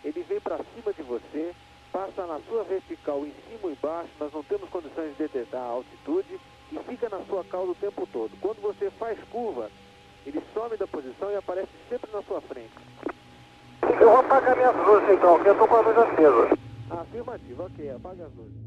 ele 0.03 0.23
vem 0.23 0.39
para 0.39 0.57
cima 0.57 0.93
de 0.93 1.03
você, 1.03 1.53
passa 1.91 2.25
na 2.25 2.39
sua 2.49 2.63
vertical 2.63 3.19
em 3.25 3.33
cima 3.47 3.69
e 3.69 3.73
embaixo, 3.73 4.09
nós 4.19 4.33
não 4.33 4.43
temos 4.43 4.69
condições 4.69 5.11
de 5.11 5.23
detectar 5.23 5.61
a 5.61 5.65
altitude 5.65 6.39
e 6.71 6.79
fica 6.79 7.09
na 7.09 7.19
sua 7.25 7.43
cauda 7.43 7.71
o 7.71 7.75
tempo 7.75 8.07
todo. 8.11 8.31
Quando 8.41 8.61
você 8.61 8.89
faz 8.91 9.17
curva, 9.31 9.69
ele 10.25 10.41
some 10.53 10.75
da 10.77 10.87
posição 10.87 11.31
e 11.31 11.35
aparece 11.35 11.69
sempre 11.89 12.11
na 12.11 12.21
sua 12.23 12.41
frente. 12.41 12.73
Eu 13.83 14.09
vou 14.09 14.17
apagar 14.17 14.55
minhas 14.55 14.75
luzes 14.75 15.09
então, 15.09 15.35
porque 15.35 15.49
eu 15.49 15.53
estou 15.53 15.67
com 15.67 15.75
a 15.75 15.81
luz 15.81 15.97
acesa. 15.97 16.57
Afirmativo, 16.89 17.63
ok, 17.63 17.89
apaga 17.91 18.25
as 18.25 18.33
luzes. 18.33 18.64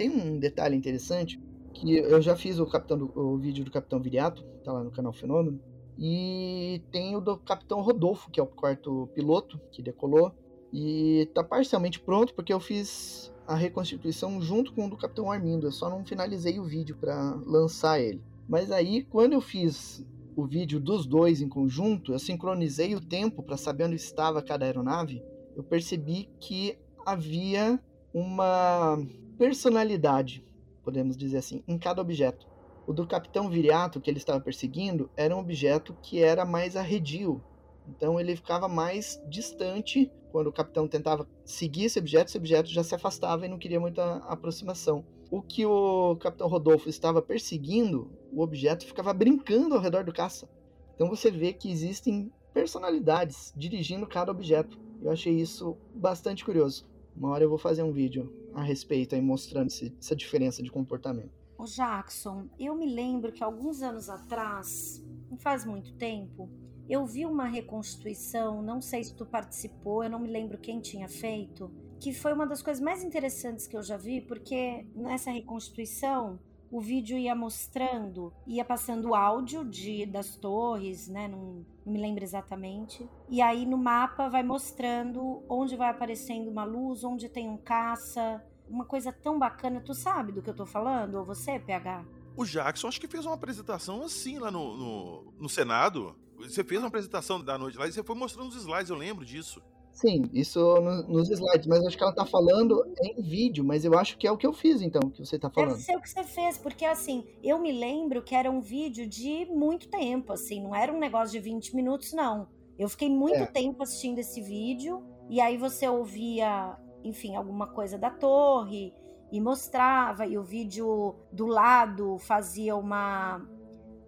Tem 0.00 0.08
um 0.08 0.38
detalhe 0.38 0.74
interessante 0.74 1.38
que 1.74 1.94
eu 1.98 2.22
já 2.22 2.34
fiz 2.34 2.58
o, 2.58 2.64
capitão 2.64 2.96
do, 2.96 3.12
o 3.14 3.36
vídeo 3.36 3.66
do 3.66 3.70
Capitão 3.70 4.00
Viriato, 4.00 4.42
tá 4.64 4.72
lá 4.72 4.82
no 4.82 4.90
canal 4.90 5.12
Fenômeno, 5.12 5.60
e 5.98 6.80
tem 6.90 7.14
o 7.14 7.20
do 7.20 7.36
Capitão 7.36 7.82
Rodolfo, 7.82 8.30
que 8.30 8.40
é 8.40 8.42
o 8.42 8.46
quarto 8.46 9.10
piloto 9.14 9.60
que 9.70 9.82
decolou, 9.82 10.32
e 10.72 11.28
tá 11.34 11.44
parcialmente 11.44 12.00
pronto 12.00 12.32
porque 12.32 12.50
eu 12.50 12.58
fiz 12.58 13.30
a 13.46 13.54
reconstituição 13.54 14.40
junto 14.40 14.72
com 14.72 14.86
o 14.86 14.88
do 14.88 14.96
Capitão 14.96 15.30
Armindo, 15.30 15.66
eu 15.66 15.72
só 15.72 15.90
não 15.90 16.02
finalizei 16.02 16.58
o 16.58 16.64
vídeo 16.64 16.96
para 16.96 17.34
lançar 17.44 18.00
ele. 18.00 18.22
Mas 18.48 18.72
aí, 18.72 19.04
quando 19.04 19.34
eu 19.34 19.40
fiz 19.42 20.02
o 20.34 20.46
vídeo 20.46 20.80
dos 20.80 21.04
dois 21.04 21.42
em 21.42 21.48
conjunto, 21.48 22.14
eu 22.14 22.18
sincronizei 22.18 22.94
o 22.94 23.02
tempo 23.02 23.42
para 23.42 23.58
saber 23.58 23.84
onde 23.84 23.96
estava 23.96 24.40
cada 24.40 24.64
aeronave, 24.64 25.22
eu 25.54 25.62
percebi 25.62 26.30
que 26.40 26.78
havia 27.04 27.78
uma 28.14 28.98
personalidade, 29.40 30.44
podemos 30.84 31.16
dizer 31.16 31.38
assim, 31.38 31.64
em 31.66 31.78
cada 31.78 32.02
objeto. 32.02 32.46
O 32.86 32.92
do 32.92 33.06
Capitão 33.06 33.48
Viriato, 33.48 33.98
que 33.98 34.10
ele 34.10 34.18
estava 34.18 34.38
perseguindo, 34.38 35.08
era 35.16 35.34
um 35.34 35.38
objeto 35.38 35.96
que 36.02 36.22
era 36.22 36.44
mais 36.44 36.76
arredio. 36.76 37.42
Então 37.88 38.20
ele 38.20 38.36
ficava 38.36 38.68
mais 38.68 39.18
distante. 39.30 40.12
Quando 40.30 40.48
o 40.48 40.52
capitão 40.52 40.86
tentava 40.86 41.26
seguir 41.42 41.86
esse 41.86 41.98
objeto, 41.98 42.28
esse 42.28 42.36
objeto 42.36 42.68
já 42.68 42.84
se 42.84 42.94
afastava 42.94 43.46
e 43.46 43.48
não 43.48 43.56
queria 43.56 43.80
muita 43.80 44.16
aproximação. 44.28 45.06
O 45.30 45.40
que 45.40 45.64
o 45.64 46.16
Capitão 46.16 46.46
Rodolfo 46.46 46.90
estava 46.90 47.22
perseguindo, 47.22 48.10
o 48.30 48.42
objeto 48.42 48.84
ficava 48.84 49.14
brincando 49.14 49.74
ao 49.74 49.80
redor 49.80 50.04
do 50.04 50.12
caça. 50.12 50.46
Então 50.94 51.08
você 51.08 51.30
vê 51.30 51.54
que 51.54 51.70
existem 51.70 52.30
personalidades 52.52 53.54
dirigindo 53.56 54.06
cada 54.06 54.30
objeto. 54.30 54.78
Eu 55.00 55.10
achei 55.10 55.32
isso 55.32 55.78
bastante 55.94 56.44
curioso. 56.44 56.86
Uma 57.16 57.30
hora 57.30 57.42
eu 57.42 57.48
vou 57.48 57.58
fazer 57.58 57.82
um 57.82 57.90
vídeo 57.90 58.39
a 58.54 58.62
respeito 58.62 59.14
aí 59.14 59.20
mostrando 59.20 59.68
esse, 59.68 59.94
essa 59.98 60.14
diferença 60.14 60.62
de 60.62 60.70
comportamento. 60.70 61.32
O 61.58 61.64
Jackson, 61.64 62.48
eu 62.58 62.74
me 62.74 62.86
lembro 62.86 63.32
que 63.32 63.44
alguns 63.44 63.82
anos 63.82 64.08
atrás, 64.08 65.04
não 65.30 65.36
faz 65.36 65.64
muito 65.64 65.92
tempo, 65.94 66.48
eu 66.88 67.06
vi 67.06 67.24
uma 67.24 67.46
reconstituição, 67.46 68.62
não 68.62 68.80
sei 68.80 69.04
se 69.04 69.14
tu 69.14 69.24
participou, 69.24 70.02
eu 70.02 70.10
não 70.10 70.18
me 70.18 70.28
lembro 70.28 70.58
quem 70.58 70.80
tinha 70.80 71.08
feito, 71.08 71.70
que 72.00 72.12
foi 72.12 72.32
uma 72.32 72.46
das 72.46 72.62
coisas 72.62 72.82
mais 72.82 73.04
interessantes 73.04 73.66
que 73.66 73.76
eu 73.76 73.82
já 73.82 73.96
vi, 73.96 74.20
porque 74.22 74.86
nessa 74.94 75.30
reconstituição 75.30 76.40
o 76.70 76.80
vídeo 76.80 77.18
ia 77.18 77.34
mostrando, 77.34 78.32
ia 78.46 78.64
passando 78.64 79.14
áudio 79.14 79.64
de 79.64 80.06
das 80.06 80.36
torres, 80.36 81.08
né? 81.08 81.26
Não, 81.26 81.64
não, 81.84 81.92
me 81.92 82.00
lembro 82.00 82.22
exatamente. 82.22 83.08
E 83.28 83.42
aí 83.42 83.66
no 83.66 83.76
mapa 83.76 84.28
vai 84.28 84.42
mostrando 84.42 85.42
onde 85.48 85.76
vai 85.76 85.90
aparecendo 85.90 86.48
uma 86.48 86.64
luz, 86.64 87.02
onde 87.02 87.28
tem 87.28 87.48
um 87.48 87.56
caça, 87.56 88.44
uma 88.68 88.84
coisa 88.84 89.12
tão 89.12 89.38
bacana. 89.38 89.80
Tu 89.80 89.94
sabe 89.94 90.32
do 90.32 90.40
que 90.40 90.50
eu 90.50 90.54
tô 90.54 90.64
falando? 90.64 91.16
Ou 91.16 91.24
você, 91.24 91.58
PH? 91.58 92.04
O 92.36 92.44
Jackson 92.44 92.86
acho 92.86 93.00
que 93.00 93.08
fez 93.08 93.26
uma 93.26 93.34
apresentação 93.34 94.02
assim 94.02 94.38
lá 94.38 94.50
no, 94.50 94.76
no, 94.76 95.34
no 95.38 95.48
Senado. 95.48 96.16
Você 96.38 96.62
fez 96.62 96.80
uma 96.80 96.88
apresentação 96.88 97.42
da 97.42 97.58
noite 97.58 97.76
lá 97.76 97.86
e 97.86 97.92
você 97.92 98.02
foi 98.02 98.14
mostrando 98.14 98.48
os 98.48 98.56
slides, 98.56 98.90
eu 98.90 98.96
lembro 98.96 99.24
disso. 99.24 99.60
Sim, 100.00 100.22
isso 100.32 100.58
no, 100.80 101.02
nos 101.02 101.28
slides, 101.28 101.66
mas 101.66 101.84
acho 101.84 101.94
que 101.94 102.02
ela 102.02 102.14
tá 102.14 102.24
falando 102.24 102.82
em 103.02 103.20
vídeo, 103.20 103.62
mas 103.62 103.84
eu 103.84 103.98
acho 103.98 104.16
que 104.16 104.26
é 104.26 104.32
o 104.32 104.36
que 104.36 104.46
eu 104.46 104.52
fiz, 104.54 104.80
então, 104.80 105.10
que 105.10 105.22
você 105.22 105.38
tá 105.38 105.50
falando. 105.50 105.72
Deve 105.72 105.82
ser 105.82 105.94
o 105.94 106.00
que 106.00 106.08
você 106.08 106.24
fez, 106.24 106.56
porque 106.56 106.86
assim, 106.86 107.22
eu 107.44 107.58
me 107.58 107.70
lembro 107.70 108.22
que 108.22 108.34
era 108.34 108.50
um 108.50 108.62
vídeo 108.62 109.06
de 109.06 109.44
muito 109.50 109.90
tempo, 109.90 110.32
assim, 110.32 110.62
não 110.62 110.74
era 110.74 110.90
um 110.90 110.98
negócio 110.98 111.32
de 111.32 111.38
20 111.38 111.76
minutos, 111.76 112.14
não. 112.14 112.48
Eu 112.78 112.88
fiquei 112.88 113.10
muito 113.10 113.42
é. 113.42 113.46
tempo 113.46 113.82
assistindo 113.82 114.18
esse 114.18 114.40
vídeo, 114.40 115.04
e 115.28 115.38
aí 115.38 115.58
você 115.58 115.86
ouvia, 115.86 116.78
enfim, 117.04 117.36
alguma 117.36 117.66
coisa 117.66 117.98
da 117.98 118.08
torre, 118.08 118.94
e 119.30 119.38
mostrava, 119.38 120.24
e 120.24 120.38
o 120.38 120.42
vídeo 120.42 121.14
do 121.30 121.44
lado 121.44 122.16
fazia 122.20 122.74
uma 122.74 123.46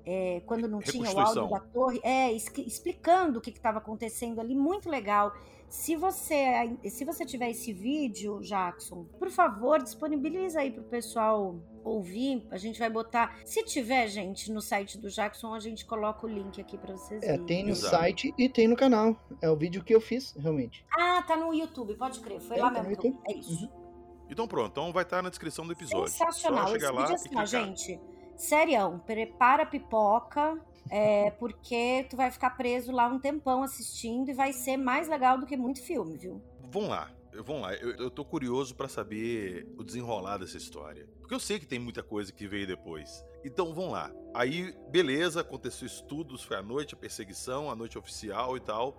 é, 0.07 0.43
quando 0.47 0.67
não 0.67 0.81
tinha 0.81 1.11
o 1.15 1.21
áudio 1.21 1.49
da 1.49 1.61
torre, 1.61 2.01
é, 2.03 2.33
explicando 2.33 3.39
o 3.39 3.43
que 3.43 3.51
estava 3.51 3.77
acontecendo 3.77 4.41
ali, 4.41 4.55
muito 4.55 4.89
legal. 4.89 5.33
Se 5.73 5.97
você, 5.97 6.77
se 6.91 7.03
você 7.03 7.25
tiver 7.25 7.49
esse 7.49 7.73
vídeo, 7.73 8.41
Jackson, 8.41 9.07
por 9.19 9.31
favor, 9.31 9.83
disponibiliza 9.83 10.61
aí 10.61 10.71
para 10.71 10.83
o 10.83 10.85
pessoal 10.85 11.57
ouvir. 11.83 12.47
A 12.51 12.59
gente 12.59 12.79
vai 12.79 12.91
botar. 12.91 13.41
Se 13.47 13.65
tiver, 13.65 14.07
gente, 14.09 14.53
no 14.53 14.61
site 14.61 14.99
do 14.99 15.09
Jackson, 15.09 15.55
a 15.55 15.61
gente 15.61 15.87
coloca 15.87 16.27
o 16.27 16.29
link 16.29 16.61
aqui 16.61 16.77
para 16.77 16.93
vocês. 16.95 17.23
É, 17.23 17.39
tem 17.39 17.65
no 17.65 17.71
Exato. 17.71 17.97
site 17.97 18.35
e 18.37 18.51
tem 18.51 18.69
no 18.69 18.77
canal. 18.77 19.17
É 19.41 19.49
o 19.49 19.57
vídeo 19.57 19.83
que 19.83 19.95
eu 19.95 20.01
fiz, 20.01 20.35
realmente. 20.35 20.85
Ah, 20.93 21.25
tá 21.27 21.39
no 21.39 21.55
YouTube, 21.55 21.95
pode 21.95 22.21
crer. 22.21 22.39
Foi 22.43 22.59
é, 22.59 22.63
lá 22.63 22.71
tá 22.71 22.83
mesmo. 22.83 23.23
É 23.27 23.33
isso. 23.33 23.65
Uhum. 23.65 24.27
Então 24.29 24.47
pronto, 24.47 24.73
então 24.73 24.93
vai 24.93 25.05
estar 25.05 25.23
na 25.23 25.31
descrição 25.31 25.67
do 25.67 25.73
episódio. 25.73 26.09
Sensacional. 26.09 26.69
Só 26.69 26.75
chegar 26.75 26.89
Esse 27.15 27.33
lá 27.35 27.43
assim, 27.43 27.47
gente. 27.47 28.01
Serião, 28.37 28.99
prepara 28.99 29.63
a 29.63 29.67
pipoca, 29.67 30.61
é, 30.91 31.31
porque 31.33 32.07
tu 32.11 32.17
vai 32.17 32.31
ficar 32.31 32.51
preso 32.51 32.93
lá 32.93 33.09
um 33.09 33.19
tempão 33.19 33.63
assistindo 33.63 34.31
e 34.31 34.35
vai 34.35 34.53
ser 34.53 34.77
mais 34.77 35.09
legal 35.09 35.39
do 35.39 35.47
que 35.47 35.57
muito 35.57 35.83
filme, 35.83 36.17
viu? 36.17 36.43
Vamos 36.71 36.91
lá. 36.91 37.11
Vamos 37.35 37.63
lá, 37.63 37.75
eu, 37.77 37.93
eu 37.93 38.11
tô 38.11 38.27
curioso 38.27 38.75
para 38.75 38.89
saber 38.89 39.67
o 39.79 39.83
desenrolar 39.83 40.37
dessa 40.37 40.59
história. 40.59 41.09
Porque 41.19 41.35
eu 41.35 41.41
sei 41.41 41.59
que 41.59 41.67
tem 41.67 41.79
muita 41.79 42.03
coisa 42.03 42.31
que 42.31 42.47
veio 42.47 42.67
depois. 42.67 43.25
Então 43.43 43.73
vamos 43.73 43.93
lá. 43.93 44.13
Aí, 44.35 44.75
beleza, 44.91 45.41
aconteceu 45.41 45.87
estudos, 45.87 46.43
foi 46.43 46.59
a 46.59 46.63
noite, 46.63 46.95
a 46.95 46.99
perseguição, 46.99 47.71
a 47.71 47.75
noite 47.75 47.97
oficial 47.97 48.55
e 48.55 48.61
tal. 48.61 48.99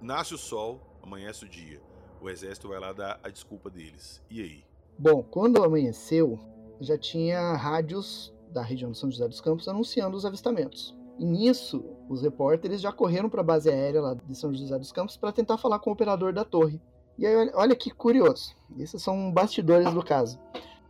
Nasce 0.00 0.34
o 0.34 0.38
sol, 0.38 0.98
amanhece 1.00 1.44
o 1.44 1.48
dia. 1.48 1.80
O 2.20 2.28
exército 2.28 2.68
vai 2.68 2.80
lá 2.80 2.92
dar 2.92 3.20
a 3.22 3.28
desculpa 3.28 3.70
deles. 3.70 4.20
E 4.28 4.42
aí? 4.42 4.64
Bom, 4.98 5.22
quando 5.22 5.62
amanheceu, 5.62 6.36
já 6.80 6.98
tinha 6.98 7.54
rádios 7.54 8.34
da 8.50 8.62
região 8.62 8.90
de 8.90 8.98
São 8.98 9.08
José 9.08 9.28
dos 9.28 9.40
Campos 9.40 9.68
anunciando 9.68 10.16
os 10.16 10.26
avistamentos. 10.26 10.97
E 11.18 11.24
nisso, 11.24 11.84
os 12.08 12.22
repórteres 12.22 12.80
já 12.80 12.92
correram 12.92 13.28
para 13.28 13.40
a 13.40 13.44
base 13.44 13.68
aérea 13.68 14.00
lá 14.00 14.14
de 14.14 14.34
São 14.36 14.54
José 14.54 14.78
dos 14.78 14.92
Campos 14.92 15.16
para 15.16 15.32
tentar 15.32 15.58
falar 15.58 15.80
com 15.80 15.90
o 15.90 15.92
operador 15.92 16.32
da 16.32 16.44
torre. 16.44 16.80
E 17.18 17.26
aí, 17.26 17.50
olha 17.54 17.74
que 17.74 17.90
curioso. 17.90 18.54
Esses 18.78 19.02
são 19.02 19.32
bastidores 19.32 19.92
do 19.92 20.02
caso. 20.02 20.38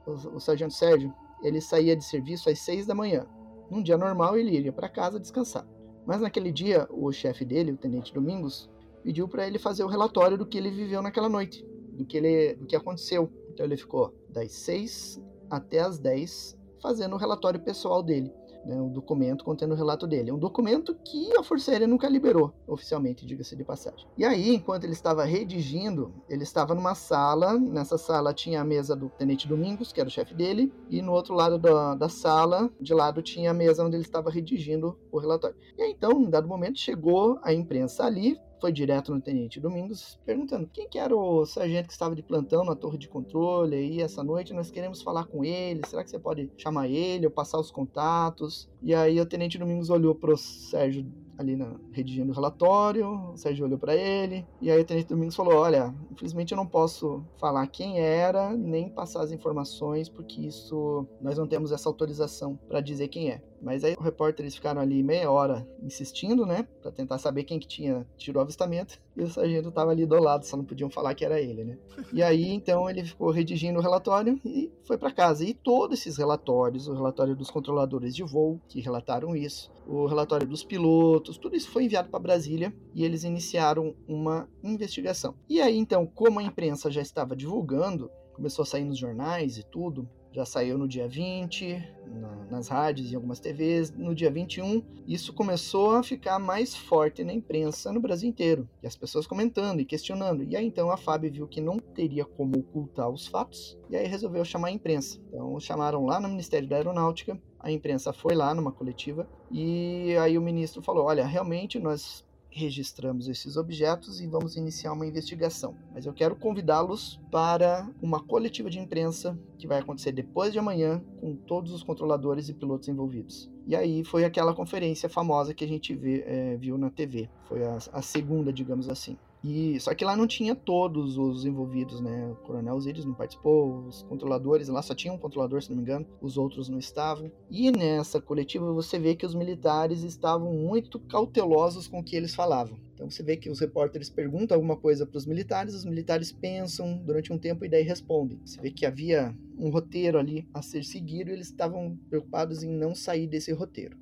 O, 0.07 0.37
o 0.37 0.41
sargento 0.41 0.75
Sérgio, 0.75 1.13
ele 1.43 1.63
saía 1.63 1.97
de 1.97 2.05
serviço 2.05 2.51
às 2.51 2.59
seis 2.59 2.87
da 2.87 2.95
manhã. 2.95 3.27
Num 3.71 3.83
dia 3.83 3.97
normal, 3.97 4.37
ele 4.37 4.55
iria 4.55 4.73
para 4.73 4.89
casa 4.89 5.19
descansar. 5.19 5.67
Mas 6.07 6.21
naquele 6.21 6.53
dia, 6.53 6.87
o 6.91 7.11
chefe 7.11 7.45
dele, 7.47 7.73
o 7.73 7.77
tenente 7.79 8.13
Domingos, 8.13 8.69
pediu 9.03 9.27
para 9.27 9.47
ele 9.47 9.59
fazer 9.59 9.83
o 9.83 9.89
relatório 9.89 10.37
do 10.37 10.45
que 10.45 10.59
ele 10.59 10.71
viveu 10.71 11.01
naquela 11.01 11.29
noite, 11.29 11.67
do 11.93 12.05
que, 12.05 12.19
ele, 12.19 12.55
do 12.55 12.67
que 12.67 12.77
aconteceu. 12.77 13.33
Então 13.49 13.65
ele 13.65 13.77
ficou 13.79 14.15
das 14.29 14.53
seis 14.53 15.19
até 15.49 15.81
as 15.81 15.99
dez 15.99 16.55
fazendo 16.83 17.15
o 17.15 17.19
relatório 17.19 17.61
pessoal 17.61 18.03
dele 18.03 18.31
né, 18.65 18.81
um 18.81 18.89
documento 18.89 19.45
contendo 19.45 19.73
o 19.73 19.77
relato 19.77 20.07
dele. 20.07 20.31
É 20.31 20.35
um 20.35 20.39
documento 20.39 20.95
que 21.05 21.37
a 21.37 21.43
Força 21.43 21.71
Aérea 21.71 21.87
nunca 21.87 22.09
liberou 22.09 22.53
oficialmente, 22.67 23.27
diga-se 23.27 23.57
de 23.57 23.65
passagem. 23.65 24.07
E 24.17 24.25
aí, 24.25 24.55
enquanto 24.55 24.85
ele 24.85 24.93
estava 24.93 25.25
redigindo, 25.25 26.13
ele 26.29 26.43
estava 26.43 26.75
numa 26.75 26.95
sala. 26.95 27.59
Nessa 27.59 27.99
sala 27.99 28.33
tinha 28.33 28.61
a 28.61 28.65
mesa 28.65 28.95
do 28.95 29.09
Tenente 29.09 29.49
Domingos, 29.49 29.93
que 29.93 30.01
era 30.01 30.09
o 30.09 30.13
chefe 30.13 30.35
dele, 30.35 30.73
e 30.91 31.01
no 31.03 31.13
outro 31.13 31.35
lado 31.35 31.59
da, 31.59 31.95
da 31.95 32.09
sala, 32.09 32.71
de 32.81 32.95
lado, 32.95 33.23
tinha 33.23 33.51
a 33.51 33.55
mesa 33.55 33.85
onde 33.85 33.97
ele 33.97 34.05
estava 34.05 34.31
redigindo 34.31 34.99
o 35.11 35.19
relatório. 35.19 35.57
E 35.77 35.83
aí, 35.83 35.91
então, 35.91 36.13
em 36.21 36.31
dado 36.31 36.49
momento, 36.49 36.79
chegou 36.79 37.39
a 37.43 37.53
imprensa 37.53 38.05
ali, 38.05 38.39
foi 38.61 38.73
direto 38.73 39.15
no 39.15 39.21
Tenente 39.21 39.61
Domingos, 39.61 40.19
perguntando 40.25 40.69
quem 40.73 40.89
que 40.89 40.99
era 40.99 41.15
o 41.15 41.45
sargento 41.47 41.87
que 41.87 41.93
estava 41.93 42.15
de 42.15 42.23
plantão 42.23 42.65
na 42.65 42.75
torre 42.75 42.99
de 42.99 43.09
controle 43.09 43.77
aí 43.77 44.01
essa 44.01 44.23
noite, 44.23 44.53
nós 44.53 44.71
queremos 44.71 45.03
falar 45.03 45.25
com 45.25 45.45
ele, 45.45 45.81
será 45.87 46.05
que 46.05 46.11
você 46.11 46.19
pode 46.19 46.51
chamar 46.57 46.89
ele 46.89 47.27
ou 47.27 47.31
passar 47.31 47.59
os 47.59 47.71
contatos? 47.71 48.69
E 48.83 48.95
aí 48.95 49.21
o 49.21 49.27
Tenente 49.27 49.59
Domingos 49.59 49.91
olhou 49.91 50.15
pro 50.15 50.37
Sérgio 50.37 51.07
ali 51.39 51.55
na, 51.55 51.77
redigindo 51.93 52.33
o 52.33 52.35
relatório, 52.35 53.33
o 53.33 53.37
Sérgio 53.37 53.65
olhou 53.65 53.79
para 53.79 53.95
ele, 53.95 54.45
e 54.61 54.71
aí 54.71 54.81
o 54.81 54.85
Tenente 54.85 55.09
Domingos 55.09 55.37
falou, 55.37 55.55
olha, 55.55 55.95
infelizmente 56.11 56.53
eu 56.53 56.57
não 56.57 56.67
posso 56.67 57.25
falar 57.39 57.65
quem 57.69 58.01
era, 58.01 58.51
nem 58.51 58.89
passar 58.89 59.23
as 59.23 59.31
informações, 59.31 60.09
porque 60.09 60.41
isso, 60.41 61.07
nós 61.21 61.39
não 61.39 61.47
temos 61.47 61.71
essa 61.71 61.89
autorização 61.89 62.59
para 62.69 62.81
dizer 62.81 63.07
quem 63.07 63.31
é. 63.31 63.41
Mas 63.63 63.85
aí 63.85 63.95
o 63.99 64.03
repórter 64.03 64.45
eles 64.45 64.55
ficaram 64.55 64.81
ali 64.81 65.03
meia 65.03 65.31
hora 65.31 65.67
insistindo, 65.83 66.45
né, 66.45 66.67
para 66.83 66.91
tentar 66.91 67.19
saber 67.19 67.45
quem 67.45 67.59
que 67.59 67.67
tinha 67.67 68.07
tirou 68.17 68.41
o 68.41 68.45
avistamento, 68.45 69.01
e 69.19 69.25
o 69.25 69.29
sargento 69.29 69.73
tava 69.73 69.91
ali 69.91 70.07
do 70.07 70.19
lado, 70.21 70.47
só 70.47 70.57
não 70.57 70.65
podiam 70.65 70.89
falar 70.89 71.15
que 71.15 71.25
era 71.25 71.41
ele, 71.41 71.65
né? 71.65 71.79
E 72.13 72.23
aí 72.23 72.49
então 72.51 72.89
ele 72.89 73.03
ficou 73.03 73.31
redigindo 73.31 73.79
o 73.79 73.83
relatório 73.83 74.41
e 74.45 74.71
foi 74.85 74.97
para 74.97 75.13
casa. 75.13 75.45
E 75.45 75.53
todos 75.53 75.99
esses 75.99 76.17
relatórios, 76.17 76.87
o 76.87 76.95
relatório 76.95 77.35
dos 77.35 77.51
controladores 77.51 78.15
de 78.15 78.23
voo 78.23 78.61
que 78.69 78.81
relataram 78.81 79.35
isso, 79.35 79.71
o 79.87 80.07
relatório 80.07 80.47
dos 80.47 80.63
pilotos, 80.63 81.37
tudo 81.37 81.57
isso 81.57 81.71
foi 81.71 81.85
enviado 81.85 82.09
para 82.09 82.21
Brasília 82.21 82.73
e 82.95 83.05
eles 83.05 83.25
iniciaram 83.25 83.95
uma 84.07 84.49
investigação. 84.63 85.35
E 85.49 85.61
aí 85.61 85.77
então, 85.77 86.07
como 86.07 86.39
a 86.39 86.43
imprensa 86.43 86.91
já 86.91 87.03
estava 87.03 87.35
divulgando, 87.35 88.09
começou 88.35 88.63
a 88.63 88.67
sair 88.67 88.85
nos 88.85 88.97
jornais 88.97 89.59
e 89.59 89.65
tudo, 89.65 90.09
já 90.39 90.45
saiu 90.45 90.79
no 90.79 90.87
dia 90.87 91.09
20, 91.09 91.85
na, 92.07 92.47
nas 92.49 92.69
rádios 92.69 93.11
e 93.11 93.17
algumas 93.17 93.41
TVs. 93.41 93.91
No 93.91 94.15
dia 94.15 94.31
21, 94.31 94.85
isso 95.05 95.33
começou 95.33 95.97
a 95.97 96.03
ficar 96.03 96.39
mais 96.39 96.77
forte 96.77 97.25
na 97.25 97.33
imprensa 97.33 97.93
no 97.93 97.99
Brasil 97.99 98.29
inteiro. 98.29 98.69
E 98.81 98.87
as 98.87 98.95
pessoas 98.95 99.27
comentando 99.27 99.81
e 99.81 99.85
questionando. 99.85 100.45
E 100.45 100.57
aí 100.57 100.65
então 100.65 100.93
a 100.93 100.97
FAB 100.97 101.25
viu 101.25 101.49
que 101.49 101.61
não 101.61 101.79
teria 101.79 102.25
como 102.25 102.61
ocultar 102.61 103.11
os 103.11 103.27
fatos. 103.27 103.77
E 103.91 103.97
aí 103.97 104.07
resolveu 104.07 104.45
chamar 104.45 104.69
a 104.69 104.73
imprensa. 104.73 105.21
Então 105.29 105.59
chamaram 105.59 106.07
lá 106.07 106.21
no 106.21 106.29
Ministério 106.29 106.69
da 106.69 106.77
Aeronáutica. 106.77 107.37
A 107.59 107.73
imprensa 107.73 108.13
foi 108.13 108.37
lá 108.37 108.55
numa 108.55 108.71
coletiva. 108.71 109.29
E 109.51 110.17
aí 110.23 110.39
o 110.39 110.43
ministro 110.43 110.81
falou: 110.81 111.07
Olha, 111.07 111.27
realmente 111.27 111.81
nós 111.81 112.25
registramos 112.59 113.29
esses 113.29 113.57
objetos 113.57 114.21
e 114.21 114.27
vamos 114.27 114.57
iniciar 114.57 114.93
uma 114.93 115.07
investigação. 115.07 115.77
Mas 115.95 116.05
eu 116.05 116.13
quero 116.13 116.35
convidá-los 116.35 117.21
para 117.31 117.89
uma 118.03 118.21
coletiva 118.21 118.69
de 118.69 118.79
imprensa 118.79 119.39
que 119.57 119.67
vai 119.67 119.79
acontecer 119.79 120.13
depois 120.13 120.53
de 120.53 120.59
amanhã 120.59 121.03
com 121.21 121.35
todos 121.37 121.73
os 121.73 121.83
controladores 121.83 122.49
e 122.49 122.55
pilotos 122.55 122.89
envolvidos. 122.89 123.51
E 123.67 123.77
aí 123.77 124.05
foi 124.05 124.25
aquela 124.25 124.55
conferência 124.55 125.09
famosa 125.09 125.55
que 125.55 125.65
a 125.65 125.69
gente 125.69 125.95
vê, 125.95 126.25
é, 126.27 126.57
viu 126.57 126.77
na 126.77 126.91
TV. 126.91 127.29
Foi 127.45 127.63
a, 127.65 127.79
a 127.93 128.03
segunda, 128.03 128.53
digamos 128.53 128.89
assim. 128.89 129.17
E 129.43 129.79
só 129.79 129.95
que 129.95 130.05
lá 130.05 130.17
não 130.17 130.27
tinha 130.27 130.55
todos 130.55 131.17
os 131.17 131.45
envolvidos, 131.45 132.01
né? 132.01 132.29
O 132.31 132.37
Coronel 132.37 132.75
Osiris 132.75 133.05
não 133.05 133.15
participou, 133.15 133.87
os 133.87 134.03
controladores 134.03 134.69
lá 134.69 134.83
só 134.83 134.95
tinha 134.95 135.13
um 135.13 135.19
controlador, 135.19 135.63
se 135.63 135.71
não 135.71 135.77
me 135.77 135.83
engano, 135.83 136.07
os 136.21 136.37
outros 136.37 136.69
não 136.69 136.79
estavam. 136.79 137.31
E 137.51 137.71
nessa 137.71 138.21
coletiva 138.21 138.73
você 138.73 138.99
vê 138.99 139.15
que 139.15 139.25
os 139.25 139.35
militares 139.35 140.03
estavam 140.03 140.53
muito 140.53 140.99
cautelosos 140.99 141.87
com 141.87 142.01
o 142.01 142.05
que 142.05 142.17
eles 142.17 142.35
falavam. 142.35 142.79
Então 142.95 143.09
você 143.09 143.23
vê 143.23 143.37
que 143.37 143.49
os 143.49 143.61
repórteres 143.61 144.11
perguntam 144.11 144.57
alguma 144.57 144.77
coisa 144.77 145.07
para 145.07 145.17
os 145.17 145.25
militares, 145.25 145.73
os 145.73 145.85
militares 145.85 146.33
pensam 146.33 146.99
durante 146.99 147.33
um 147.33 147.39
tempo 147.39 147.65
e 147.65 147.69
daí 147.69 147.85
respondem. 147.85 148.41
Você 148.45 148.61
vê 148.61 148.73
que 148.73 148.85
havia 148.85 149.33
um 149.57 149.71
roteiro 149.71 150.19
ali 150.19 150.49
a 150.53 150.63
ser 150.63 150.83
seguido 150.83 151.31
e 151.31 151.35
eles 151.35 151.47
estavam 151.47 151.97
preocupados 152.09 152.65
em 152.65 152.71
não 152.71 152.97
sair 152.97 153.29
desse 153.29 153.53
roteiro. 153.53 153.97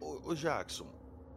Ô, 0.00 0.34
Jackson, 0.34 0.86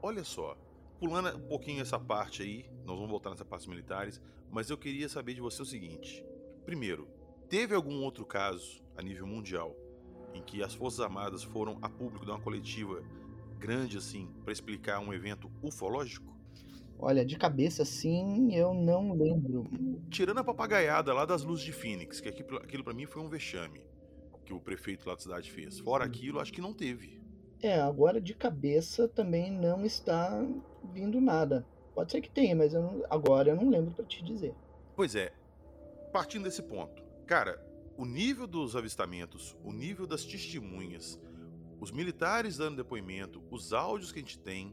olha 0.02 0.24
só, 0.24 0.58
pulando 1.00 1.36
um 1.38 1.48
pouquinho 1.48 1.82
essa 1.82 2.00
parte 2.00 2.42
aí, 2.42 2.66
nós 2.86 2.96
vamos 2.96 3.10
voltar 3.10 3.30
nessa 3.30 3.46
parte 3.46 3.70
militares, 3.70 4.22
mas 4.52 4.70
eu 4.70 4.78
queria 4.78 5.10
saber 5.10 5.34
de 5.34 5.42
você 5.42 5.62
o 5.62 5.66
seguinte. 5.66 6.26
Primeiro, 6.66 7.08
teve 7.50 7.76
algum 7.76 8.02
outro 8.02 8.26
caso 8.26 8.84
a 8.98 9.02
nível 9.02 9.28
mundial 9.28 9.76
em 10.34 10.42
que 10.42 10.62
as 10.62 10.74
Forças 10.74 11.00
Armadas 11.00 11.44
foram 11.44 11.78
a 11.82 11.90
público 11.90 12.26
de 12.26 12.32
uma 12.32 12.40
coletiva 12.40 13.04
grande 13.58 13.98
assim 13.98 14.30
para 14.44 14.52
explicar 14.52 15.00
um 15.00 15.14
evento 15.14 15.50
ufológico? 15.62 16.36
Olha, 16.98 17.26
de 17.26 17.38
cabeça 17.38 17.84
assim, 17.84 18.54
eu 18.54 18.74
não 18.74 19.14
lembro. 19.14 19.66
Tirando 20.10 20.40
a 20.40 20.44
papagaiada 20.44 21.14
lá 21.14 21.26
das 21.26 21.44
luzes 21.44 21.66
de 21.66 21.72
Phoenix, 21.72 22.22
que 22.22 22.30
aquilo, 22.30 22.58
aquilo 22.58 22.84
para 22.84 22.94
mim 22.94 23.06
foi 23.06 23.22
um 23.22 23.28
vexame 23.28 23.82
que 24.46 24.54
o 24.54 24.60
prefeito 24.60 25.08
lá 25.08 25.16
da 25.16 25.22
cidade 25.22 25.52
fez. 25.52 25.80
Fora 25.80 26.06
aquilo, 26.06 26.40
acho 26.40 26.54
que 26.54 26.62
não 26.62 26.74
teve. 26.74 27.20
É, 27.66 27.82
agora 27.82 28.22
de 28.22 28.36
cabeça 28.36 29.08
também 29.08 29.52
não 29.52 29.84
está 29.84 30.40
vindo 30.94 31.20
nada. 31.20 31.66
Pode 31.96 32.12
ser 32.12 32.22
que 32.22 32.30
tenha, 32.30 32.56
mas 32.56 32.76
eu 32.76 32.82
não, 32.84 33.04
agora 33.10 33.50
eu 33.50 33.56
não 33.56 33.68
lembro 33.68 33.90
para 33.90 34.06
te 34.06 34.24
dizer. 34.24 34.54
Pois 34.96 35.16
é. 35.16 35.34
Partindo 36.14 36.44
desse 36.44 36.62
ponto, 36.62 37.02
cara, 37.26 37.60
o 37.98 38.06
nível 38.06 38.46
dos 38.46 38.76
avistamentos, 38.76 39.58
o 39.64 39.74
nível 39.74 40.06
das 40.06 40.24
testemunhas, 40.24 41.20
os 41.82 41.90
militares 41.90 42.58
dando 42.58 42.78
depoimento, 42.78 43.42
os 43.50 43.74
áudios 43.74 44.12
que 44.12 44.20
a 44.20 44.22
gente 44.22 44.38
tem, 44.38 44.72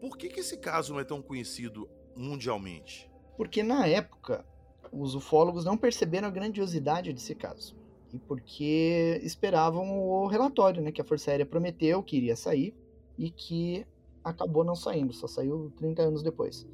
por 0.00 0.18
que, 0.18 0.28
que 0.28 0.40
esse 0.40 0.56
caso 0.56 0.94
não 0.94 0.98
é 0.98 1.04
tão 1.04 1.22
conhecido 1.22 1.88
mundialmente? 2.16 3.08
Porque 3.36 3.62
na 3.62 3.86
época 3.86 4.44
os 4.90 5.14
ufólogos 5.14 5.64
não 5.64 5.76
perceberam 5.76 6.26
a 6.26 6.32
grandiosidade 6.32 7.12
desse 7.12 7.36
caso 7.36 7.80
e 8.12 8.18
porque 8.18 9.20
esperavam 9.22 9.98
o 9.98 10.26
relatório, 10.26 10.82
né, 10.82 10.92
que 10.92 11.00
a 11.00 11.04
Força 11.04 11.30
Aérea 11.30 11.46
prometeu 11.46 12.02
que 12.02 12.16
iria 12.16 12.36
sair 12.36 12.74
e 13.18 13.30
que 13.30 13.86
acabou 14.22 14.62
não 14.62 14.76
saindo, 14.76 15.12
só 15.12 15.26
saiu 15.26 15.72
30 15.76 16.02
anos 16.02 16.22
depois. 16.22 16.66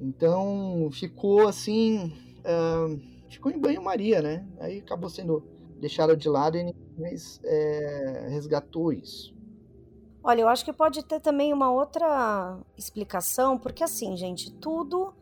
Então 0.00 0.88
ficou 0.92 1.46
assim, 1.46 2.12
uh, 2.40 3.00
ficou 3.28 3.50
em 3.52 3.58
banho-maria, 3.58 4.20
né? 4.20 4.46
Aí 4.58 4.78
acabou 4.78 5.08
sendo 5.08 5.42
deixado 5.80 6.16
de 6.16 6.28
lado 6.28 6.56
e 6.56 6.64
ninguém 6.64 7.16
é, 7.44 8.28
resgatou 8.30 8.92
isso. 8.92 9.34
Olha, 10.22 10.40
eu 10.40 10.48
acho 10.48 10.64
que 10.64 10.72
pode 10.72 11.04
ter 11.04 11.20
também 11.20 11.52
uma 11.52 11.70
outra 11.70 12.58
explicação, 12.76 13.56
porque 13.56 13.84
assim, 13.84 14.16
gente, 14.16 14.52
tudo 14.52 15.14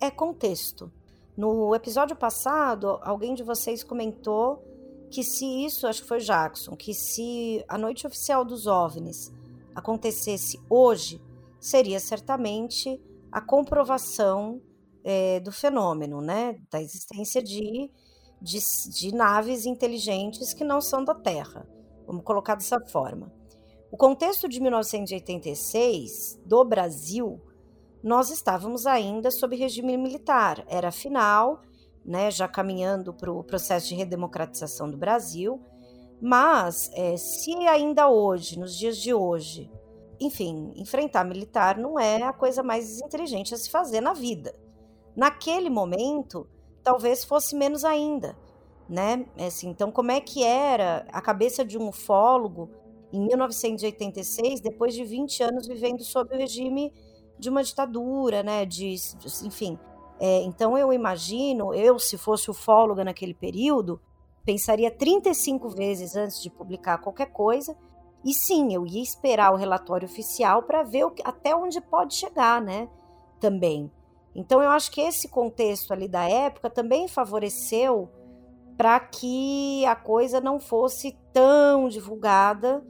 é 0.00 0.10
contexto. 0.10 0.92
No 1.36 1.74
episódio 1.74 2.14
passado, 2.14 2.98
alguém 3.02 3.34
de 3.34 3.42
vocês 3.42 3.82
comentou 3.82 4.62
que 5.14 5.22
se 5.22 5.46
isso, 5.64 5.86
acho 5.86 6.02
que 6.02 6.08
foi 6.08 6.18
Jackson, 6.18 6.74
que 6.74 6.92
se 6.92 7.64
a 7.68 7.78
noite 7.78 8.04
oficial 8.04 8.44
dos 8.44 8.66
OVNIs 8.66 9.32
acontecesse 9.72 10.60
hoje, 10.68 11.22
seria 11.60 12.00
certamente 12.00 13.00
a 13.30 13.40
comprovação 13.40 14.60
é, 15.04 15.38
do 15.38 15.52
fenômeno, 15.52 16.20
né? 16.20 16.56
Da 16.68 16.82
existência 16.82 17.40
de, 17.40 17.88
de, 18.42 18.58
de 18.90 19.14
naves 19.14 19.66
inteligentes 19.66 20.52
que 20.52 20.64
não 20.64 20.80
são 20.80 21.04
da 21.04 21.14
Terra. 21.14 21.64
Vamos 22.08 22.24
colocar 22.24 22.56
dessa 22.56 22.80
forma. 22.80 23.32
O 23.92 23.96
contexto 23.96 24.48
de 24.48 24.60
1986 24.60 26.40
do 26.44 26.64
Brasil, 26.64 27.40
nós 28.02 28.30
estávamos 28.30 28.84
ainda 28.84 29.30
sob 29.30 29.54
regime 29.54 29.96
militar. 29.96 30.64
Era 30.66 30.90
final, 30.90 31.62
né, 32.04 32.30
já 32.30 32.46
caminhando 32.46 33.12
para 33.12 33.32
o 33.32 33.42
processo 33.42 33.88
de 33.88 33.94
redemocratização 33.94 34.90
do 34.90 34.96
Brasil. 34.96 35.60
Mas 36.20 36.90
é, 36.94 37.16
se 37.16 37.52
ainda 37.66 38.08
hoje, 38.08 38.58
nos 38.58 38.76
dias 38.76 38.96
de 38.96 39.12
hoje, 39.12 39.70
enfim, 40.20 40.72
enfrentar 40.76 41.24
militar 41.24 41.76
não 41.76 41.98
é 41.98 42.22
a 42.22 42.32
coisa 42.32 42.62
mais 42.62 43.00
inteligente 43.00 43.54
a 43.54 43.58
se 43.58 43.70
fazer 43.70 44.00
na 44.00 44.12
vida. 44.12 44.54
Naquele 45.16 45.70
momento, 45.70 46.46
talvez 46.82 47.24
fosse 47.24 47.54
menos 47.54 47.84
ainda, 47.84 48.36
né? 48.88 49.26
Assim, 49.38 49.68
então, 49.68 49.90
como 49.90 50.10
é 50.10 50.20
que 50.20 50.42
era 50.42 51.06
a 51.12 51.20
cabeça 51.20 51.64
de 51.64 51.78
um 51.78 51.88
ufólogo 51.88 52.70
em 53.12 53.20
1986, 53.26 54.60
depois 54.60 54.94
de 54.94 55.04
20 55.04 55.42
anos 55.42 55.66
vivendo 55.66 56.02
sob 56.02 56.34
o 56.34 56.38
regime 56.38 56.92
de 57.38 57.48
uma 57.48 57.62
ditadura, 57.62 58.42
né? 58.42 58.64
De, 58.64 58.94
enfim. 59.44 59.78
É, 60.26 60.40
então 60.40 60.78
eu 60.78 60.90
imagino, 60.90 61.74
eu, 61.74 61.98
se 61.98 62.16
fosse 62.16 62.50
ufóloga 62.50 63.04
naquele 63.04 63.34
período, 63.34 64.00
pensaria 64.42 64.90
35 64.90 65.68
vezes 65.68 66.16
antes 66.16 66.40
de 66.40 66.48
publicar 66.48 66.96
qualquer 66.96 67.26
coisa. 67.26 67.76
E 68.24 68.32
sim, 68.32 68.72
eu 68.72 68.86
ia 68.86 69.02
esperar 69.02 69.52
o 69.52 69.56
relatório 69.56 70.08
oficial 70.08 70.62
para 70.62 70.82
ver 70.82 71.04
o, 71.04 71.14
até 71.24 71.54
onde 71.54 71.78
pode 71.78 72.14
chegar, 72.14 72.62
né? 72.62 72.88
Também. 73.38 73.92
Então 74.34 74.62
eu 74.62 74.70
acho 74.70 74.90
que 74.90 75.02
esse 75.02 75.28
contexto 75.28 75.92
ali 75.92 76.08
da 76.08 76.26
época 76.26 76.70
também 76.70 77.06
favoreceu 77.06 78.08
para 78.78 78.98
que 79.00 79.84
a 79.84 79.94
coisa 79.94 80.40
não 80.40 80.58
fosse 80.58 81.18
tão 81.34 81.86
divulgada 81.86 82.82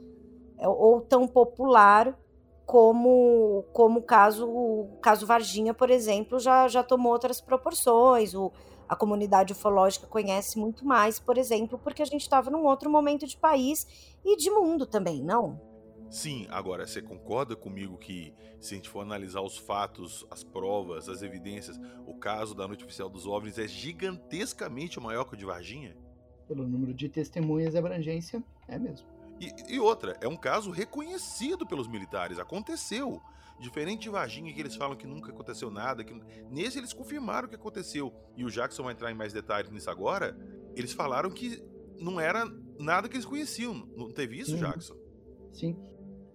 é, 0.57 0.69
ou 0.69 1.01
tão 1.01 1.27
popular 1.27 2.17
como 2.65 3.63
como 3.71 3.99
o 3.99 4.03
caso 4.03 4.47
o 4.47 4.97
caso 5.01 5.25
Varginha, 5.25 5.73
por 5.73 5.89
exemplo, 5.89 6.39
já, 6.39 6.67
já 6.67 6.83
tomou 6.83 7.11
outras 7.11 7.39
proporções. 7.39 8.33
O, 8.33 8.51
a 8.87 8.95
comunidade 8.95 9.53
ufológica 9.53 10.07
conhece 10.07 10.59
muito 10.59 10.85
mais, 10.85 11.19
por 11.19 11.37
exemplo, 11.37 11.79
porque 11.79 12.01
a 12.01 12.05
gente 12.05 12.21
estava 12.21 12.51
num 12.51 12.65
outro 12.65 12.89
momento 12.89 13.25
de 13.25 13.37
país 13.37 14.15
e 14.23 14.37
de 14.37 14.49
mundo 14.51 14.85
também, 14.85 15.23
não? 15.23 15.59
Sim, 16.09 16.45
agora 16.49 16.85
você 16.85 17.01
concorda 17.01 17.55
comigo 17.55 17.97
que 17.97 18.33
se 18.59 18.73
a 18.73 18.77
gente 18.77 18.89
for 18.89 19.01
analisar 19.01 19.41
os 19.41 19.57
fatos, 19.57 20.25
as 20.29 20.43
provas, 20.43 21.09
as 21.09 21.21
evidências, 21.21 21.79
o 22.05 22.13
caso 22.13 22.53
da 22.53 22.67
noite 22.67 22.83
oficial 22.83 23.09
dos 23.09 23.25
OVNIs 23.25 23.57
é 23.57 23.67
gigantescamente 23.67 24.99
maior 24.99 25.25
que 25.25 25.33
o 25.33 25.37
de 25.37 25.45
Varginha? 25.45 25.95
Pelo 26.47 26.67
número 26.67 26.93
de 26.93 27.09
testemunhas 27.09 27.73
e 27.73 27.77
abrangência, 27.77 28.43
é 28.67 28.77
mesmo. 28.77 29.14
E, 29.39 29.75
e, 29.75 29.79
outra, 29.79 30.17
é 30.21 30.27
um 30.27 30.37
caso 30.37 30.71
reconhecido 30.71 31.65
pelos 31.65 31.87
militares, 31.87 32.39
aconteceu. 32.39 33.21
Diferente 33.59 34.03
de 34.03 34.09
Varginha, 34.09 34.53
que 34.53 34.59
eles 34.59 34.75
falam 34.75 34.97
que 34.97 35.07
nunca 35.07 35.31
aconteceu 35.31 35.71
nada, 35.71 36.03
que 36.03 36.13
nesse 36.49 36.77
eles 36.77 36.93
confirmaram 36.93 37.47
que 37.47 37.55
aconteceu. 37.55 38.13
E 38.35 38.43
o 38.43 38.51
Jackson 38.51 38.83
vai 38.83 38.93
entrar 38.93 39.11
em 39.11 39.15
mais 39.15 39.31
detalhes 39.31 39.71
nisso 39.71 39.89
agora. 39.89 40.37
Eles 40.75 40.91
falaram 40.91 41.29
que 41.29 41.63
não 41.97 42.19
era 42.19 42.45
nada 42.77 43.07
que 43.07 43.15
eles 43.15 43.25
conheciam. 43.25 43.87
Não 43.95 44.11
teve 44.11 44.37
isso, 44.39 44.57
Jackson? 44.57 44.95
Sim. 45.53 45.77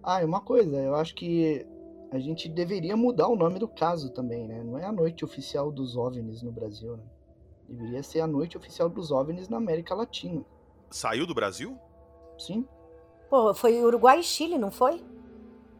Ah, 0.03 0.21
é 0.21 0.25
uma 0.25 0.41
coisa, 0.41 0.77
eu 0.77 0.95
acho 0.95 1.13
que 1.13 1.65
a 2.11 2.19
gente 2.19 2.49
deveria 2.49 2.97
mudar 2.97 3.27
o 3.27 3.35
nome 3.35 3.59
do 3.59 3.67
caso 3.67 4.11
também, 4.11 4.47
né? 4.47 4.63
Não 4.63 4.77
é 4.77 4.85
a 4.85 4.91
noite 4.91 5.23
oficial 5.23 5.71
dos 5.71 5.95
OVNIs 5.95 6.41
no 6.41 6.51
Brasil, 6.51 6.97
né? 6.97 7.03
Deveria 7.69 8.03
ser 8.03 8.19
a 8.19 8.27
noite 8.27 8.57
oficial 8.57 8.89
dos 8.89 9.11
OVNIs 9.11 9.47
na 9.47 9.57
América 9.57 9.95
Latina. 9.95 10.43
Saiu 10.89 11.25
do 11.25 11.33
Brasil? 11.33 11.79
Sim. 12.37 12.67
Pô, 13.31 13.53
foi 13.53 13.81
Uruguai 13.81 14.19
e 14.19 14.23
Chile, 14.23 14.57
não 14.57 14.69
foi? 14.69 15.01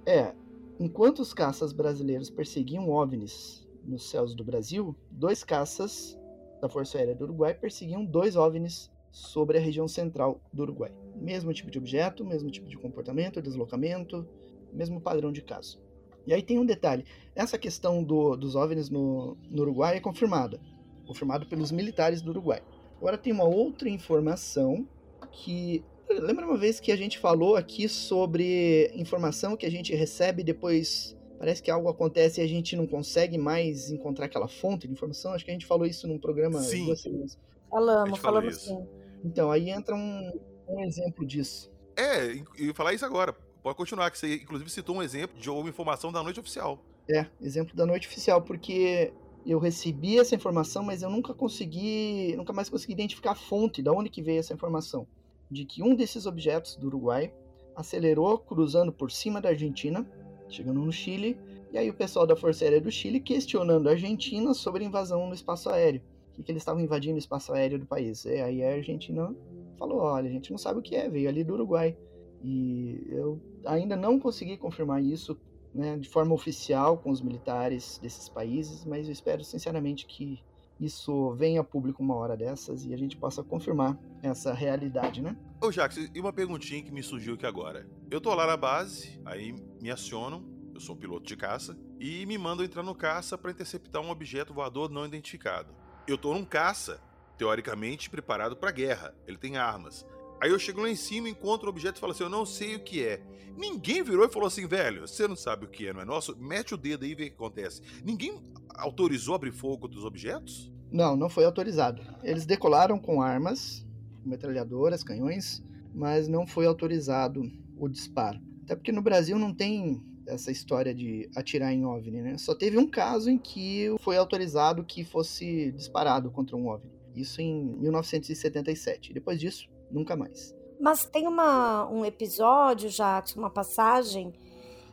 É. 0.05 0.33
Enquanto 0.79 1.19
os 1.19 1.33
caças 1.33 1.73
brasileiros 1.73 2.29
perseguiam 2.29 2.89
OVNIs 2.89 3.67
nos 3.83 4.09
céus 4.09 4.33
do 4.33 4.41
Brasil, 4.41 4.95
dois 5.11 5.43
caças 5.43 6.17
da 6.61 6.69
Força 6.69 6.97
Aérea 6.97 7.13
do 7.13 7.25
Uruguai 7.25 7.53
perseguiam 7.53 8.05
dois 8.05 8.37
OVNIs 8.37 8.89
sobre 9.11 9.57
a 9.57 9.59
região 9.59 9.85
central 9.85 10.39
do 10.53 10.63
Uruguai. 10.63 10.93
Mesmo 11.13 11.53
tipo 11.53 11.69
de 11.69 11.77
objeto, 11.77 12.23
mesmo 12.23 12.49
tipo 12.49 12.69
de 12.69 12.77
comportamento, 12.77 13.41
deslocamento, 13.41 14.25
mesmo 14.71 15.01
padrão 15.01 15.29
de 15.29 15.41
caso. 15.41 15.77
E 16.25 16.33
aí 16.33 16.41
tem 16.41 16.57
um 16.57 16.65
detalhe: 16.65 17.03
essa 17.35 17.57
questão 17.57 18.01
do, 18.01 18.37
dos 18.37 18.55
OVNIs 18.55 18.89
no, 18.89 19.35
no 19.49 19.63
Uruguai 19.63 19.97
é 19.97 19.99
confirmada, 19.99 20.57
confirmado 21.05 21.45
pelos 21.45 21.69
militares 21.69 22.21
do 22.21 22.31
Uruguai. 22.31 22.63
Agora 22.97 23.17
tem 23.17 23.33
uma 23.33 23.43
outra 23.43 23.89
informação 23.89 24.87
que 25.33 25.83
Lembra 26.19 26.45
uma 26.45 26.57
vez 26.57 26.79
que 26.79 26.91
a 26.91 26.95
gente 26.95 27.17
falou 27.19 27.55
aqui 27.55 27.87
sobre 27.87 28.91
informação 28.95 29.55
que 29.55 29.65
a 29.65 29.71
gente 29.71 29.93
recebe 29.95 30.43
depois 30.43 31.15
parece 31.41 31.63
que 31.63 31.71
algo 31.71 31.89
acontece 31.89 32.39
e 32.39 32.43
a 32.43 32.47
gente 32.47 32.75
não 32.75 32.85
consegue 32.85 33.35
mais 33.35 33.89
encontrar 33.89 34.25
aquela 34.25 34.47
fonte 34.47 34.87
de 34.87 34.93
informação? 34.93 35.33
Acho 35.33 35.43
que 35.43 35.49
a 35.49 35.53
gente 35.55 35.65
falou 35.65 35.87
isso 35.87 36.07
num 36.07 36.19
programa 36.19 36.59
sim. 36.59 36.85
duas 36.85 37.01
semanas. 37.01 37.35
Falamos, 37.67 38.19
falamos 38.19 38.57
sim. 38.61 38.85
Então, 39.25 39.51
aí 39.51 39.71
entra 39.71 39.95
um, 39.95 40.39
um 40.67 40.81
exemplo 40.81 41.25
disso. 41.25 41.71
É, 41.97 42.31
eu 42.59 42.67
ia 42.67 42.73
falar 42.75 42.93
isso 42.93 43.05
agora. 43.05 43.33
Pode 43.63 43.75
continuar, 43.75 44.11
que 44.11 44.19
você 44.19 44.35
inclusive 44.35 44.69
citou 44.69 44.95
um 44.95 45.01
exemplo 45.01 45.39
de 45.39 45.49
uma 45.49 45.67
informação 45.67 46.11
da 46.11 46.21
noite 46.21 46.39
oficial. 46.39 46.79
É, 47.09 47.25
exemplo 47.41 47.75
da 47.75 47.87
noite 47.87 48.07
oficial, 48.07 48.41
porque 48.43 49.11
eu 49.43 49.57
recebi 49.57 50.19
essa 50.19 50.35
informação, 50.35 50.83
mas 50.83 51.01
eu 51.01 51.09
nunca 51.09 51.33
consegui, 51.33 52.35
nunca 52.37 52.53
mais 52.53 52.69
consegui 52.69 52.93
identificar 52.93 53.31
a 53.31 53.35
fonte, 53.35 53.81
da 53.81 53.91
onde 53.91 54.11
que 54.11 54.21
veio 54.21 54.39
essa 54.39 54.53
informação 54.53 55.07
de 55.51 55.65
que 55.65 55.83
um 55.83 55.93
desses 55.93 56.25
objetos 56.25 56.77
do 56.77 56.87
Uruguai 56.87 57.31
acelerou 57.75 58.37
cruzando 58.39 58.91
por 58.91 59.11
cima 59.11 59.41
da 59.41 59.49
Argentina, 59.49 60.09
chegando 60.47 60.79
no 60.79 60.91
Chile, 60.91 61.37
e 61.71 61.77
aí 61.77 61.89
o 61.89 61.93
pessoal 61.93 62.25
da 62.25 62.35
Força 62.35 62.63
Aérea 62.63 62.81
do 62.81 62.89
Chile 62.89 63.19
questionando 63.19 63.87
a 63.87 63.91
Argentina 63.91 64.53
sobre 64.53 64.83
a 64.83 64.87
invasão 64.87 65.27
no 65.27 65.33
espaço 65.33 65.69
aéreo, 65.69 66.01
que, 66.33 66.41
que 66.41 66.51
eles 66.51 66.61
estavam 66.61 66.81
invadindo 66.81 67.15
o 67.15 67.19
espaço 67.19 67.53
aéreo 67.53 67.79
do 67.79 67.85
país. 67.85 68.25
E 68.25 68.41
aí 68.41 68.63
a 68.63 68.73
Argentina 68.73 69.35
falou, 69.77 69.99
olha, 69.99 70.29
a 70.29 70.31
gente 70.31 70.51
não 70.51 70.57
sabe 70.57 70.79
o 70.79 70.81
que 70.81 70.95
é, 70.95 71.09
veio 71.09 71.29
ali 71.29 71.43
do 71.43 71.53
Uruguai. 71.53 71.97
E 72.43 73.05
eu 73.09 73.39
ainda 73.65 73.95
não 73.95 74.19
consegui 74.19 74.57
confirmar 74.57 75.03
isso 75.03 75.37
né, 75.73 75.97
de 75.97 76.09
forma 76.09 76.33
oficial 76.33 76.97
com 76.97 77.09
os 77.09 77.21
militares 77.21 77.99
desses 78.01 78.27
países, 78.27 78.85
mas 78.85 79.07
eu 79.07 79.13
espero 79.13 79.43
sinceramente 79.43 80.05
que 80.05 80.39
isso 80.81 81.31
venha 81.35 81.61
a 81.61 81.63
público 81.63 82.01
uma 82.01 82.15
hora 82.15 82.35
dessas 82.35 82.83
e 82.85 82.93
a 82.93 82.97
gente 82.97 83.15
possa 83.15 83.43
confirmar 83.43 83.97
essa 84.23 84.51
realidade, 84.51 85.21
né? 85.21 85.37
Ô, 85.61 85.71
Jacques, 85.71 86.09
e 86.13 86.19
uma 86.19 86.33
perguntinha 86.33 86.81
que 86.81 86.91
me 86.91 87.03
surgiu 87.03 87.35
aqui 87.35 87.45
agora. 87.45 87.87
Eu 88.09 88.19
tô 88.19 88.33
lá 88.33 88.47
na 88.47 88.57
base, 88.57 89.19
aí 89.23 89.55
me 89.79 89.91
acionam, 89.91 90.43
eu 90.73 90.79
sou 90.79 90.95
um 90.95 90.97
piloto 90.97 91.25
de 91.25 91.37
caça, 91.37 91.77
e 91.99 92.25
me 92.25 92.35
mandam 92.37 92.65
entrar 92.65 92.81
no 92.81 92.95
caça 92.95 93.37
para 93.37 93.51
interceptar 93.51 94.01
um 94.01 94.09
objeto 94.09 94.53
voador 94.53 94.89
não 94.89 95.05
identificado. 95.05 95.73
Eu 96.07 96.17
tô 96.17 96.33
num 96.33 96.43
caça, 96.43 96.99
teoricamente 97.37 98.09
preparado 98.09 98.57
para 98.57 98.71
guerra, 98.71 99.13
ele 99.27 99.37
tem 99.37 99.57
armas. 99.57 100.03
Aí 100.41 100.49
eu 100.49 100.57
chego 100.57 100.81
lá 100.81 100.89
em 100.89 100.95
cima, 100.95 101.29
encontro 101.29 101.67
o 101.67 101.69
objeto 101.69 101.97
e 101.97 101.99
falo 101.99 102.13
assim: 102.13 102.23
Eu 102.23 102.29
não 102.29 102.47
sei 102.47 102.75
o 102.75 102.83
que 102.83 103.05
é. 103.05 103.21
Ninguém 103.55 104.01
virou 104.01 104.25
e 104.25 104.31
falou 104.31 104.47
assim, 104.47 104.65
velho, 104.65 105.01
você 105.01 105.27
não 105.27 105.35
sabe 105.35 105.65
o 105.65 105.67
que 105.67 105.87
é, 105.87 105.93
não 105.93 106.01
é 106.01 106.05
nosso? 106.05 106.35
Mete 106.37 106.73
o 106.73 106.77
dedo 106.77 107.03
aí 107.03 107.11
e 107.11 107.15
vê 107.15 107.23
o 107.25 107.27
que 107.27 107.33
acontece. 107.33 107.81
Ninguém 108.03 108.41
autorizou 108.69 109.35
abrir 109.35 109.51
fogo 109.51 109.87
dos 109.87 110.05
objetos? 110.05 110.70
Não, 110.91 111.15
não 111.15 111.29
foi 111.29 111.45
autorizado. 111.45 112.01
Eles 112.23 112.45
decolaram 112.45 112.99
com 112.99 113.21
armas, 113.21 113.85
metralhadoras, 114.25 115.03
canhões, 115.03 115.63
mas 115.93 116.27
não 116.27 116.45
foi 116.45 116.65
autorizado 116.65 117.49
o 117.77 117.87
disparo. 117.87 118.39
Até 118.63 118.75
porque 118.75 118.91
no 118.91 119.01
Brasil 119.01 119.39
não 119.39 119.53
tem 119.53 120.01
essa 120.27 120.51
história 120.51 120.93
de 120.93 121.29
atirar 121.35 121.73
em 121.73 121.85
OVNI, 121.85 122.21
né? 122.21 122.37
Só 122.37 122.53
teve 122.53 122.77
um 122.77 122.87
caso 122.87 123.29
em 123.29 123.37
que 123.37 123.93
foi 123.99 124.17
autorizado 124.17 124.83
que 124.83 125.03
fosse 125.03 125.71
disparado 125.71 126.29
contra 126.29 126.55
um 126.55 126.67
OVNI. 126.67 126.91
Isso 127.15 127.41
em 127.41 127.63
1977. 127.79 129.13
Depois 129.13 129.39
disso, 129.39 129.69
nunca 129.89 130.15
mais. 130.15 130.55
Mas 130.79 131.05
tem 131.05 131.27
uma, 131.27 131.89
um 131.89 132.05
episódio, 132.05 132.89
já, 132.89 133.23
uma 133.35 133.49
passagem, 133.49 134.33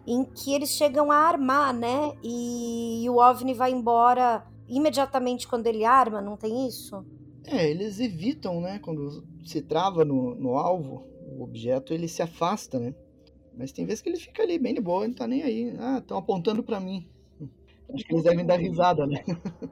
em 0.06 0.24
que 0.24 0.54
eles 0.54 0.70
chegam 0.70 1.10
a 1.10 1.16
armar, 1.16 1.72
né? 1.72 2.12
E, 2.22 3.04
e 3.04 3.10
o 3.10 3.16
OVNI 3.16 3.54
vai 3.54 3.70
embora 3.70 4.44
imediatamente 4.68 5.48
quando 5.48 5.66
ele 5.66 5.84
arma, 5.84 6.20
não 6.20 6.36
tem 6.36 6.66
isso? 6.66 7.04
É, 7.46 7.68
eles 7.70 7.98
evitam, 7.98 8.60
né? 8.60 8.78
Quando 8.78 9.26
se 9.44 9.62
trava 9.62 10.04
no, 10.04 10.34
no 10.34 10.56
alvo, 10.56 11.06
o 11.26 11.42
objeto 11.42 11.94
ele 11.94 12.06
se 12.06 12.22
afasta, 12.22 12.78
né? 12.78 12.94
Mas 13.56 13.72
tem 13.72 13.86
vezes 13.86 14.02
que 14.02 14.08
ele 14.08 14.18
fica 14.18 14.42
ali 14.42 14.58
bem 14.58 14.74
de 14.74 14.80
boa, 14.80 15.06
não 15.06 15.14
tá 15.14 15.26
nem 15.26 15.42
aí. 15.42 15.74
Ah, 15.78 15.98
estão 15.98 16.18
apontando 16.18 16.62
para 16.62 16.78
mim. 16.78 17.08
Acho 17.92 18.04
que 18.04 18.12
eles 18.12 18.24
devem 18.24 18.44
dar 18.44 18.56
risada, 18.56 19.06
né? 19.06 19.24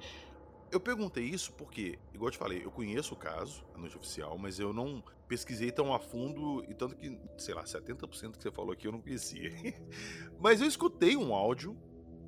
Eu 0.69 0.81
perguntei 0.81 1.25
isso 1.25 1.53
porque, 1.53 1.97
igual 2.13 2.27
eu 2.27 2.33
te 2.33 2.39
falei, 2.39 2.65
eu 2.65 2.73
conheço 2.73 3.15
o 3.15 3.17
caso, 3.17 3.65
a 3.73 3.79
noite 3.79 3.97
oficial, 3.97 4.37
mas 4.37 4.59
eu 4.59 4.73
não 4.73 5.03
pesquisei 5.29 5.71
tão 5.71 5.95
a 5.95 5.99
fundo, 6.01 6.65
e 6.69 6.75
tanto 6.75 6.97
que, 6.97 7.19
sei 7.39 7.55
lá, 7.55 7.63
70% 7.63 8.33
que 8.33 8.43
você 8.43 8.51
falou 8.51 8.73
aqui 8.73 8.87
eu 8.87 8.93
não 8.93 9.01
conhecia. 9.01 9.53
mas 10.41 10.61
eu 10.61 10.67
escutei 10.67 11.17
um 11.17 11.33
áudio 11.33 11.77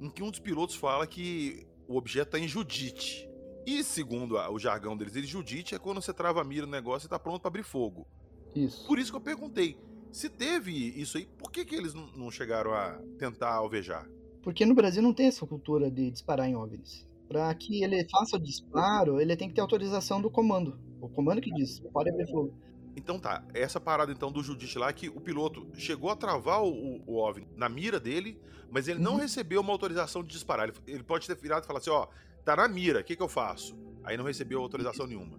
em 0.01 0.09
que 0.09 0.23
um 0.23 0.31
dos 0.31 0.39
pilotos 0.39 0.77
fala 0.77 1.05
que 1.05 1.67
o 1.89 1.97
objeto 1.97 2.29
está 2.29 2.39
em 2.39 2.47
Judite. 2.47 3.29
E 3.67 3.83
segundo 3.83 4.37
o 4.37 4.59
jargão 4.59 4.97
deles, 4.97 5.17
ele 5.17 5.27
Judite 5.27 5.75
é 5.75 5.79
quando 5.79 6.01
você 6.01 6.13
trava 6.13 6.41
a 6.41 6.45
mira 6.45 6.67
no 6.67 6.73
negócio 6.73 7.07
e 7.07 7.09
tá 7.09 7.19
pronto 7.19 7.41
para 7.41 7.49
abrir 7.49 7.65
fogo. 7.65 8.07
Isso. 8.55 8.87
Por 8.87 8.99
isso 8.99 9.11
que 9.11 9.17
eu 9.17 9.21
perguntei, 9.21 9.79
se 10.13 10.29
teve 10.29 10.73
isso 10.73 11.19
aí, 11.19 11.27
por 11.39 11.51
que, 11.51 11.65
que 11.65 11.75
eles 11.75 11.95
não 11.95 12.31
chegaram 12.31 12.73
a 12.73 12.99
tentar 13.19 13.53
alvejar? 13.53 14.09
Porque 14.43 14.65
no 14.65 14.75
Brasil 14.75 15.03
não 15.03 15.13
tem 15.13 15.27
essa 15.27 15.47
cultura 15.47 15.91
de 15.91 16.11
disparar 16.11 16.49
em 16.49 16.57
OVNIs. 16.57 17.07
Para 17.29 17.55
que 17.55 17.83
ele 17.83 18.09
faça 18.09 18.37
o 18.37 18.41
disparo, 18.41 19.21
ele 19.21 19.37
tem 19.37 19.49
que 19.49 19.55
ter 19.55 19.61
autorização 19.61 20.21
do 20.21 20.31
comando. 20.31 20.79
O 21.01 21.09
comando 21.09 21.41
que 21.41 21.53
diz, 21.53 21.81
pode 21.93 22.09
abrir 22.09 22.27
fogo. 22.31 22.55
Então 22.99 23.17
tá, 23.19 23.45
essa 23.55 23.79
parada 23.79 24.11
então 24.11 24.33
do 24.33 24.43
Judite 24.43 24.77
lá 24.77 24.93
que 24.93 25.09
o 25.09 25.21
piloto 25.21 25.69
chegou 25.75 26.11
a 26.11 26.17
travar 26.17 26.65
o, 26.65 27.01
o 27.07 27.15
OVNI 27.17 27.47
na 27.57 27.69
mira 27.69 28.01
dele, 28.01 28.41
mas 28.69 28.89
ele 28.89 28.99
não 28.99 29.13
Uhum. 29.13 29.19
recebeu 29.19 29.61
uma 29.61 29.73
autorização 29.73 30.21
de 30.23 30.31
disparar. 30.31 30.69
Ele, 30.69 30.77
ele 30.87 31.03
pode 31.05 31.25
ter 31.25 31.37
virado 31.37 31.63
e 31.63 31.67
falar 31.67 31.79
assim, 31.79 31.91
ó, 31.91 32.09
tá 32.45 32.57
na 32.57 32.67
mira, 32.67 33.01
o 33.01 33.05
que 33.05 33.15
que 33.15 33.23
eu 33.23 33.29
faço? 33.29 33.79
Aí 34.03 34.17
não 34.17 34.25
recebeu 34.25 34.61
autorização 34.61 35.07
nenhuma. 35.07 35.39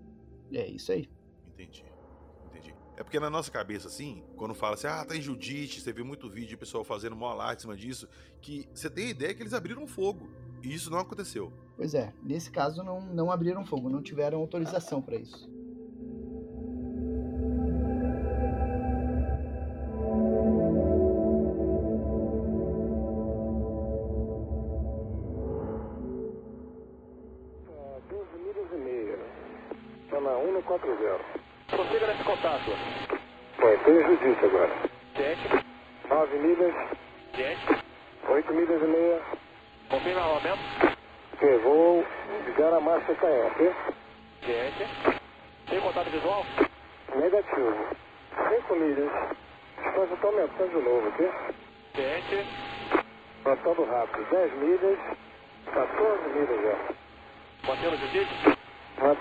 É 0.54 0.66
isso 0.68 0.90
aí. 0.94 1.10
Entendi. 1.54 1.84
Entendi. 2.48 2.74
É 2.96 3.04
porque 3.04 3.20
na 3.20 3.30
nossa 3.30 3.52
cabeça, 3.52 3.90
assim, 3.90 4.24
quando 4.38 4.54
fala 4.54 4.76
assim, 4.76 4.88
ah, 4.88 5.04
tá 5.04 5.16
em 5.18 5.22
Judite, 5.22 5.82
você 5.82 5.92
vê 5.92 6.02
muito 6.02 6.30
vídeo 6.30 6.50
de 6.50 6.58
pessoal 6.58 6.86
fazendo 6.86 7.16
mó 7.16 7.28
alarde 7.28 7.58
em 7.58 7.62
cima 7.64 7.76
disso, 7.76 8.08
que 8.42 8.70
você 8.74 8.90
tem 8.90 9.08
a 9.08 9.10
ideia 9.10 9.34
que 9.34 9.44
eles 9.44 9.54
abriram 9.54 9.86
fogo. 9.86 10.30
E 10.64 10.74
isso 10.74 10.90
não 10.90 11.00
aconteceu. 11.00 11.52
Pois 11.76 11.94
é, 11.94 12.14
nesse 12.24 12.52
caso 12.52 12.84
não, 12.84 13.02
não 13.02 13.30
abriram 13.32 13.66
fogo, 13.66 13.90
não 13.90 14.02
tiveram 14.02 14.40
autorização 14.40 15.02
para 15.02 15.18
isso. 15.18 15.50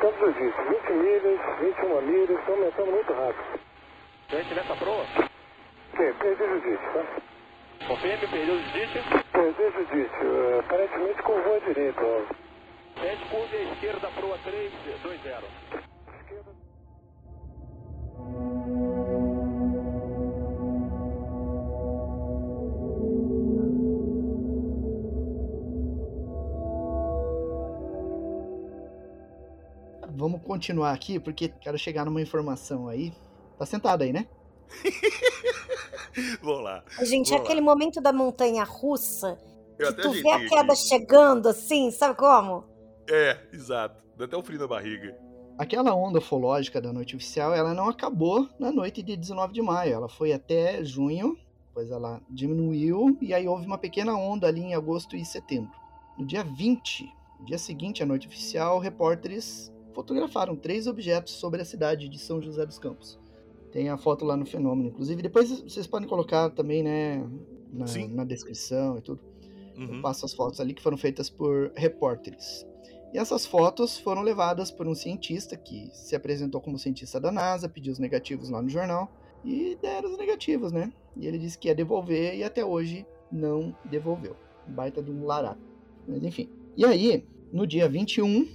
Mantendo 0.09 0.27
o 0.27 0.33
Judite. 0.33 0.63
20 0.63 0.93
milhas, 0.95 1.61
21 1.61 2.03
milhas, 2.03 2.39
estão 2.41 2.55
aumentando 2.55 2.91
muito 2.93 3.13
rápido. 3.13 3.61
Gente, 4.31 4.55
nessa 4.55 4.77
proa? 4.77 5.05
Ok, 5.93 6.15
perdi 6.21 6.43
o 6.43 6.49
Judite, 6.49 6.85
tá? 6.95 7.23
Confirme, 7.89 8.29
perdeu 8.29 8.55
o 8.55 8.63
Judite? 8.63 9.05
Perdi 9.33 9.63
o 9.63 9.73
Judite, 9.73 10.17
eh, 10.23 10.61
aparentemente 10.61 11.23
com 11.23 11.43
voo 11.43 11.61
direito, 11.61 12.01
ó. 12.01 12.47
Gente, 13.03 13.25
curva 13.31 13.57
esquerda, 13.57 14.11
proa 14.13 14.39
3, 14.39 14.73
continuar 30.49 30.93
aqui, 30.93 31.21
porque 31.21 31.49
quero 31.49 31.77
chegar 31.77 32.07
numa 32.07 32.23
informação 32.23 32.89
aí. 32.89 33.13
Tá 33.59 33.67
sentado 33.67 34.03
aí, 34.03 34.15
né? 34.15 34.27
Vamos 36.43 36.65
lá. 36.65 36.83
Gente, 37.03 37.31
Vamos 37.31 37.45
aquele 37.45 37.61
momento 37.61 38.01
da 38.01 38.13
montanha 38.15 38.65
russa, 38.65 39.39
Eu 39.79 39.89
que 39.89 39.93
até 39.93 40.03
tu 40.03 40.11
vê 40.11 40.31
a 40.31 40.49
queda 40.49 40.75
chegando 40.75 41.49
assim, 41.49 41.91
sabe 41.91 42.17
como? 42.17 42.65
É, 43.11 43.39
exato. 43.53 44.03
Dá 44.17 44.25
até 44.25 44.37
um 44.37 44.43
frio 44.43 44.59
na 44.59 44.67
barriga. 44.67 45.15
Aquela 45.59 45.95
onda 45.95 46.19
ufológica 46.19 46.81
da 46.81 46.93
noite 46.93 47.15
oficial, 47.15 47.53
ela 47.53 47.75
não 47.75 47.89
acabou 47.89 48.49
na 48.59 48.73
noite 48.73 49.03
de 49.03 49.17
19 49.17 49.53
de 49.53 49.61
maio. 49.61 49.93
Ela 49.93 50.09
foi 50.09 50.33
até 50.33 50.83
junho, 50.83 51.37
depois 51.67 51.91
ela 51.91 52.23
diminuiu 52.31 53.19
e 53.21 53.35
aí 53.35 53.47
houve 53.47 53.67
uma 53.67 53.77
pequena 53.77 54.17
onda 54.17 54.47
ali 54.47 54.63
em 54.63 54.75
agosto 54.75 55.15
e 55.15 55.25
setembro. 55.25 55.73
No 56.17 56.25
dia 56.25 56.43
20, 56.43 57.13
no 57.41 57.47
dia 57.47 57.59
seguinte 57.59 58.03
à 58.03 58.07
noite 58.07 58.27
oficial, 58.27 58.79
repórteres 58.79 59.71
fotografaram 59.99 60.55
três 60.55 60.87
objetos 60.87 61.33
sobre 61.35 61.61
a 61.61 61.65
cidade 61.65 62.09
de 62.09 62.21
São 62.21 62.41
José 62.41 62.65
dos 62.65 62.79
Campos. 62.79 63.19
Tem 63.73 63.89
a 63.89 63.97
foto 63.97 64.25
lá 64.25 64.37
no 64.37 64.47
fenômeno, 64.47 64.91
inclusive. 64.91 65.21
Depois 65.21 65.61
vocês 65.61 65.89
podem 65.89 66.09
colocar 66.09 66.51
também, 66.51 66.85
né, 66.85 67.17
na, 67.73 67.85
na 68.09 68.25
descrição 68.25 68.97
e 68.97 69.01
tudo. 69.01 69.21
Eu 69.77 69.95
Uhum. 69.95 70.01
passo 70.03 70.25
as 70.25 70.33
fotos 70.33 70.61
ali 70.61 70.73
que 70.73 70.83
foram 70.83 70.97
feitas 70.97 71.29
por 71.29 71.73
repórteres. 71.75 72.65
E 73.13 73.19
essas 73.19 73.45
fotos 73.45 73.99
foram 73.99 74.23
levadas 74.23 74.71
por 74.71 74.87
um 74.87 74.95
cientista 74.95 75.57
que 75.57 75.91
se 75.93 76.15
apresentou 76.15 76.61
como 76.61 76.79
cientista 76.79 77.19
da 77.21 77.33
NASA, 77.33 77.69
pediu 77.69 77.93
os 77.93 77.99
negativos 77.99 78.51
lá 78.51 78.63
no 78.63 78.69
jornal 78.69 79.11
e 79.45 79.77
deram 79.83 80.13
os 80.13 80.17
negativos, 80.19 80.71
né? 80.71 80.93
E 81.17 81.27
ele 81.27 81.39
disse 81.39 81.59
que 81.59 81.67
ia 81.67 81.75
devolver 81.75 82.37
e 82.37 82.45
até 82.45 82.65
hoje 82.65 83.05
não 83.33 83.75
devolveu. 83.85 84.37
Baita 84.67 85.03
de 85.03 85.11
um 85.11 85.25
larato. 85.25 85.61
Mas 86.07 86.23
enfim. 86.23 86.49
E 86.77 86.85
aí, 86.85 87.25
no 87.53 87.67
dia 87.67 87.89
21, 87.89 88.47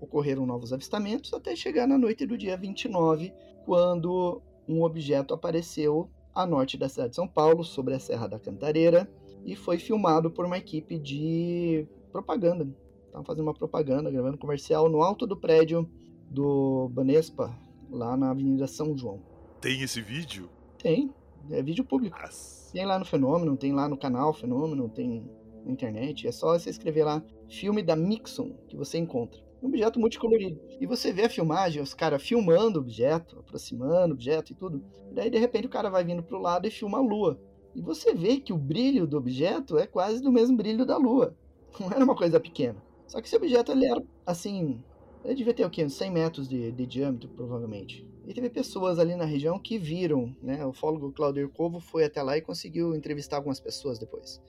ocorreram 0.00 0.46
novos 0.46 0.72
avistamentos 0.72 1.32
até 1.32 1.54
chegar 1.54 1.86
na 1.86 1.98
noite 1.98 2.26
do 2.26 2.36
dia 2.36 2.56
29, 2.56 3.32
quando 3.64 4.42
um 4.66 4.82
objeto 4.82 5.34
apareceu 5.34 6.10
a 6.34 6.46
norte 6.46 6.78
da 6.78 6.88
cidade 6.88 7.10
de 7.10 7.16
São 7.16 7.28
Paulo, 7.28 7.64
sobre 7.64 7.94
a 7.94 7.98
Serra 7.98 8.26
da 8.26 8.38
Cantareira, 8.38 9.10
e 9.44 9.54
foi 9.54 9.78
filmado 9.78 10.30
por 10.30 10.46
uma 10.46 10.58
equipe 10.58 10.98
de 10.98 11.86
propaganda. 12.12 12.68
Estavam 13.06 13.24
fazendo 13.24 13.42
uma 13.42 13.54
propaganda, 13.54 14.10
gravando 14.10 14.38
comercial 14.38 14.88
no 14.88 15.02
alto 15.02 15.26
do 15.26 15.36
prédio 15.36 15.88
do 16.30 16.88
Banespa, 16.90 17.56
lá 17.90 18.16
na 18.16 18.30
Avenida 18.30 18.66
São 18.66 18.96
João. 18.96 19.20
Tem 19.60 19.82
esse 19.82 20.00
vídeo? 20.00 20.48
Tem, 20.78 21.12
é 21.50 21.62
vídeo 21.62 21.84
público. 21.84 22.16
Nossa. 22.18 22.72
Tem 22.72 22.86
lá 22.86 22.98
no 22.98 23.04
Fenômeno, 23.04 23.56
tem 23.56 23.72
lá 23.72 23.88
no 23.88 23.96
canal 23.96 24.32
Fenômeno, 24.32 24.88
tem 24.88 25.28
na 25.64 25.72
internet. 25.72 26.26
É 26.26 26.32
só 26.32 26.58
você 26.58 26.70
escrever 26.70 27.04
lá 27.04 27.22
filme 27.48 27.82
da 27.82 27.96
Mixon 27.96 28.52
que 28.68 28.76
você 28.76 28.96
encontra. 28.98 29.40
Um 29.62 29.68
objeto 29.68 30.00
multicolorido. 30.00 30.60
E 30.80 30.86
você 30.86 31.12
vê 31.12 31.24
a 31.24 31.30
filmagem, 31.30 31.82
os 31.82 31.92
caras 31.92 32.22
filmando 32.22 32.78
o 32.78 32.82
objeto, 32.82 33.38
aproximando 33.38 34.12
o 34.12 34.16
objeto 34.16 34.52
e 34.52 34.54
tudo. 34.54 34.82
E 35.10 35.14
daí, 35.14 35.28
de 35.28 35.38
repente, 35.38 35.66
o 35.66 35.70
cara 35.70 35.90
vai 35.90 36.02
vindo 36.02 36.22
pro 36.22 36.40
lado 36.40 36.66
e 36.66 36.70
filma 36.70 36.98
a 36.98 37.02
lua. 37.02 37.38
E 37.74 37.80
você 37.80 38.14
vê 38.14 38.38
que 38.38 38.52
o 38.52 38.58
brilho 38.58 39.06
do 39.06 39.16
objeto 39.16 39.78
é 39.78 39.86
quase 39.86 40.22
do 40.22 40.32
mesmo 40.32 40.56
brilho 40.56 40.86
da 40.86 40.96
lua. 40.96 41.36
Não 41.78 41.90
era 41.90 42.04
uma 42.04 42.16
coisa 42.16 42.40
pequena. 42.40 42.82
Só 43.06 43.20
que 43.20 43.26
esse 43.26 43.36
objeto 43.36 43.72
ele 43.72 43.86
era, 43.86 44.02
assim, 44.24 44.82
ele 45.24 45.34
devia 45.34 45.54
ter 45.54 45.64
o 45.64 45.70
quê? 45.70 45.84
Uns 45.84 45.94
100 45.94 46.10
metros 46.10 46.48
de, 46.48 46.72
de 46.72 46.86
diâmetro, 46.86 47.28
provavelmente. 47.28 48.06
E 48.26 48.32
teve 48.32 48.48
pessoas 48.48 48.98
ali 48.98 49.14
na 49.14 49.24
região 49.24 49.58
que 49.58 49.78
viram, 49.78 50.34
né? 50.42 50.64
O 50.64 50.70
ufólogo 50.70 51.12
Claudio 51.12 51.48
Covo 51.50 51.80
foi 51.80 52.04
até 52.04 52.22
lá 52.22 52.36
e 52.36 52.42
conseguiu 52.42 52.94
entrevistar 52.94 53.36
algumas 53.36 53.60
pessoas 53.60 53.98
depois. 53.98 54.40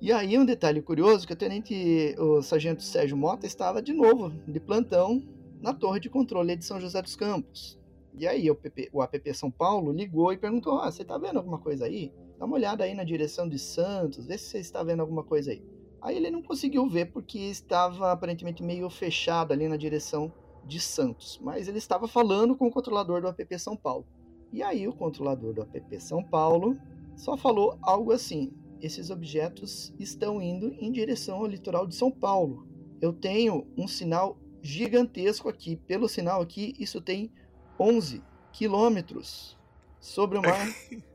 E 0.00 0.12
aí 0.12 0.38
um 0.38 0.44
detalhe 0.44 0.80
curioso 0.80 1.26
que 1.26 1.32
o 1.32 1.36
tenente, 1.36 2.14
o 2.18 2.40
sargento 2.40 2.84
Sérgio 2.84 3.16
Mota 3.16 3.46
estava 3.46 3.82
de 3.82 3.92
novo 3.92 4.30
de 4.46 4.60
plantão 4.60 5.20
na 5.60 5.74
torre 5.74 5.98
de 5.98 6.08
controle 6.08 6.54
de 6.54 6.64
São 6.64 6.80
José 6.80 7.02
dos 7.02 7.16
Campos. 7.16 7.76
E 8.14 8.24
aí 8.24 8.48
o, 8.48 8.54
PP, 8.54 8.90
o 8.92 9.02
APP 9.02 9.34
São 9.34 9.50
Paulo 9.50 9.90
ligou 9.90 10.32
e 10.32 10.38
perguntou: 10.38 10.78
"Ah, 10.78 10.90
você 10.90 11.02
está 11.02 11.18
vendo 11.18 11.38
alguma 11.38 11.58
coisa 11.58 11.86
aí? 11.86 12.12
Dá 12.38 12.46
uma 12.46 12.54
olhada 12.54 12.84
aí 12.84 12.94
na 12.94 13.02
direção 13.02 13.48
de 13.48 13.58
Santos, 13.58 14.24
vê 14.24 14.38
se 14.38 14.44
você 14.44 14.58
está 14.58 14.84
vendo 14.84 15.00
alguma 15.00 15.24
coisa 15.24 15.50
aí". 15.50 15.64
Aí 16.00 16.16
ele 16.16 16.30
não 16.30 16.42
conseguiu 16.42 16.88
ver 16.88 17.06
porque 17.06 17.40
estava 17.40 18.12
aparentemente 18.12 18.62
meio 18.62 18.88
fechado 18.88 19.52
ali 19.52 19.66
na 19.66 19.76
direção 19.76 20.32
de 20.64 20.78
Santos, 20.78 21.40
mas 21.42 21.66
ele 21.66 21.78
estava 21.78 22.06
falando 22.06 22.54
com 22.54 22.68
o 22.68 22.70
controlador 22.70 23.20
do 23.20 23.26
APP 23.26 23.58
São 23.58 23.76
Paulo. 23.76 24.06
E 24.52 24.62
aí 24.62 24.86
o 24.86 24.92
controlador 24.92 25.52
do 25.52 25.62
APP 25.62 25.98
São 25.98 26.22
Paulo 26.22 26.76
só 27.16 27.36
falou 27.36 27.76
algo 27.82 28.12
assim: 28.12 28.52
esses 28.80 29.10
objetos 29.10 29.92
estão 29.98 30.40
indo 30.40 30.74
em 30.78 30.90
direção 30.90 31.38
ao 31.38 31.46
litoral 31.46 31.86
de 31.86 31.94
São 31.94 32.10
Paulo. 32.10 32.66
Eu 33.00 33.12
tenho 33.12 33.66
um 33.76 33.86
sinal 33.86 34.38
gigantesco 34.62 35.48
aqui. 35.48 35.76
Pelo 35.76 36.08
sinal 36.08 36.40
aqui, 36.40 36.74
isso 36.78 37.00
tem 37.00 37.32
11 37.78 38.22
quilômetros 38.52 39.56
sobre 40.00 40.38
o 40.38 40.42
mar. 40.42 40.68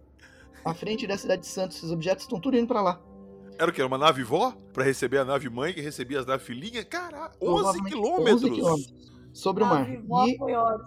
à 0.63 0.73
frente 0.73 1.05
da 1.05 1.17
cidade 1.17 1.41
de 1.41 1.47
Santos. 1.47 1.77
Esses 1.77 1.91
objetos 1.91 2.23
estão 2.23 2.39
tudo 2.39 2.57
indo 2.57 2.67
para 2.67 2.81
lá. 2.81 3.01
Era 3.57 3.69
o 3.69 3.73
quê? 3.73 3.83
Uma 3.83 3.97
nave 3.97 4.23
vó? 4.23 4.51
Pra 4.71 4.83
receber 4.83 5.19
a 5.19 5.25
nave 5.25 5.49
mãe 5.49 5.73
que 5.73 5.81
recebia 5.81 6.19
as 6.19 6.25
naves 6.25 6.45
filhinhas? 6.45 6.85
Caralho, 6.85 7.33
11 7.41 7.83
quilômetros! 7.83 8.43
11 8.43 8.51
quilômetros 8.51 9.13
sobre 9.33 9.63
o 9.63 9.67
mar. 9.67 9.89
E 9.89 10.37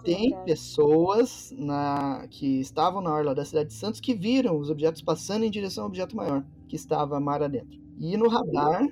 tem 0.03 0.31
cara. 0.31 0.43
pessoas 0.43 1.53
na, 1.57 2.25
que 2.29 2.59
estavam 2.61 3.01
na 3.01 3.13
orla 3.13 3.35
da 3.35 3.43
cidade 3.43 3.69
de 3.69 3.75
Santos 3.75 3.99
que 3.99 4.15
viram 4.15 4.57
os 4.57 4.69
objetos 4.69 5.01
passando 5.01 5.43
em 5.43 5.51
direção 5.51 5.83
ao 5.83 5.89
objeto 5.89 6.15
maior, 6.15 6.43
que 6.67 6.75
estava 6.75 7.19
mar 7.19 7.41
adentro. 7.41 7.79
E 7.97 8.15
no 8.17 8.27
radar, 8.27 8.87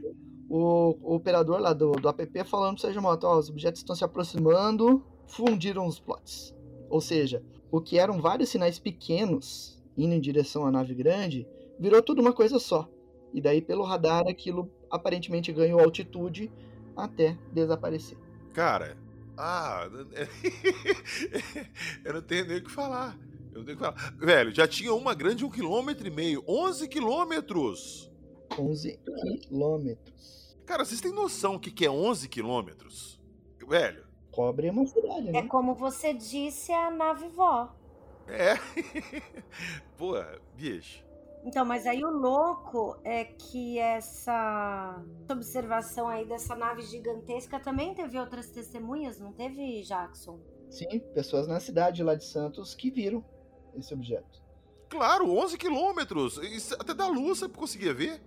o, 0.50 0.98
o 1.02 1.16
operador 1.16 1.60
lá 1.60 1.74
do, 1.74 1.92
do 1.92 2.10
app 2.10 2.44
falando 2.44 2.76
pro 2.76 2.82
Sérgio 2.82 3.02
Mota, 3.02 3.28
ó, 3.28 3.38
os 3.38 3.50
objetos 3.50 3.82
estão 3.82 3.96
se 3.96 4.04
aproximando, 4.04 5.04
fundiram 5.28 5.86
os 5.86 6.00
plots. 6.00 6.56
Ou 6.90 7.02
seja, 7.02 7.44
o 7.72 7.82
que 7.82 8.00
eram 8.00 8.22
vários 8.22 8.50
sinais 8.50 8.80
pequenos 8.80 9.76
indo 9.98 10.14
em 10.14 10.20
direção 10.20 10.66
à 10.66 10.72
nave 10.72 10.94
grande, 10.94 11.48
virou 11.80 12.02
tudo 12.02 12.22
uma 12.22 12.34
coisa 12.34 12.60
só. 12.60 12.90
E 13.34 13.42
daí, 13.42 13.62
pelo 13.62 13.84
radar, 13.84 14.24
aquilo 14.28 14.70
aparentemente 14.90 15.52
ganhou 15.52 15.80
altitude 15.80 16.52
até 16.96 17.38
desaparecer. 17.52 18.18
Cara, 18.54 18.98
ah, 19.38 19.88
eu 22.04 22.14
não 22.14 22.22
tenho 22.22 22.48
nem 22.48 22.58
o 22.58 22.64
que 22.64 22.72
falar. 22.72 23.18
Eu 23.56 23.64
tenho 23.64 23.78
que 23.78 23.84
falar. 23.84 24.14
Velho, 24.18 24.54
já 24.54 24.68
tinha 24.68 24.94
uma 24.94 25.16
grande 25.16 25.46
um 25.46 25.50
quilômetro 25.50 26.06
e 26.06 26.12
meio. 26.12 26.44
11 26.46 26.90
quilômetros! 26.90 28.12
11 28.60 29.00
quilômetros. 29.48 30.58
Cara, 30.66 30.84
vocês 30.84 31.00
têm 31.00 31.14
noção 31.14 31.56
o 31.56 31.60
que 31.60 31.86
é 31.86 31.90
11 31.90 32.28
quilômetros? 32.28 33.22
Velho. 33.66 34.06
Cobre 34.32 34.70
uma 34.70 34.86
cidade, 34.86 35.32
né? 35.32 35.40
É 35.40 35.44
como 35.44 35.74
você 35.74 36.14
disse, 36.14 36.74
a 36.74 36.92
nave 36.92 37.30
vó. 37.30 37.74
É. 38.28 38.56
Pô, 39.98 40.16
bicho. 40.56 41.06
Então, 41.46 41.64
mas 41.64 41.86
aí 41.86 42.04
o 42.04 42.10
louco 42.10 42.98
é 43.04 43.24
que 43.24 43.80
essa 43.80 45.02
observação 45.32 46.08
aí 46.10 46.26
dessa 46.26 46.56
nave 46.56 46.82
gigantesca 46.82 47.60
também 47.60 47.94
teve 47.94 48.20
outras 48.20 48.50
testemunhas, 48.50 49.20
não 49.20 49.32
teve, 49.32 49.84
Jackson? 49.84 50.40
Sim, 50.70 51.00
pessoas 51.14 51.48
na 51.48 51.60
cidade 51.60 52.04
lá 52.04 52.16
de 52.16 52.26
Santos 52.26 52.74
que 52.74 52.90
viram 52.90 53.24
esse 53.78 53.94
objeto. 53.94 54.42
Claro, 54.90 55.30
11 55.32 55.58
quilômetros. 55.58 56.40
Até 56.80 56.94
da 56.94 57.08
lua 57.08 57.36
você 57.36 57.50
conseguia 57.50 57.94
ver. 57.94 58.22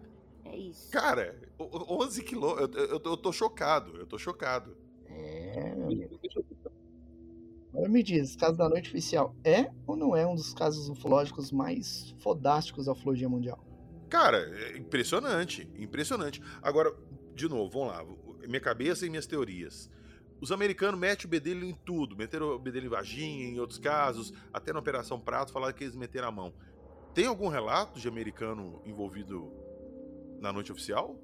É 0.45 0.57
isso. 0.57 0.91
Cara, 0.91 1.37
11 1.59 2.23
quilômetros. 2.23 2.77
Eu, 2.77 2.89
eu, 2.89 3.03
eu, 3.05 3.17
tô 3.17 3.33
chocado, 3.33 3.97
eu 3.97 4.07
tô 4.07 4.19
chocado. 4.19 4.77
É, 5.07 5.75
meu 5.75 5.87
amigo. 5.87 6.21
Agora 7.73 7.89
me 7.89 8.03
diz, 8.03 8.35
caso 8.35 8.57
da 8.57 8.69
noite 8.69 8.89
oficial 8.89 9.35
é 9.45 9.71
ou 9.87 9.95
não 9.95 10.17
é 10.17 10.27
um 10.27 10.35
dos 10.35 10.55
casos 10.55 10.89
ufológicos 10.89 11.53
mais 11.53 12.15
fodásticos 12.19 12.87
da 12.87 12.93
ufologia 12.93 13.29
mundial? 13.29 13.63
Cara, 14.09 14.39
é 14.39 14.79
impressionante, 14.79 15.69
impressionante. 15.77 16.41
Agora, 16.63 16.95
de 17.35 17.47
novo, 17.49 17.71
vamos 17.71 17.89
lá, 17.89 18.05
minha 18.49 18.61
cabeça 18.61 19.07
e 19.07 19.11
minhas 19.11 19.27
teorias. 19.27 19.91
Os 20.41 20.53
americanos 20.53 20.99
metem 20.99 21.27
o 21.27 21.29
bedelho 21.29 21.65
em 21.65 21.75
tudo, 21.75 22.17
meteram 22.17 22.55
o 22.55 22.59
bedelho 22.59 22.87
em 22.87 22.91
Varginha, 22.91 23.45
em 23.45 23.59
outros 23.59 23.79
casos, 23.79 24.33
até 24.53 24.73
na 24.73 24.79
Operação 24.79 25.19
Prato 25.19 25.53
falaram 25.53 25.75
que 25.75 25.85
eles 25.85 25.97
meteram 25.97 26.29
a 26.29 26.33
mão. 26.33 26.53
Tem 27.13 27.27
algum 27.27 27.49
relato 27.49 27.99
de 27.99 28.07
americano 28.07 28.81
envolvido 28.87 29.51
na 30.41 30.53
noite 30.53 30.71
oficial? 30.71 31.17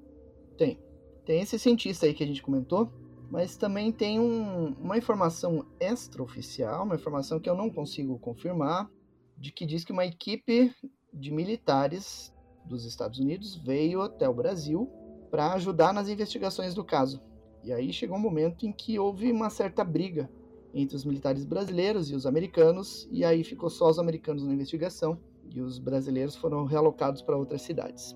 Tem. 0.57 0.79
Tem 1.25 1.41
esse 1.41 1.57
cientista 1.57 2.05
aí 2.05 2.13
que 2.13 2.23
a 2.23 2.27
gente 2.27 2.43
comentou, 2.43 2.91
mas 3.31 3.55
também 3.55 3.91
tem 3.91 4.19
um, 4.19 4.73
uma 4.79 4.97
informação 4.97 5.65
extraoficial, 5.79 6.83
uma 6.83 6.95
informação 6.95 7.39
que 7.39 7.49
eu 7.49 7.55
não 7.55 7.69
consigo 7.69 8.19
confirmar, 8.19 8.89
de 9.37 9.51
que 9.51 9.65
diz 9.65 9.83
que 9.83 9.91
uma 9.91 10.05
equipe 10.05 10.73
de 11.13 11.31
militares 11.31 12.33
dos 12.65 12.85
Estados 12.85 13.19
Unidos 13.19 13.55
veio 13.55 14.01
até 14.01 14.27
o 14.27 14.33
Brasil 14.33 14.89
para 15.31 15.53
ajudar 15.53 15.93
nas 15.93 16.09
investigações 16.09 16.73
do 16.73 16.83
caso. 16.83 17.21
E 17.65 17.73
aí 17.73 17.91
chegou 17.91 18.15
um 18.15 18.21
momento 18.21 18.67
em 18.67 18.71
que 18.71 18.99
houve 18.99 19.31
uma 19.31 19.49
certa 19.49 19.83
briga 19.83 20.29
entre 20.71 20.95
os 20.95 21.03
militares 21.03 21.43
brasileiros 21.43 22.11
e 22.11 22.15
os 22.15 22.27
americanos, 22.27 23.07
e 23.11 23.25
aí 23.25 23.43
ficou 23.43 23.71
só 23.71 23.89
os 23.89 23.97
americanos 23.97 24.45
na 24.45 24.53
investigação 24.53 25.17
e 25.49 25.59
os 25.61 25.79
brasileiros 25.79 26.35
foram 26.35 26.65
realocados 26.65 27.23
para 27.23 27.35
outras 27.35 27.63
cidades. 27.63 28.15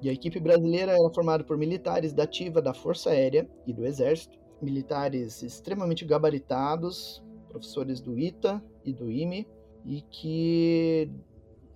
E 0.00 0.08
a 0.08 0.12
equipe 0.12 0.38
brasileira 0.38 0.92
era 0.92 1.10
formada 1.10 1.42
por 1.42 1.56
militares 1.56 2.12
da 2.12 2.22
ativa 2.22 2.62
da 2.62 2.72
Força 2.72 3.10
Aérea 3.10 3.50
e 3.66 3.72
do 3.72 3.84
Exército, 3.84 4.38
militares 4.62 5.42
extremamente 5.42 6.04
gabaritados, 6.04 7.24
professores 7.48 8.00
do 8.00 8.16
ITA 8.16 8.62
e 8.84 8.92
do 8.92 9.10
IME, 9.10 9.48
e 9.84 10.00
que 10.02 11.10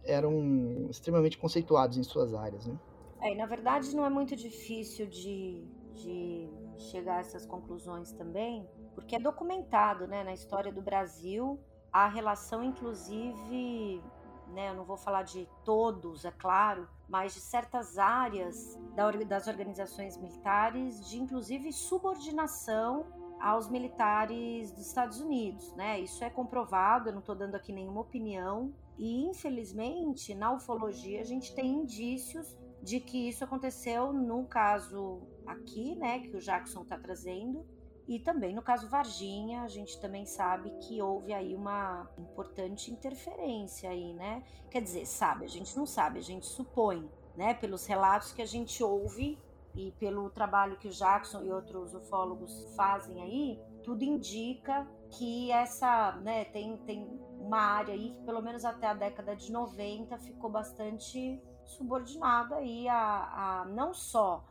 eram 0.04 0.86
extremamente 0.88 1.38
conceituados 1.38 1.98
em 1.98 2.04
suas 2.04 2.34
áreas. 2.34 2.66
Né? 2.66 2.78
É, 3.22 3.32
e 3.32 3.36
na 3.36 3.46
verdade 3.46 3.96
não 3.96 4.04
é 4.06 4.10
muito 4.10 4.36
difícil 4.36 5.06
de, 5.06 5.64
de 5.94 6.48
chegar 6.80 7.16
a 7.16 7.20
essas 7.20 7.46
conclusões 7.46 8.12
também, 8.12 8.68
porque 8.94 9.16
é 9.16 9.18
documentado 9.18 10.06
né, 10.06 10.24
na 10.24 10.32
história 10.32 10.72
do 10.72 10.82
Brasil 10.82 11.60
a 11.92 12.08
relação, 12.08 12.62
inclusive, 12.62 14.02
né, 14.48 14.70
eu 14.70 14.74
não 14.74 14.84
vou 14.84 14.96
falar 14.96 15.22
de 15.22 15.48
todos, 15.64 16.24
é 16.24 16.30
claro, 16.30 16.88
mas 17.08 17.34
de 17.34 17.40
certas 17.40 17.98
áreas 17.98 18.78
das 19.26 19.48
organizações 19.48 20.16
militares, 20.16 21.08
de 21.08 21.18
inclusive 21.20 21.72
subordinação 21.72 23.06
aos 23.40 23.68
militares 23.68 24.70
dos 24.70 24.86
Estados 24.86 25.20
Unidos, 25.20 25.74
né? 25.74 25.98
Isso 25.98 26.22
é 26.22 26.28
comprovado, 26.28 27.08
eu 27.08 27.12
não 27.12 27.20
estou 27.20 27.34
dando 27.34 27.54
aqui 27.54 27.72
nenhuma 27.72 28.02
opinião. 28.02 28.72
E 28.98 29.24
infelizmente, 29.24 30.34
na 30.34 30.52
ufologia, 30.52 31.22
a 31.22 31.24
gente 31.24 31.54
tem 31.54 31.70
indícios 31.70 32.54
de 32.82 33.00
que 33.00 33.28
isso 33.28 33.42
aconteceu 33.42 34.12
no 34.12 34.44
caso 34.44 35.22
aqui, 35.46 35.94
né, 35.94 36.20
que 36.20 36.36
o 36.36 36.40
Jackson 36.40 36.82
está 36.82 36.98
trazendo, 36.98 37.66
e 38.10 38.18
também 38.18 38.54
no 38.54 38.62
caso 38.62 38.88
Varginha, 38.88 39.62
a 39.62 39.68
gente 39.68 40.00
também 40.00 40.26
sabe 40.26 40.70
que 40.80 41.00
houve 41.00 41.32
aí 41.32 41.54
uma 41.54 42.10
importante 42.18 42.90
interferência 42.90 43.88
aí, 43.88 44.12
né? 44.14 44.42
Quer 44.68 44.82
dizer, 44.82 45.06
sabe, 45.06 45.44
a 45.44 45.48
gente 45.48 45.76
não 45.76 45.86
sabe, 45.86 46.18
a 46.18 46.22
gente 46.22 46.44
supõe, 46.46 47.08
né, 47.36 47.54
pelos 47.54 47.86
relatos 47.86 48.32
que 48.32 48.42
a 48.42 48.46
gente 48.46 48.82
ouve 48.82 49.38
e 49.76 49.92
pelo 49.92 50.28
trabalho 50.30 50.76
que 50.76 50.88
o 50.88 50.90
Jackson 50.90 51.42
e 51.44 51.52
outros 51.52 51.94
ufólogos 51.94 52.74
fazem 52.74 53.22
aí, 53.22 53.60
tudo 53.84 54.02
indica 54.02 54.86
que 55.10 55.52
essa, 55.52 56.16
né, 56.22 56.44
tem, 56.46 56.76
tem 56.78 57.06
uma 57.38 57.60
área 57.60 57.94
aí 57.94 58.10
que 58.10 58.22
pelo 58.24 58.42
menos 58.42 58.64
até 58.64 58.88
a 58.88 58.94
década 58.94 59.36
de 59.36 59.52
90 59.52 60.18
ficou 60.18 60.50
bastante 60.50 61.40
subordinada 61.64 62.56
aí 62.56 62.88
a, 62.88 63.60
a 63.60 63.64
não 63.66 63.94
só 63.94 64.44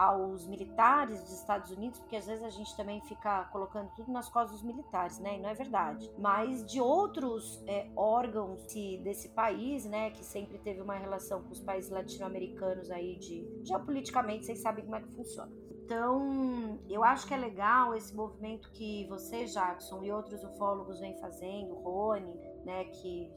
aos 0.00 0.46
militares 0.46 1.20
dos 1.20 1.32
Estados 1.32 1.70
Unidos, 1.70 1.98
porque 1.98 2.16
às 2.16 2.26
vezes 2.26 2.42
a 2.42 2.48
gente 2.48 2.74
também 2.74 3.02
fica 3.02 3.44
colocando 3.52 3.90
tudo 3.94 4.10
nas 4.10 4.30
costas 4.30 4.52
dos 4.52 4.62
militares, 4.62 5.18
né? 5.18 5.36
E 5.36 5.40
não 5.42 5.50
é 5.50 5.54
verdade. 5.54 6.10
Mas 6.18 6.64
de 6.64 6.80
outros 6.80 7.62
é, 7.66 7.90
órgãos 7.94 8.64
desse 9.02 9.28
país, 9.28 9.84
né? 9.84 10.10
Que 10.10 10.24
sempre 10.24 10.56
teve 10.56 10.80
uma 10.80 10.96
relação 10.96 11.42
com 11.42 11.50
os 11.50 11.60
países 11.60 11.90
latino-americanos 11.90 12.90
aí 12.90 13.16
de 13.16 13.46
geopoliticamente, 13.62 14.46
vocês 14.46 14.60
sabem 14.60 14.84
como 14.84 14.96
é 14.96 15.02
que 15.02 15.12
funciona. 15.12 15.52
Então, 15.84 16.78
eu 16.88 17.02
acho 17.02 17.26
que 17.26 17.34
é 17.34 17.36
legal 17.36 17.94
esse 17.94 18.14
movimento 18.14 18.70
que 18.70 19.06
você, 19.08 19.44
Jackson, 19.44 20.04
e 20.04 20.12
outros 20.12 20.42
ufólogos 20.44 21.00
vêm 21.00 21.18
fazendo, 21.18 21.74
Rony, 21.74 22.32
né, 22.64 22.84
que 22.84 23.28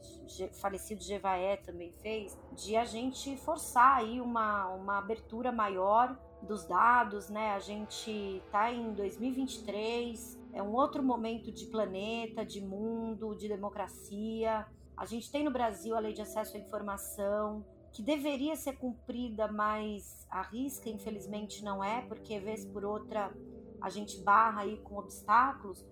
falecido 0.60 1.02
Jevaé 1.02 1.56
também 1.56 1.92
fez, 2.00 2.38
de 2.52 2.76
a 2.76 2.84
gente 2.84 3.36
forçar 3.38 3.96
aí 3.96 4.20
uma, 4.20 4.68
uma 4.68 4.98
abertura 4.98 5.50
maior 5.50 6.16
dos 6.44 6.64
dados, 6.66 7.28
né? 7.28 7.52
A 7.52 7.58
gente 7.58 8.10
está 8.46 8.72
em 8.72 8.92
2023, 8.92 10.38
é 10.52 10.62
um 10.62 10.72
outro 10.72 11.02
momento 11.02 11.50
de 11.50 11.66
planeta, 11.66 12.44
de 12.44 12.60
mundo, 12.60 13.34
de 13.34 13.48
democracia. 13.48 14.66
A 14.96 15.04
gente 15.04 15.30
tem 15.30 15.44
no 15.44 15.50
Brasil 15.50 15.96
a 15.96 16.00
lei 16.00 16.12
de 16.12 16.22
acesso 16.22 16.56
à 16.56 16.60
informação, 16.60 17.64
que 17.92 18.02
deveria 18.02 18.56
ser 18.56 18.74
cumprida, 18.74 19.50
mas 19.50 20.26
a 20.30 20.42
risca, 20.42 20.88
infelizmente, 20.88 21.64
não 21.64 21.82
é, 21.82 22.02
porque 22.02 22.38
vez 22.38 22.64
por 22.64 22.84
outra 22.84 23.32
a 23.80 23.90
gente 23.90 24.20
barra 24.22 24.62
aí 24.62 24.78
com 24.78 24.96
obstáculos. 24.96 25.84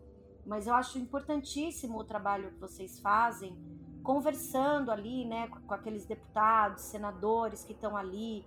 Mas 0.46 0.66
eu 0.66 0.74
acho 0.74 0.98
importantíssimo 0.98 1.98
o 1.98 2.04
trabalho 2.04 2.50
que 2.52 2.58
vocês 2.58 2.98
fazem, 3.00 3.56
conversando 4.02 4.90
ali, 4.90 5.24
né, 5.24 5.46
com 5.48 5.72
aqueles 5.72 6.04
deputados, 6.04 6.82
senadores 6.82 7.64
que 7.64 7.72
estão 7.72 7.96
ali, 7.96 8.44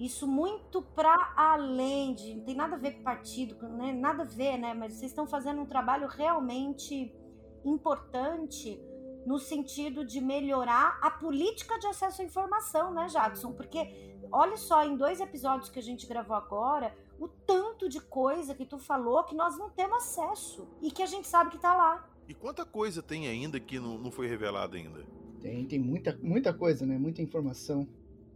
isso 0.00 0.26
muito 0.26 0.80
para 0.80 1.34
além 1.36 2.14
de. 2.14 2.34
Não 2.34 2.44
tem 2.44 2.54
nada 2.54 2.74
a 2.74 2.78
ver 2.78 2.92
com 2.92 3.02
partido, 3.02 3.54
né? 3.68 3.92
nada 3.92 4.22
a 4.22 4.26
ver, 4.26 4.56
né? 4.56 4.72
Mas 4.72 4.94
vocês 4.94 5.10
estão 5.10 5.26
fazendo 5.26 5.60
um 5.60 5.66
trabalho 5.66 6.08
realmente 6.08 7.14
importante 7.62 8.82
no 9.26 9.38
sentido 9.38 10.02
de 10.02 10.18
melhorar 10.18 10.98
a 11.02 11.10
política 11.10 11.78
de 11.78 11.86
acesso 11.86 12.22
à 12.22 12.24
informação, 12.24 12.94
né, 12.94 13.08
Jackson? 13.08 13.52
Porque 13.52 14.18
olha 14.32 14.56
só, 14.56 14.82
em 14.82 14.96
dois 14.96 15.20
episódios 15.20 15.68
que 15.68 15.78
a 15.78 15.82
gente 15.82 16.06
gravou 16.06 16.34
agora, 16.34 16.96
o 17.18 17.28
tanto 17.28 17.86
de 17.86 18.00
coisa 18.00 18.54
que 18.54 18.64
tu 18.64 18.78
falou 18.78 19.22
que 19.24 19.34
nós 19.34 19.58
não 19.58 19.68
temos 19.68 19.98
acesso 19.98 20.66
e 20.80 20.90
que 20.90 21.02
a 21.02 21.06
gente 21.06 21.28
sabe 21.28 21.50
que 21.50 21.58
tá 21.58 21.74
lá. 21.74 22.08
E 22.26 22.32
quanta 22.32 22.64
coisa 22.64 23.02
tem 23.02 23.28
ainda 23.28 23.60
que 23.60 23.78
não, 23.78 23.98
não 23.98 24.10
foi 24.10 24.26
revelada 24.26 24.78
ainda? 24.78 25.04
Tem, 25.42 25.66
tem 25.66 25.78
muita, 25.78 26.18
muita 26.22 26.54
coisa, 26.54 26.86
né? 26.86 26.96
Muita 26.96 27.20
informação. 27.20 27.86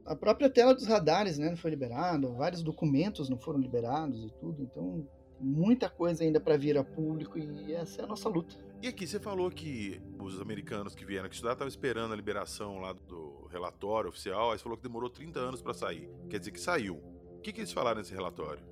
A 0.07 0.14
própria 0.14 0.50
tela 0.50 0.74
dos 0.74 0.86
radares, 0.86 1.38
né, 1.38 1.48
não 1.48 1.57
foi 1.57 1.70
liberada, 1.70 2.28
vários 2.28 2.62
documentos 2.62 3.28
não 3.28 3.38
foram 3.38 3.59
liberados 3.59 4.24
e 4.24 4.30
tudo, 4.38 4.62
então 4.62 5.07
muita 5.40 5.88
coisa 5.88 6.24
ainda 6.24 6.40
para 6.40 6.57
vir 6.57 6.76
a 6.76 6.84
público 6.84 7.38
e 7.38 7.72
essa 7.72 8.02
é 8.02 8.05
a 8.05 8.07
nossa 8.07 8.28
luta. 8.28 8.57
E 8.82 8.88
aqui 8.88 9.07
você 9.07 9.18
falou 9.18 9.50
que 9.50 10.00
os 10.20 10.40
americanos 10.40 10.94
que 10.94 11.07
vieram 11.07 11.26
aqui 11.26 11.34
estudar 11.34 11.52
estavam 11.52 11.68
esperando 11.68 12.12
a 12.12 12.16
liberação 12.16 12.80
lá 12.80 12.92
do 12.92 13.46
relatório 13.50 14.11
oficial, 14.11 14.52
aí 14.52 14.59
você 14.59 14.62
falou 14.62 14.76
que 14.76 14.82
demorou 14.82 15.09
30 15.09 15.38
anos 15.40 15.62
para 15.62 15.72
sair. 15.72 16.09
Quer 16.28 16.38
dizer 16.38 16.50
que 16.50 16.61
saiu. 16.61 16.96
O 17.36 17.40
que, 17.40 17.52
que 17.52 17.61
eles 17.61 17.72
falaram 17.72 17.98
nesse 17.98 18.12
relatório? 18.12 18.62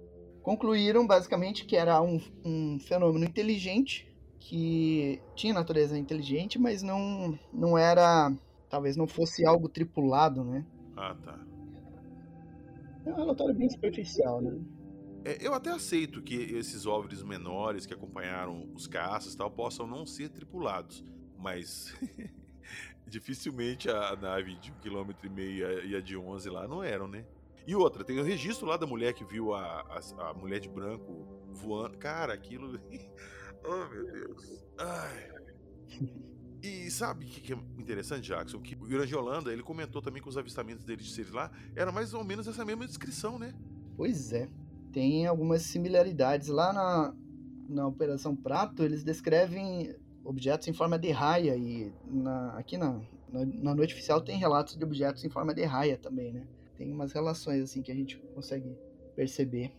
Concluíram 0.42 1.06
basicamente 1.06 1.64
que 1.64 1.76
era 1.76 2.02
um, 2.02 2.20
um 2.44 2.78
fenômeno 2.78 3.24
inteligente 3.24 4.12
que 4.38 5.20
tinha 5.36 5.54
natureza 5.54 5.96
inteligente, 5.96 6.58
mas 6.58 6.82
não, 6.82 7.38
não 7.52 7.78
era. 7.78 8.32
Talvez 8.68 8.96
não 8.96 9.06
fosse 9.06 9.46
algo 9.46 9.68
tripulado, 9.68 10.42
né? 10.42 10.64
Ah, 10.96 11.14
tá. 11.14 11.38
É 13.04 13.10
um 13.10 13.14
relatório 13.14 13.54
bem 13.54 13.68
superficial, 13.68 14.40
né? 14.40 14.58
É, 15.24 15.46
eu 15.46 15.54
até 15.54 15.70
aceito 15.70 16.20
que 16.20 16.34
esses 16.34 16.84
OVNIs 16.86 17.22
menores 17.22 17.86
que 17.86 17.94
acompanharam 17.94 18.68
os 18.74 18.86
caças 18.86 19.34
tal 19.34 19.50
possam 19.50 19.86
não 19.86 20.04
ser 20.04 20.28
tripulados, 20.28 21.04
mas 21.38 21.94
dificilmente 23.06 23.88
a 23.88 24.16
nave 24.16 24.56
de 24.56 24.72
um 24.72 24.74
quilômetro 24.80 25.26
e 25.26 25.30
meio 25.30 25.84
e 25.84 25.94
a 25.94 26.00
de 26.00 26.16
11 26.16 26.50
lá 26.50 26.66
não 26.66 26.82
eram, 26.82 27.06
né? 27.06 27.24
E 27.66 27.76
outra, 27.76 28.02
tem 28.02 28.18
o 28.18 28.24
registro 28.24 28.66
lá 28.66 28.76
da 28.76 28.86
mulher 28.86 29.12
que 29.12 29.24
viu 29.24 29.54
a, 29.54 29.82
a, 29.82 30.30
a 30.30 30.34
mulher 30.34 30.58
de 30.58 30.68
branco 30.68 31.24
voando. 31.52 31.96
Cara, 31.96 32.32
aquilo. 32.32 32.80
oh, 33.64 33.88
meu 33.88 34.12
Deus. 34.12 34.64
Ai. 34.78 35.30
E 36.62 36.88
sabe 36.90 37.24
o 37.24 37.28
que, 37.28 37.52
é 37.52 37.56
interessante, 37.76 38.28
Jackson? 38.28 38.60
Que 38.60 38.74
o 38.74 38.86
Grande 38.86 39.14
Holanda, 39.14 39.52
ele 39.52 39.62
comentou 39.62 40.00
também 40.00 40.22
que 40.22 40.28
os 40.28 40.38
avistamentos 40.38 40.84
deles 40.84 41.06
de 41.06 41.12
seres 41.12 41.32
lá 41.32 41.50
eram 41.74 41.90
mais 41.90 42.14
ou 42.14 42.22
menos 42.22 42.46
essa 42.46 42.64
mesma 42.64 42.86
descrição, 42.86 43.36
né? 43.36 43.52
Pois 43.96 44.32
é. 44.32 44.48
Tem 44.92 45.26
algumas 45.26 45.62
similaridades. 45.62 46.46
Lá 46.46 46.72
na, 46.72 47.14
na 47.68 47.86
Operação 47.88 48.36
Prato, 48.36 48.84
eles 48.84 49.02
descrevem 49.02 49.92
objetos 50.22 50.68
em 50.68 50.72
forma 50.72 50.96
de 50.98 51.10
raia. 51.10 51.56
E 51.56 51.92
na, 52.06 52.56
aqui 52.56 52.76
na, 52.78 53.00
na, 53.28 53.44
na 53.44 53.74
noite 53.74 53.94
oficial 53.94 54.20
tem 54.20 54.38
relatos 54.38 54.76
de 54.76 54.84
objetos 54.84 55.24
em 55.24 55.30
forma 55.30 55.52
de 55.52 55.64
raia 55.64 55.98
também, 55.98 56.32
né? 56.32 56.46
Tem 56.76 56.92
umas 56.92 57.12
relações 57.12 57.62
assim 57.62 57.82
que 57.82 57.90
a 57.90 57.94
gente 57.94 58.18
consegue 58.34 58.76
perceber 59.16 59.72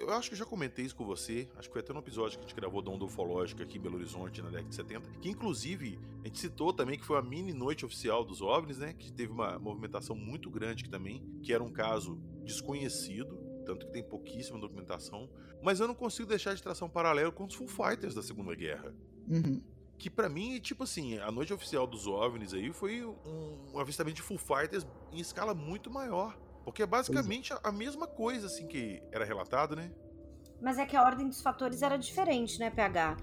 eu 0.00 0.10
acho 0.10 0.30
que 0.30 0.36
já 0.36 0.46
comentei 0.46 0.84
isso 0.84 0.96
com 0.96 1.04
você, 1.04 1.46
acho 1.56 1.68
que 1.68 1.72
foi 1.72 1.82
até 1.82 1.92
no 1.92 1.98
episódio 1.98 2.38
que 2.38 2.44
a 2.44 2.48
gente 2.48 2.56
gravou 2.56 2.80
da 2.80 2.90
Onda 2.90 3.04
Ufológica 3.04 3.62
aqui 3.62 3.76
em 3.76 3.80
Belo 3.80 3.96
Horizonte 3.96 4.40
na 4.40 4.48
década 4.48 4.68
de 4.68 4.74
70, 4.74 5.10
que 5.20 5.28
inclusive 5.28 5.98
a 6.22 6.26
gente 6.26 6.38
citou 6.38 6.72
também 6.72 6.98
que 6.98 7.04
foi 7.04 7.18
a 7.18 7.22
mini 7.22 7.52
noite 7.52 7.84
oficial 7.84 8.24
dos 8.24 8.40
OVNIs, 8.40 8.78
né, 8.78 8.94
que 8.94 9.12
teve 9.12 9.30
uma 9.30 9.58
movimentação 9.58 10.16
muito 10.16 10.50
grande 10.50 10.82
aqui 10.82 10.90
também, 10.90 11.22
que 11.42 11.52
era 11.52 11.62
um 11.62 11.70
caso 11.70 12.18
desconhecido, 12.44 13.38
tanto 13.66 13.86
que 13.86 13.92
tem 13.92 14.02
pouquíssima 14.02 14.58
documentação, 14.58 15.28
mas 15.62 15.80
eu 15.80 15.86
não 15.86 15.94
consigo 15.94 16.28
deixar 16.28 16.54
de 16.54 16.62
traçar 16.62 16.88
um 16.88 16.90
paralelo 16.90 17.30
com 17.30 17.44
os 17.44 17.54
Full 17.54 17.68
Fighters 17.68 18.14
da 18.14 18.22
Segunda 18.22 18.54
Guerra. 18.54 18.94
Uhum. 19.28 19.62
Que 19.98 20.08
para 20.08 20.30
mim, 20.30 20.58
tipo 20.60 20.84
assim, 20.84 21.18
a 21.18 21.30
noite 21.30 21.52
oficial 21.52 21.86
dos 21.86 22.06
OVNIs 22.06 22.54
aí 22.54 22.72
foi 22.72 23.04
um, 23.04 23.74
um 23.74 23.78
avistamento 23.78 24.16
de 24.16 24.22
Full 24.22 24.38
Fighters 24.38 24.86
em 25.12 25.20
escala 25.20 25.52
muito 25.52 25.90
maior. 25.90 26.38
Porque 26.64 26.82
é, 26.82 26.84
é 26.84 26.86
basicamente 26.86 27.52
a 27.62 27.72
mesma 27.72 28.06
coisa, 28.06 28.46
assim, 28.46 28.66
que 28.66 29.02
era 29.12 29.24
relatado, 29.24 29.76
né? 29.76 29.90
Mas 30.60 30.78
é 30.78 30.84
que 30.84 30.96
a 30.96 31.02
ordem 31.02 31.26
dos 31.26 31.40
fatores 31.40 31.82
era 31.82 31.96
diferente, 31.96 32.58
né, 32.58 32.70
PH? 32.70 33.16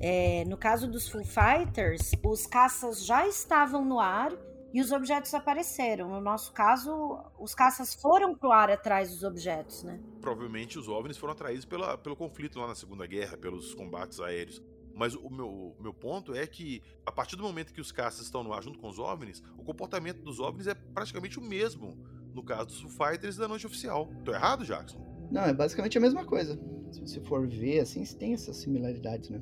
É, 0.00 0.44
no 0.44 0.56
caso 0.56 0.88
dos 0.88 1.08
Full 1.08 1.24
Fighters, 1.24 2.12
os 2.22 2.46
caças 2.46 3.04
já 3.04 3.26
estavam 3.26 3.84
no 3.84 3.98
ar 3.98 4.32
e 4.72 4.80
os 4.80 4.92
objetos 4.92 5.32
apareceram. 5.32 6.10
No 6.10 6.20
nosso 6.20 6.52
caso, 6.52 7.18
os 7.38 7.54
caças 7.54 7.94
foram 7.94 8.36
pro 8.36 8.52
ar 8.52 8.70
atrás 8.70 9.10
dos 9.10 9.22
objetos, 9.22 9.82
né? 9.82 9.98
Provavelmente 10.20 10.78
os 10.78 10.86
OVNIs 10.86 11.16
foram 11.16 11.32
atraídos 11.32 11.64
pela, 11.64 11.96
pelo 11.96 12.14
conflito 12.14 12.58
lá 12.58 12.66
na 12.66 12.74
Segunda 12.74 13.06
Guerra, 13.06 13.36
pelos 13.36 13.74
combates 13.74 14.20
aéreos. 14.20 14.62
Mas 14.94 15.14
o 15.14 15.28
meu, 15.28 15.48
o 15.48 15.76
meu 15.82 15.92
ponto 15.92 16.34
é 16.34 16.46
que, 16.46 16.82
a 17.04 17.12
partir 17.12 17.36
do 17.36 17.42
momento 17.42 17.72
que 17.72 17.80
os 17.80 17.92
caças 17.92 18.22
estão 18.22 18.42
no 18.42 18.52
ar 18.52 18.62
junto 18.62 18.78
com 18.78 18.88
os 18.88 18.98
OVNIs, 18.98 19.42
o 19.56 19.62
comportamento 19.62 20.22
dos 20.22 20.40
OVNIs 20.40 20.66
é 20.66 20.74
praticamente 20.74 21.38
o 21.38 21.42
mesmo 21.42 21.98
no 22.36 22.42
caso 22.42 22.66
dos 22.66 22.80
Foo 22.82 22.90
Fighters 22.90 23.36
da 23.38 23.48
noite 23.48 23.66
oficial. 23.66 24.10
Tô 24.22 24.32
errado, 24.32 24.62
Jackson? 24.62 24.98
Não, 25.30 25.42
é 25.42 25.54
basicamente 25.54 25.96
a 25.96 26.00
mesma 26.00 26.24
coisa. 26.24 26.60
Se 26.92 27.00
você 27.00 27.20
for 27.20 27.48
ver, 27.48 27.80
assim, 27.80 28.04
tem 28.04 28.34
essas 28.34 28.58
similaridades, 28.58 29.30
né? 29.30 29.40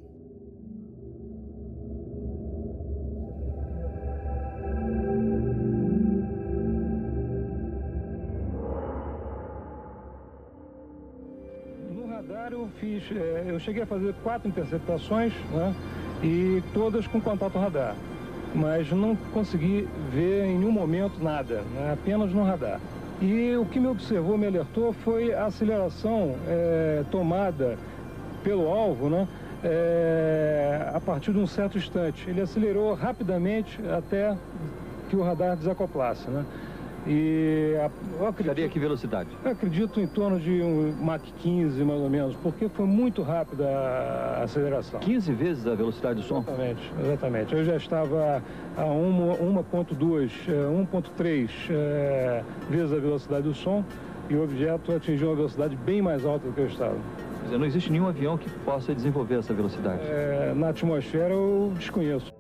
No 11.91 12.07
radar 12.07 12.53
eu 12.53 12.69
fiz, 12.79 13.03
é, 13.11 13.47
eu 13.49 13.59
cheguei 13.59 13.83
a 13.83 13.87
fazer 13.87 14.15
quatro 14.23 14.49
interceptações, 14.49 15.35
né? 15.51 15.75
E 16.23 16.63
todas 16.73 17.09
com 17.09 17.21
contato 17.21 17.59
radar 17.59 17.97
mas 18.55 18.91
não 18.93 19.17
consegui 19.33 19.89
ver 20.13 20.45
em 20.45 20.59
nenhum 20.59 20.71
momento 20.71 21.23
nada, 21.23 21.63
né? 21.75 21.93
apenas 21.93 22.33
no 22.33 22.45
radar. 22.45 22.81
E 23.21 23.57
o 23.57 23.65
que 23.65 23.81
me 23.81 23.87
observou, 23.89 24.37
me 24.37 24.47
alertou, 24.47 24.93
foi 24.93 25.33
a 25.33 25.47
aceleração 25.47 26.35
é, 26.47 27.05
tomada 27.11 27.79
pelo 28.43 28.69
alvo, 28.69 29.09
né? 29.09 29.27
É, 29.63 30.91
a 30.93 31.01
partir 31.01 31.33
de 31.33 31.39
um 31.39 31.47
certo 31.47 31.79
instante. 31.79 32.29
Ele 32.29 32.43
acelerou 32.43 32.93
rapidamente 32.93 33.81
até 33.89 34.37
que 35.09 35.17
o 35.17 35.23
radar 35.23 35.57
desacoplasse. 35.57 36.29
Né? 36.29 36.45
E 37.07 37.77
eu 38.19 38.27
acredito, 38.27 38.71
que 38.71 38.79
velocidade? 38.79 39.29
Eu 39.45 39.51
acredito 39.51 40.01
em 40.01 40.07
torno 40.07 40.41
de 40.41 40.63
um 40.63 40.95
Mach 41.03 41.23
15, 41.41 41.85
mais 41.85 42.01
ou 42.01 42.09
menos, 42.09 42.35
porque 42.37 42.69
foi 42.69 42.87
muito 42.87 43.23
rápida 43.23 43.69
a 43.69 44.43
aceleração. 44.45 45.01
15 45.01 45.33
vezes 45.33 45.67
a 45.67 45.75
velocidade 45.75 46.21
do 46.21 46.27
som? 46.27 46.39
Exatamente, 46.39 46.93
exatamente. 46.99 47.55
Eu 47.55 47.65
já 47.65 47.77
estava 47.77 48.43
a 48.77 48.85
1.2, 48.85 50.31
1.3 50.49 51.51
é, 51.71 52.43
vezes 52.71 52.93
a 52.93 52.99
velocidade 52.99 53.43
do 53.43 53.55
som 53.55 53.85
e 54.31 54.35
o 54.35 54.43
objeto 54.43 54.93
atingiu 54.93 55.29
uma 55.29 55.37
velocidade 55.37 55.77
bem 55.77 56.01
mais 56.01 56.25
alta 56.25 56.47
do 56.47 56.53
que 56.55 56.61
eu 56.61 56.67
estava. 56.67 56.95
Quer 56.95 57.45
dizer, 57.45 57.59
não 57.59 57.67
existe 57.67 57.93
nenhum 57.93 58.09
avião 58.09 58.39
que 58.39 58.49
possa 58.65 58.95
desenvolver 58.95 59.37
essa 59.37 59.53
velocidade? 59.53 60.01
É, 60.03 60.55
na 60.57 60.71
atmosfera 60.71 61.35
eu 61.35 61.73
desconheço. 61.77 62.33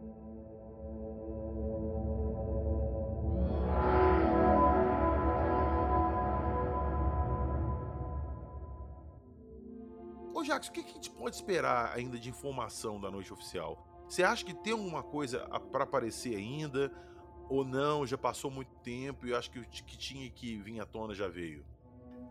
Jax, 10.65 10.69
o 10.69 10.73
que 10.73 10.81
a 10.81 10.95
gente 10.95 11.11
pode 11.11 11.37
esperar 11.37 11.93
ainda 11.95 12.19
de 12.19 12.29
informação 12.29 13.01
da 13.01 13.11
noite 13.11 13.33
oficial? 13.33 13.85
Você 14.09 14.23
acha 14.23 14.45
que 14.45 14.55
tem 14.55 14.73
alguma 14.73 15.03
coisa 15.03 15.41
para 15.71 15.85
aparecer 15.85 16.37
ainda? 16.37 16.91
Ou 17.49 17.65
não? 17.65 18.07
Já 18.07 18.17
passou 18.17 18.51
muito 18.51 18.75
tempo 18.83 19.27
e 19.27 19.35
acho 19.35 19.51
que 19.51 19.59
o 19.59 19.65
que 19.65 19.99
tinha 19.99 20.29
que 20.31 20.57
vir 20.57 20.81
à 20.81 20.87
tona 20.87 21.15
já 21.15 21.29
veio? 21.29 21.65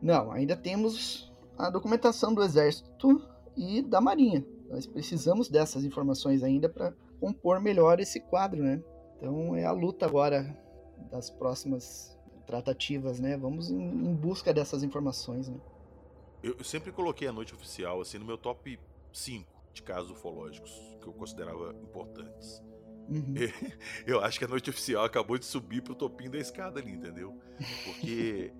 Não, 0.01 0.31
ainda 0.31 0.55
temos 0.55 1.31
a 1.57 1.69
documentação 1.69 2.33
do 2.33 2.43
Exército 2.43 3.21
e 3.55 3.81
da 3.81 4.01
Marinha. 4.01 4.45
Nós 4.69 4.87
precisamos 4.87 5.49
dessas 5.49 5.83
informações 5.83 6.43
ainda 6.43 6.67
para 6.67 6.93
compor 7.19 7.59
melhor 7.59 7.99
esse 7.99 8.19
quadro, 8.19 8.63
né? 8.63 8.81
Então 9.17 9.55
é 9.55 9.65
a 9.65 9.71
luta 9.71 10.05
agora 10.05 10.57
das 11.11 11.29
próximas 11.29 12.17
tratativas, 12.45 13.19
né? 13.19 13.37
Vamos 13.37 13.69
em 13.69 14.13
busca 14.15 14.53
dessas 14.53 14.83
informações, 14.83 15.47
né? 15.47 15.57
Eu, 16.43 16.55
eu 16.57 16.63
sempre 16.63 16.91
coloquei 16.91 17.27
a 17.27 17.31
noite 17.31 17.55
oficial 17.55 18.01
assim 18.01 18.19
no 18.19 18.25
meu 18.25 18.37
top 18.37 18.77
5 19.13 19.49
de 19.73 19.81
casos 19.81 20.11
ufológicos 20.11 20.71
que 21.01 21.07
eu 21.07 21.13
considerava 21.13 21.73
importantes. 21.81 22.61
Uhum. 23.09 23.33
Eu 24.05 24.21
acho 24.21 24.39
que 24.39 24.45
a 24.45 24.47
noite 24.47 24.69
oficial 24.69 25.03
acabou 25.03 25.37
de 25.37 25.45
subir 25.45 25.81
pro 25.81 25.95
topinho 25.95 26.31
da 26.31 26.37
escada 26.37 26.79
ali, 26.79 26.91
entendeu? 26.91 27.37
Porque, 27.83 28.53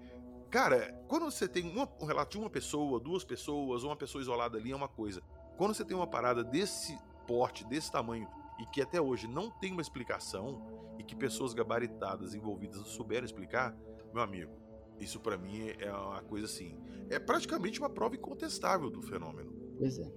cara, 0.49 0.93
quando 1.07 1.25
você 1.25 1.47
tem 1.47 1.69
uma, 1.69 1.89
um 2.01 2.05
relato 2.05 2.31
de 2.31 2.38
uma 2.39 2.49
pessoa, 2.49 2.99
duas 2.99 3.23
pessoas, 3.23 3.84
uma 3.84 3.95
pessoa 3.95 4.21
isolada 4.21 4.57
ali, 4.57 4.71
é 4.71 4.75
uma 4.75 4.88
coisa. 4.88 5.21
Quando 5.57 5.73
você 5.73 5.86
tem 5.86 5.95
uma 5.95 6.07
parada 6.07 6.43
desse 6.43 6.97
porte, 7.25 7.63
desse 7.65 7.91
tamanho, 7.91 8.27
e 8.59 8.65
que 8.65 8.81
até 8.81 8.99
hoje 8.99 9.27
não 9.27 9.49
tem 9.49 9.71
uma 9.71 9.81
explicação, 9.81 10.61
e 10.97 11.03
que 11.03 11.15
pessoas 11.15 11.53
gabaritadas 11.53 12.36
envolvidas 12.36 12.77
não 12.77 12.86
souberam 12.86 13.25
explicar, 13.25 13.75
meu 14.13 14.21
amigo, 14.21 14.51
isso 14.99 15.19
para 15.19 15.37
mim 15.37 15.69
é 15.79 15.91
uma 15.91 16.21
coisa 16.21 16.45
assim. 16.45 16.77
É 17.09 17.19
praticamente 17.19 17.79
uma 17.79 17.89
prova 17.89 18.15
incontestável 18.15 18.89
do 18.89 19.01
fenômeno. 19.01 19.51
Pois 19.77 19.99
é. 19.99 20.11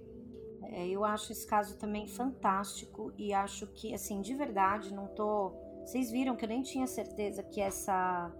é. 0.63 0.87
Eu 0.87 1.03
acho 1.03 1.31
esse 1.31 1.45
caso 1.45 1.77
também 1.77 2.07
fantástico 2.07 3.11
e 3.17 3.33
acho 3.33 3.67
que, 3.67 3.93
assim, 3.93 4.21
de 4.21 4.33
verdade, 4.33 4.93
não 4.93 5.07
tô. 5.07 5.53
Vocês 5.85 6.11
viram 6.11 6.35
que 6.35 6.45
eu 6.45 6.49
nem 6.49 6.61
tinha 6.61 6.87
certeza 6.87 7.43
que 7.43 7.61
essa 7.61 8.31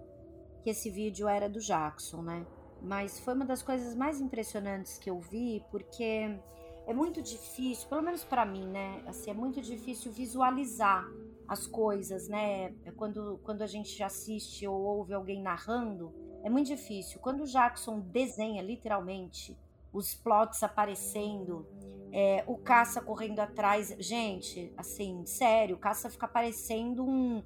que 0.62 0.70
esse 0.70 0.90
vídeo 0.90 1.28
era 1.28 1.48
do 1.48 1.60
Jackson, 1.60 2.22
né? 2.22 2.46
Mas 2.82 3.18
foi 3.20 3.34
uma 3.34 3.44
das 3.44 3.62
coisas 3.62 3.94
mais 3.94 4.20
impressionantes 4.20 4.98
que 4.98 5.08
eu 5.08 5.18
vi, 5.18 5.64
porque 5.70 6.38
é 6.86 6.94
muito 6.94 7.20
difícil, 7.20 7.88
pelo 7.88 8.02
menos 8.02 8.24
para 8.24 8.44
mim, 8.44 8.66
né? 8.66 9.02
Assim, 9.06 9.30
é 9.30 9.34
muito 9.34 9.60
difícil 9.60 10.10
visualizar 10.12 11.06
as 11.46 11.66
coisas, 11.66 12.28
né? 12.28 12.74
É 12.84 12.90
quando, 12.90 13.38
quando 13.42 13.62
a 13.62 13.66
gente 13.66 14.02
assiste 14.02 14.66
ou 14.66 14.80
ouve 14.80 15.14
alguém 15.14 15.42
narrando, 15.42 16.12
é 16.48 16.50
muito 16.50 16.68
difícil. 16.68 17.20
Quando 17.20 17.42
o 17.42 17.46
Jackson 17.46 18.00
desenha 18.00 18.62
literalmente 18.62 19.56
os 19.92 20.14
plots 20.14 20.62
aparecendo, 20.62 21.66
é, 22.10 22.42
o 22.46 22.56
caça 22.56 23.00
correndo 23.00 23.38
atrás. 23.40 23.94
Gente, 23.98 24.72
assim, 24.76 25.24
sério, 25.26 25.76
o 25.76 25.78
caça 25.78 26.10
fica 26.10 26.26
parecendo 26.26 27.04
um 27.04 27.42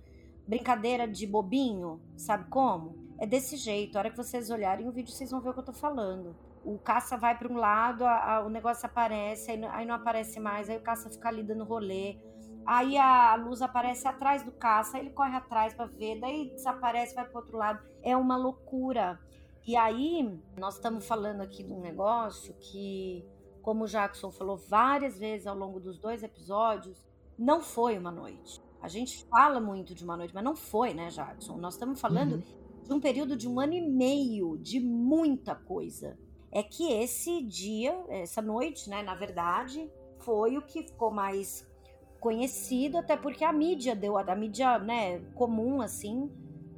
brincadeira 0.47 1.07
de 1.07 1.27
bobinho, 1.27 2.01
sabe 2.17 2.49
como? 2.49 2.97
É 3.19 3.27
desse 3.27 3.57
jeito. 3.57 3.97
A 3.97 4.01
hora 4.01 4.11
que 4.11 4.17
vocês 4.17 4.51
olharem 4.51 4.89
o 4.89 4.93
vídeo, 4.93 5.13
vocês 5.13 5.31
vão 5.31 5.41
ver 5.41 5.51
o 5.51 5.53
que 5.53 5.61
eu 5.61 5.65
tô 5.65 5.73
falando. 5.73 6.37
O 6.65 6.79
caça 6.79 7.17
vai 7.17 7.37
para 7.37 7.53
um 7.53 7.57
lado, 7.57 8.05
a, 8.05 8.37
a, 8.37 8.47
o 8.47 8.49
negócio 8.49 8.87
aparece, 8.87 9.51
aí, 9.51 9.65
aí, 9.65 9.85
não 9.85 9.97
aparece 9.97 10.39
mais, 10.39 10.71
aí 10.71 10.77
o 10.77 10.81
caça 10.81 11.11
fica 11.11 11.29
ali 11.29 11.43
dando 11.43 11.65
rolê. 11.65 12.19
Aí 12.65 12.97
a 12.97 13.35
luz 13.35 13.61
aparece 13.61 14.07
atrás 14.07 14.43
do 14.43 14.53
caça, 14.53 14.99
ele 14.99 15.11
corre 15.11 15.37
atrás 15.37 15.75
para 15.75 15.87
ver, 15.87 16.21
daí 16.21 16.51
desaparece, 16.51 17.15
vai 17.15 17.25
para 17.25 17.41
outro 17.41 17.57
lado. 17.57 17.81
É 18.03 18.17
uma 18.17 18.37
loucura. 18.37 19.19
E 19.67 19.77
aí, 19.77 20.39
nós 20.57 20.75
estamos 20.75 21.07
falando 21.07 21.41
aqui 21.41 21.63
de 21.63 21.73
um 21.73 21.81
negócio 21.81 22.55
que, 22.55 23.25
como 23.63 23.85
o 23.85 23.87
Jackson 23.87 24.31
falou 24.31 24.57
várias 24.57 25.19
vezes 25.19 25.47
ao 25.47 25.57
longo 25.57 25.79
dos 25.79 25.99
dois 25.99 26.23
episódios, 26.23 27.05
não 27.39 27.61
foi 27.61 27.97
uma 27.97 28.11
noite. 28.11 28.61
A 28.81 28.89
gente 28.89 29.25
fala 29.27 29.61
muito 29.61 29.95
de 29.95 30.03
uma 30.03 30.17
noite, 30.17 30.35
mas 30.35 30.43
não 30.43 30.57
foi, 30.57 30.93
né, 30.93 31.09
Jackson? 31.09 31.57
Nós 31.57 31.75
estamos 31.75 32.01
falando 32.01 32.35
uhum. 32.35 32.43
de 32.85 32.93
um 32.93 33.01
período 33.01 33.37
de 33.37 33.49
um 33.49 33.61
ano 33.61 33.75
e 33.75 33.81
meio 33.81 34.59
de 34.59 34.81
muita 34.81 35.55
coisa. 35.55 36.19
É 36.51 36.63
que 36.63 36.93
esse 36.93 37.43
dia, 37.43 38.05
essa 38.09 38.43
noite, 38.43 38.91
né, 38.91 39.03
na 39.03 39.15
verdade, 39.15 39.89
foi 40.19 40.59
o 40.59 40.63
que 40.63 40.83
ficou 40.83 41.13
mais 41.13 41.67
conhecido, 42.23 42.99
até 42.99 43.17
porque 43.17 43.45
a 43.45 43.53
mídia 43.53 43.97
deu, 43.97 44.17
a 44.17 44.37
mídia, 44.37 44.79
né, 44.79 45.19
comum, 45.35 45.83
assim, 45.83 46.31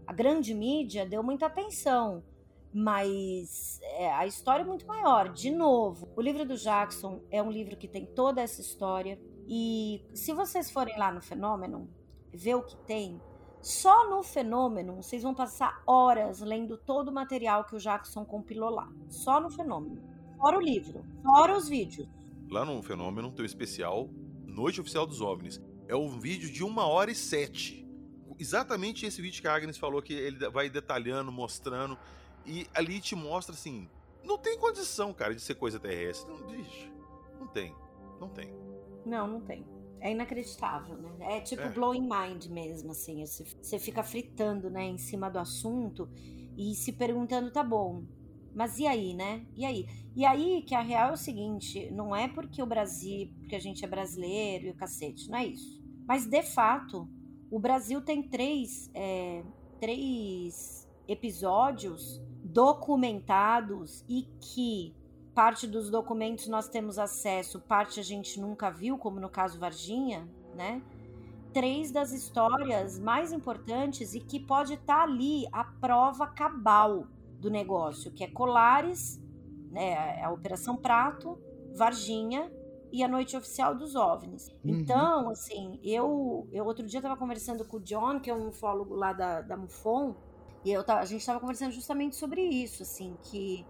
a 0.07 0.13
grande 0.13 0.55
mídia 0.55 1.05
deu 1.05 1.23
muita 1.23 1.47
atenção. 1.47 2.25
Mas 2.73 3.79
é, 3.83 4.11
a 4.11 4.27
história 4.27 4.63
é 4.63 4.67
muito 4.67 4.87
maior. 4.87 5.29
De 5.29 5.51
novo, 5.51 6.09
o 6.17 6.21
livro 6.23 6.47
do 6.47 6.57
Jackson 6.57 7.21
é 7.31 7.43
um 7.43 7.51
livro 7.51 7.77
que 7.77 7.87
tem 7.87 8.07
toda 8.07 8.41
essa 8.41 8.61
história 8.63 9.21
e 9.47 10.03
se 10.15 10.33
vocês 10.33 10.71
forem 10.71 10.99
lá 10.99 11.13
no 11.13 11.21
Fenômeno, 11.21 11.91
ver 12.33 12.55
o 12.55 12.63
que 12.63 12.77
tem, 12.79 13.21
só 13.61 14.09
no 14.09 14.23
Fenômeno 14.23 14.97
vocês 14.97 15.23
vão 15.23 15.35
passar 15.35 15.83
horas 15.87 16.41
lendo 16.41 16.79
todo 16.79 17.09
o 17.09 17.13
material 17.13 17.65
que 17.65 17.77
o 17.77 17.79
Jackson 17.79 18.25
compilou 18.25 18.71
lá. 18.71 18.91
Só 19.09 19.39
no 19.39 19.51
Fenômeno. 19.51 20.03
Fora 20.39 20.57
o 20.57 20.61
livro, 20.61 21.05
fora 21.23 21.55
os 21.57 21.69
vídeos. 21.69 22.09
Lá 22.51 22.65
no 22.65 22.83
Fenômeno 22.83 23.31
tem 23.31 23.43
um 23.43 23.47
especial 23.47 24.09
Noite 24.55 24.81
Oficial 24.81 25.05
dos 25.05 25.21
OVNIs. 25.21 25.61
É 25.89 25.97
um 25.97 26.19
vídeo 26.21 26.49
de 26.51 26.63
uma 26.63 26.87
hora 26.87 27.11
e 27.11 27.15
sete. 27.15 27.85
Exatamente 28.39 29.05
esse 29.05 29.21
vídeo 29.21 29.43
que 29.43 29.49
a 29.49 29.55
Agnes 29.55 29.77
falou, 29.77 30.01
que 30.01 30.13
ele 30.13 30.49
vai 30.49 30.71
detalhando, 30.71 31.33
mostrando. 31.33 31.99
E 32.47 32.67
ali 32.73 33.01
te 33.01 33.17
mostra 33.17 33.55
assim. 33.55 33.89
Não 34.23 34.39
tem 34.39 34.57
condição, 34.57 35.13
cara, 35.13 35.35
de 35.35 35.41
ser 35.41 35.57
coisa 35.57 35.79
terrestre. 35.81 36.33
Não, 36.33 36.47
bicho. 36.47 36.89
Não 37.41 37.49
tem. 37.49 37.75
Não 38.21 38.29
tem. 38.29 38.55
Não, 39.05 39.27
não 39.27 39.41
tem. 39.41 39.67
É 40.01 40.13
inacreditável, 40.13 40.97
né? 40.97 41.37
É 41.37 41.41
tipo 41.41 41.63
é. 41.63 41.69
blowing 41.69 42.09
mind 42.09 42.47
mesmo, 42.47 42.93
assim. 42.93 43.25
Você 43.27 43.79
fica 43.79 44.03
fritando, 44.03 44.71
né, 44.71 44.85
em 44.85 44.99
cima 44.99 45.29
do 45.29 45.39
assunto 45.39 46.09
e 46.57 46.75
se 46.75 46.93
perguntando, 46.93 47.51
tá 47.51 47.65
bom, 47.65 48.05
mas 48.55 48.79
e 48.79 48.87
aí, 48.87 49.15
né? 49.15 49.45
E 49.55 49.65
aí? 49.65 49.87
E 50.15 50.25
aí 50.25 50.63
que 50.63 50.75
a 50.75 50.81
real 50.81 51.11
é 51.11 51.13
o 51.13 51.17
seguinte, 51.17 51.91
não 51.91 52.15
é 52.15 52.29
porque 52.29 52.63
o 52.63 52.67
Brasil, 52.67 53.31
porque 53.41 53.57
a 53.57 53.61
gente 53.61 53.85
é 53.85 53.89
brasileiro 53.89 54.67
e 54.67 54.71
o 54.71 54.75
cacete, 54.75 55.29
não 55.29 55.39
é 55.39 55.47
isso. 55.47 55.83
Mas 56.07 56.27
de 56.27 56.43
fato, 56.43 57.09
o 57.51 57.59
Brasil 57.59 58.01
tem 58.01 58.23
três, 58.23 58.91
é, 58.95 59.43
três 59.81 60.89
episódios 61.09 62.23
documentados 62.45 64.05
e 64.09 64.29
que 64.41 64.95
parte 65.35 65.67
dos 65.67 65.91
documentos 65.91 66.47
nós 66.47 66.69
temos 66.69 66.99
acesso, 66.99 67.61
parte 67.61 67.99
a 67.99 68.03
gente 68.03 68.41
nunca 68.41 68.71
viu, 68.71 68.97
como 68.97 69.19
no 69.19 69.29
caso 69.29 69.59
Varginha, 69.59 70.29
né? 70.55 70.81
Três 71.53 71.91
das 71.91 72.13
histórias 72.13 72.99
mais 73.01 73.33
importantes 73.33 74.15
e 74.15 74.21
que 74.21 74.39
pode 74.39 74.75
estar 74.75 74.99
tá 74.99 75.03
ali 75.03 75.47
a 75.53 75.65
prova 75.65 76.27
cabal 76.27 77.09
do 77.45 77.51
negócio, 77.51 78.11
que 78.11 78.25
é 78.25 78.27
Colares, 78.27 79.21
né, 79.71 80.23
a 80.23 80.31
Operação 80.31 80.77
Prato, 80.77 81.39
Varginha 81.75 82.51
e 82.91 83.03
a 83.05 83.09
Noite 83.09 83.37
Oficial 83.37 83.75
dos 83.75 83.95
OVNIs. 83.95 84.49
Uhum. 84.49 84.79
Então, 84.79 85.29
assim, 85.29 85.79
eu, 85.83 86.49
eu 86.51 86.65
outro 86.65 86.87
dia 86.87 87.01
estava 87.01 87.17
conversando 87.17 87.63
com 87.67 87.77
o 87.77 87.81
John, 87.81 88.19
que 88.19 88.31
é 88.31 88.35
um 88.35 88.49
ufólogo 88.49 88.95
lá 88.95 89.13
da, 89.13 89.43
da 89.43 89.57
MUFON, 89.59 90.17
e 90.65 90.73
eu, 90.73 90.83
a 90.89 91.05
gente 91.05 91.21
estava 91.21 91.39
conversando 91.39 91.73
justamente 91.73 92.17
sobre 92.17 92.41
isso, 92.41 92.83
assim, 92.83 93.15
que 93.25 93.67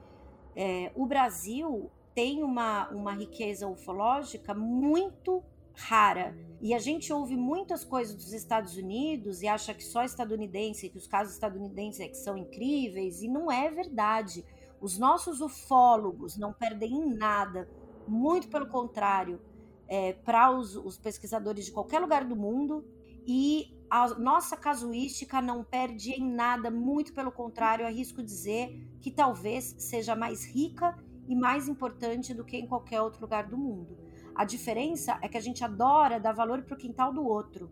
é, 0.55 0.93
o 0.95 1.05
Brasil 1.05 1.91
tem 2.15 2.45
uma, 2.45 2.89
uma 2.91 3.13
riqueza 3.13 3.67
ufológica 3.67 4.55
muito 4.55 5.43
rara. 5.75 6.37
E 6.61 6.73
a 6.73 6.79
gente 6.79 7.13
ouve 7.13 7.37
muitas 7.37 7.85
coisas 7.85 8.15
dos 8.15 8.33
Estados 8.33 8.77
Unidos 8.77 9.43
e 9.43 9.49
acha 9.49 9.75
que 9.75 9.85
só 9.85 10.03
estadunidense, 10.03 10.89
que 10.89 10.97
os 10.97 11.07
casos 11.07 11.35
estadunidenses 11.35 12.01
é 12.01 12.09
que 12.09 12.17
são 12.17 12.37
incríveis, 12.37 13.23
e 13.23 13.29
não 13.29 13.51
é 13.51 13.71
verdade. 13.71 14.45
Os 14.81 14.99
nossos 14.99 15.41
ufólogos 15.41 16.37
não 16.37 16.53
perdem 16.53 16.93
em 16.93 17.15
nada, 17.15 17.69
muito 18.07 18.49
pelo 18.49 18.67
contrário, 18.67 19.41
é, 19.87 20.13
para 20.13 20.51
os, 20.51 20.77
os 20.77 20.97
pesquisadores 20.97 21.67
de 21.67 21.73
qualquer 21.73 22.01
lugar 22.01 22.25
do 22.25 22.37
mundo, 22.37 22.85
e 23.27 23.75
a 23.91 24.09
nossa 24.19 24.57
casuística 24.57 25.41
não 25.41 25.63
perde 25.63 26.13
em 26.13 26.25
nada, 26.25 26.71
muito 26.71 27.13
pelo 27.13 27.31
contrário, 27.31 27.87
arrisco 27.87 28.23
dizer 28.23 28.89
que 29.01 29.11
talvez 29.11 29.75
seja 29.79 30.17
mais 30.17 30.45
rica 30.45 30.97
e 31.29 31.35
mais 31.35 31.69
importante 31.69 32.35
do 32.35 32.45
que 32.45 32.57
em 32.57 32.67
qualquer 32.67 33.01
outro 33.01 33.21
lugar 33.21 33.47
do 33.47 33.57
mundo. 33.57 33.97
A 34.35 34.45
diferença 34.45 35.19
é 35.23 35.29
que 35.29 35.39
a 35.39 35.41
gente 35.41 35.65
adora 35.65 36.19
dar 36.19 36.33
valor 36.33 36.63
para 36.63 36.75
o 36.75 36.79
quintal 36.79 37.13
do 37.13 37.25
outro, 37.25 37.71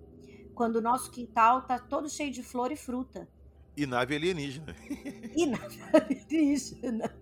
quando 0.55 0.77
o 0.77 0.81
nosso 0.81 1.11
quintal 1.11 1.61
está 1.61 1.79
todo 1.79 2.09
cheio 2.09 2.31
de 2.31 2.43
flor 2.43 2.71
e 2.71 2.77
fruta. 2.77 3.29
E 3.77 3.87
nave 3.87 4.17
alienígena. 4.17 4.75
E 5.35 5.47
nave 5.47 5.81
alienígena. 5.93 7.13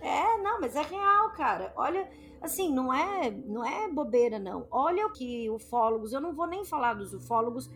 É, 0.00 0.38
não, 0.38 0.60
mas 0.60 0.76
é 0.76 0.82
real, 0.82 1.32
cara. 1.32 1.72
Olha, 1.76 2.08
assim, 2.40 2.72
não 2.72 2.92
é, 2.92 3.30
não 3.30 3.64
é 3.64 3.88
bobeira, 3.88 4.38
não. 4.38 4.66
Olha 4.70 5.06
o 5.06 5.12
que 5.12 5.50
ufólogos, 5.50 6.12
eu 6.12 6.20
não 6.20 6.34
vou 6.34 6.46
nem 6.46 6.64
falar 6.64 6.94
dos 6.94 7.12
ufólogos 7.12 7.68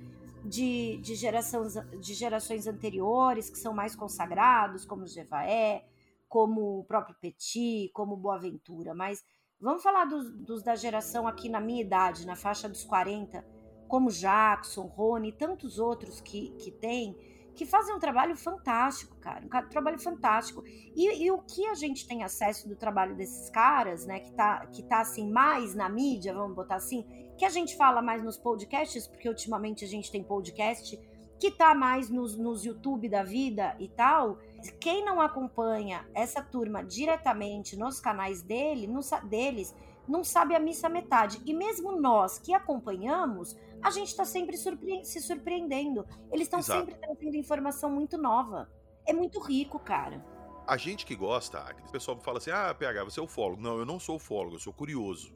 de, 0.44 0.98
de, 0.98 1.14
gerações, 1.14 1.74
de 2.00 2.14
gerações 2.14 2.66
anteriores, 2.66 3.50
que 3.50 3.58
são 3.58 3.74
mais 3.74 3.96
consagrados, 3.96 4.84
como 4.84 5.02
o 5.02 5.08
Jevaé, 5.08 5.84
como 6.28 6.80
o 6.80 6.84
próprio 6.84 7.16
Petit, 7.20 7.90
como 7.92 8.16
Boaventura, 8.16 8.94
mas 8.94 9.24
vamos 9.60 9.82
falar 9.82 10.04
dos, 10.04 10.30
dos 10.32 10.62
da 10.62 10.74
geração 10.74 11.26
aqui 11.26 11.48
na 11.48 11.60
minha 11.60 11.82
idade, 11.82 12.26
na 12.26 12.36
faixa 12.36 12.68
dos 12.68 12.84
40, 12.84 13.44
como 13.88 14.10
Jackson, 14.10 14.86
Rony 14.86 15.28
e 15.28 15.32
tantos 15.32 15.78
outros 15.78 16.20
que, 16.20 16.50
que 16.58 16.70
tem 16.70 17.16
que 17.56 17.64
fazem 17.64 17.94
um 17.94 17.98
trabalho 17.98 18.36
fantástico, 18.36 19.16
cara. 19.16 19.44
Um 19.44 19.68
trabalho 19.68 19.98
fantástico. 19.98 20.62
E, 20.66 21.24
e, 21.24 21.30
o 21.30 21.38
que 21.38 21.66
a 21.66 21.74
gente 21.74 22.06
tem 22.06 22.22
acesso 22.22 22.68
do 22.68 22.76
trabalho 22.76 23.16
desses 23.16 23.48
caras, 23.48 24.06
né? 24.06 24.20
Que 24.20 24.30
tá, 24.32 24.66
que 24.66 24.82
tá 24.82 25.00
assim, 25.00 25.32
mais 25.32 25.74
na 25.74 25.88
mídia, 25.88 26.34
vamos 26.34 26.54
botar 26.54 26.76
assim, 26.76 27.04
que 27.36 27.44
a 27.44 27.48
gente 27.48 27.74
fala 27.76 28.02
mais 28.02 28.22
nos 28.22 28.36
podcasts, 28.36 29.08
porque 29.08 29.28
ultimamente 29.28 29.84
a 29.84 29.88
gente 29.88 30.12
tem 30.12 30.22
podcast, 30.22 31.00
que 31.38 31.50
tá 31.50 31.74
mais 31.74 32.08
nos, 32.08 32.36
nos 32.36 32.64
YouTube 32.64 33.08
da 33.08 33.22
vida 33.22 33.76
e 33.78 33.88
tal. 33.88 34.38
Quem 34.80 35.04
não 35.04 35.20
acompanha 35.20 36.08
essa 36.14 36.42
turma 36.42 36.82
diretamente 36.82 37.76
nos 37.76 38.00
canais 38.00 38.42
dele, 38.42 38.86
no, 38.86 39.00
deles, 39.28 39.74
não 40.08 40.24
sabe 40.24 40.54
a 40.54 40.60
missa 40.60 40.88
metade. 40.88 41.40
E 41.44 41.52
mesmo 41.52 42.00
nós 42.00 42.38
que 42.38 42.54
acompanhamos, 42.54 43.56
a 43.82 43.90
gente 43.90 44.08
está 44.08 44.24
sempre 44.24 44.56
surpre 44.56 45.04
se 45.04 45.20
surpreendendo. 45.20 46.06
Eles 46.30 46.46
estão 46.46 46.62
sempre 46.62 46.94
trazendo 46.94 47.36
informação 47.36 47.90
muito 47.90 48.16
nova. 48.16 48.70
É 49.06 49.12
muito 49.12 49.40
rico, 49.40 49.78
cara. 49.78 50.24
A 50.66 50.76
gente 50.76 51.06
que 51.06 51.14
gosta, 51.14 51.60
Agnes, 51.60 51.88
o 51.88 51.92
pessoal 51.92 52.18
fala 52.20 52.38
assim: 52.38 52.50
ah, 52.50 52.74
PH, 52.74 53.04
você 53.04 53.20
é 53.20 53.22
ufólogo. 53.22 53.62
Não, 53.62 53.78
eu 53.78 53.86
não 53.86 54.00
sou 54.00 54.16
ufólogo, 54.16 54.56
eu 54.56 54.60
sou 54.60 54.72
curioso. 54.72 55.34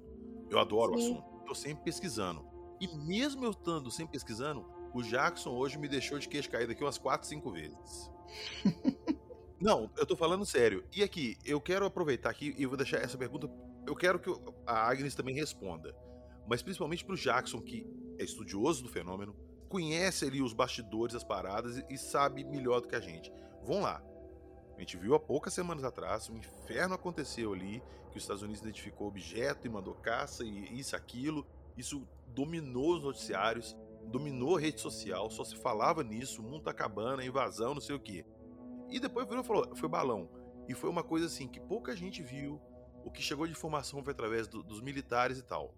Eu 0.48 0.58
adoro 0.58 0.98
Sim. 0.98 1.12
o 1.12 1.18
assunto. 1.18 1.44
Tô 1.46 1.54
sempre 1.54 1.84
pesquisando. 1.84 2.44
E 2.80 2.88
mesmo 2.88 3.44
eu 3.44 3.50
estando 3.50 3.90
sempre 3.90 4.12
pesquisando, 4.12 4.66
o 4.92 5.02
Jackson 5.02 5.50
hoje 5.50 5.78
me 5.78 5.88
deixou 5.88 6.18
de 6.18 6.28
queixo 6.28 6.50
caído 6.50 6.72
aqui 6.72 6.82
umas 6.82 6.98
4, 6.98 7.28
5 7.28 7.50
vezes. 7.50 8.10
Não, 9.60 9.90
eu 9.96 10.06
tô 10.06 10.16
falando 10.16 10.46
sério. 10.46 10.84
E 10.94 11.02
aqui, 11.02 11.36
eu 11.44 11.60
quero 11.60 11.84
aproveitar 11.84 12.30
aqui 12.30 12.54
e 12.56 12.64
vou 12.64 12.76
deixar 12.76 12.98
essa 12.98 13.18
pergunta. 13.18 13.50
Eu 13.86 13.94
quero 13.94 14.18
que 14.18 14.30
a 14.66 14.88
Agnes 14.88 15.14
também 15.14 15.34
responda. 15.34 15.94
Mas 16.48 16.62
principalmente 16.62 17.04
pro 17.04 17.16
Jackson, 17.16 17.60
que 17.60 17.86
é 18.18 18.24
estudioso 18.24 18.82
do 18.82 18.88
fenômeno, 18.88 19.36
conhece 19.68 20.24
ali 20.24 20.42
os 20.42 20.52
bastidores, 20.52 21.14
as 21.14 21.22
paradas 21.22 21.82
e 21.88 21.96
sabe 21.96 22.42
melhor 22.42 22.80
do 22.80 22.88
que 22.88 22.96
a 22.96 23.00
gente. 23.00 23.30
Vamos 23.62 23.82
lá. 23.82 24.02
A 24.76 24.80
gente 24.80 24.96
viu 24.96 25.14
há 25.14 25.20
poucas 25.20 25.52
semanas 25.52 25.84
atrás, 25.84 26.30
um 26.30 26.36
inferno 26.36 26.94
aconteceu 26.94 27.52
ali, 27.52 27.82
que 28.10 28.16
os 28.16 28.24
Estados 28.24 28.42
Unidos 28.42 28.62
identificou 28.62 29.08
objeto 29.08 29.66
e 29.66 29.70
mandou 29.70 29.94
caça 29.94 30.42
e 30.42 30.78
isso, 30.78 30.96
aquilo. 30.96 31.46
Isso 31.76 32.06
dominou 32.28 32.96
os 32.96 33.04
noticiários. 33.04 33.76
Dominou 34.10 34.56
a 34.56 34.60
rede 34.60 34.80
social, 34.80 35.30
só 35.30 35.44
se 35.44 35.56
falava 35.56 36.02
nisso, 36.02 36.42
o 36.42 36.44
mundo 36.44 36.64
tá 36.64 36.70
acabando, 36.70 37.22
invasão, 37.22 37.74
não 37.74 37.80
sei 37.80 37.94
o 37.94 38.00
quê. 38.00 38.24
E 38.90 38.98
depois 38.98 39.26
virou 39.26 39.44
falou, 39.44 39.76
foi 39.76 39.88
balão. 39.88 40.28
E 40.68 40.74
foi 40.74 40.90
uma 40.90 41.02
coisa 41.02 41.26
assim 41.26 41.48
que 41.48 41.60
pouca 41.60 41.96
gente 41.96 42.22
viu. 42.22 42.60
O 43.04 43.10
que 43.10 43.22
chegou 43.22 43.46
de 43.46 43.52
informação 43.52 44.02
foi 44.02 44.12
através 44.12 44.46
do, 44.46 44.62
dos 44.62 44.80
militares 44.80 45.38
e 45.38 45.42
tal. 45.42 45.74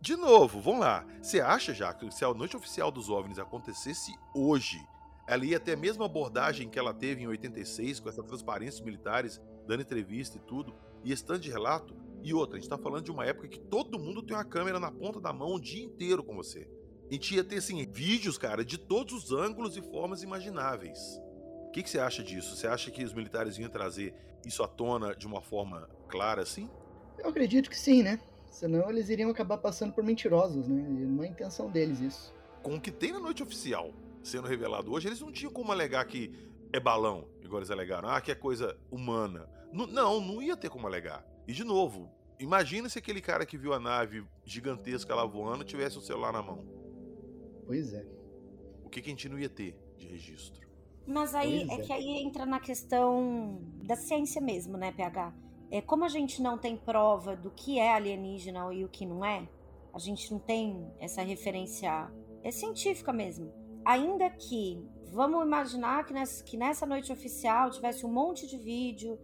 De 0.00 0.16
novo, 0.16 0.60
vamos 0.60 0.80
lá. 0.80 1.06
Você 1.20 1.40
acha 1.40 1.74
já 1.74 1.92
que 1.92 2.10
se 2.10 2.24
a 2.24 2.34
noite 2.34 2.56
oficial 2.56 2.90
dos 2.90 3.08
OVNIs 3.08 3.38
acontecesse 3.38 4.12
hoje, 4.34 4.80
ela 5.28 5.44
ia 5.44 5.60
ter 5.60 5.72
a 5.72 5.76
mesma 5.76 6.06
abordagem 6.06 6.68
que 6.68 6.78
ela 6.78 6.92
teve 6.92 7.22
em 7.22 7.28
86, 7.28 8.00
com 8.00 8.08
essa 8.08 8.22
transparência 8.22 8.78
dos 8.80 8.86
militares, 8.86 9.40
dando 9.66 9.82
entrevista 9.82 10.38
e 10.38 10.40
tudo, 10.40 10.74
e 11.04 11.12
esse 11.12 11.24
tanto 11.24 11.40
de 11.40 11.50
relato? 11.50 11.94
E 12.22 12.32
outra, 12.34 12.56
a 12.56 12.60
gente 12.60 12.68
tá 12.68 12.78
falando 12.78 13.04
de 13.04 13.10
uma 13.10 13.24
época 13.24 13.48
que 13.48 13.58
todo 13.58 13.98
mundo 13.98 14.22
tem 14.22 14.36
uma 14.36 14.44
câmera 14.44 14.78
na 14.78 14.90
ponta 14.90 15.20
da 15.20 15.32
mão 15.32 15.54
o 15.54 15.60
dia 15.60 15.84
inteiro 15.84 16.22
com 16.22 16.34
você. 16.34 16.68
A 17.12 17.14
gente 17.14 17.34
ia 17.34 17.44
ter, 17.44 17.56
assim, 17.56 17.84
vídeos, 17.84 18.38
cara, 18.38 18.64
de 18.64 18.78
todos 18.78 19.12
os 19.12 19.32
ângulos 19.32 19.76
e 19.76 19.82
formas 19.82 20.22
imagináveis. 20.22 21.20
O 21.66 21.70
que, 21.70 21.82
que 21.82 21.90
você 21.90 21.98
acha 21.98 22.22
disso? 22.22 22.56
Você 22.56 22.66
acha 22.66 22.90
que 22.90 23.04
os 23.04 23.12
militares 23.12 23.58
iam 23.58 23.68
trazer 23.68 24.14
isso 24.46 24.62
à 24.62 24.66
tona 24.66 25.14
de 25.14 25.26
uma 25.26 25.42
forma 25.42 25.90
clara, 26.08 26.40
assim? 26.40 26.70
Eu 27.18 27.28
acredito 27.28 27.68
que 27.68 27.78
sim, 27.78 28.02
né? 28.02 28.18
Senão 28.50 28.88
eles 28.88 29.10
iriam 29.10 29.28
acabar 29.28 29.58
passando 29.58 29.92
por 29.92 30.02
mentirosos, 30.02 30.66
né? 30.66 30.80
E 30.80 31.04
não 31.04 31.22
é 31.22 31.26
a 31.26 31.30
intenção 31.30 31.70
deles 31.70 32.00
isso. 32.00 32.34
Com 32.62 32.76
o 32.76 32.80
que 32.80 32.90
tem 32.90 33.12
na 33.12 33.20
noite 33.20 33.42
oficial 33.42 33.92
sendo 34.22 34.48
revelado 34.48 34.90
hoje, 34.90 35.08
eles 35.08 35.20
não 35.20 35.30
tinham 35.30 35.52
como 35.52 35.70
alegar 35.70 36.06
que 36.06 36.32
é 36.72 36.80
balão, 36.80 37.28
igual 37.42 37.58
eles 37.58 37.70
alegaram. 37.70 38.08
Ah, 38.08 38.22
que 38.22 38.32
é 38.32 38.34
coisa 38.34 38.74
humana. 38.90 39.46
N 39.70 39.86
não, 39.88 40.18
não 40.18 40.40
ia 40.40 40.56
ter 40.56 40.70
como 40.70 40.86
alegar. 40.86 41.22
E 41.46 41.52
de 41.52 41.62
novo, 41.62 42.10
imagina 42.38 42.88
se 42.88 42.98
aquele 42.98 43.20
cara 43.20 43.44
que 43.44 43.58
viu 43.58 43.74
a 43.74 43.78
nave 43.78 44.24
gigantesca 44.46 45.14
lá 45.14 45.26
voando 45.26 45.62
tivesse 45.62 45.98
o 45.98 46.00
celular 46.00 46.32
na 46.32 46.42
mão. 46.42 46.81
Pois 47.66 47.92
é. 47.92 48.04
O 48.84 48.88
que, 48.88 49.00
que 49.00 49.08
a 49.08 49.12
gente 49.12 49.28
não 49.28 49.38
ia 49.38 49.48
ter 49.48 49.76
de 49.96 50.06
registro? 50.06 50.66
Mas 51.06 51.34
aí 51.34 51.68
é 51.68 51.74
é. 51.74 51.78
que 51.78 51.92
aí 51.92 52.22
entra 52.22 52.46
na 52.46 52.60
questão 52.60 53.60
da 53.84 53.96
ciência 53.96 54.40
mesmo, 54.40 54.76
né, 54.76 54.92
PH? 54.92 55.34
É, 55.70 55.80
como 55.80 56.04
a 56.04 56.08
gente 56.08 56.42
não 56.42 56.58
tem 56.58 56.76
prova 56.76 57.34
do 57.34 57.50
que 57.50 57.78
é 57.78 57.94
alienígena 57.94 58.72
e 58.74 58.84
o 58.84 58.88
que 58.88 59.06
não 59.06 59.24
é, 59.24 59.48
a 59.92 59.98
gente 59.98 60.30
não 60.30 60.38
tem 60.38 60.86
essa 61.00 61.22
referência 61.22 62.10
é 62.42 62.50
científica 62.50 63.12
mesmo. 63.12 63.52
Ainda 63.84 64.28
que, 64.30 64.84
vamos 65.10 65.42
imaginar 65.44 66.04
que 66.04 66.12
nessa, 66.12 66.44
que 66.44 66.56
nessa 66.56 66.86
noite 66.86 67.12
oficial 67.12 67.70
tivesse 67.70 68.04
um 68.04 68.12
monte 68.12 68.46
de 68.46 68.58
vídeo 68.58 69.18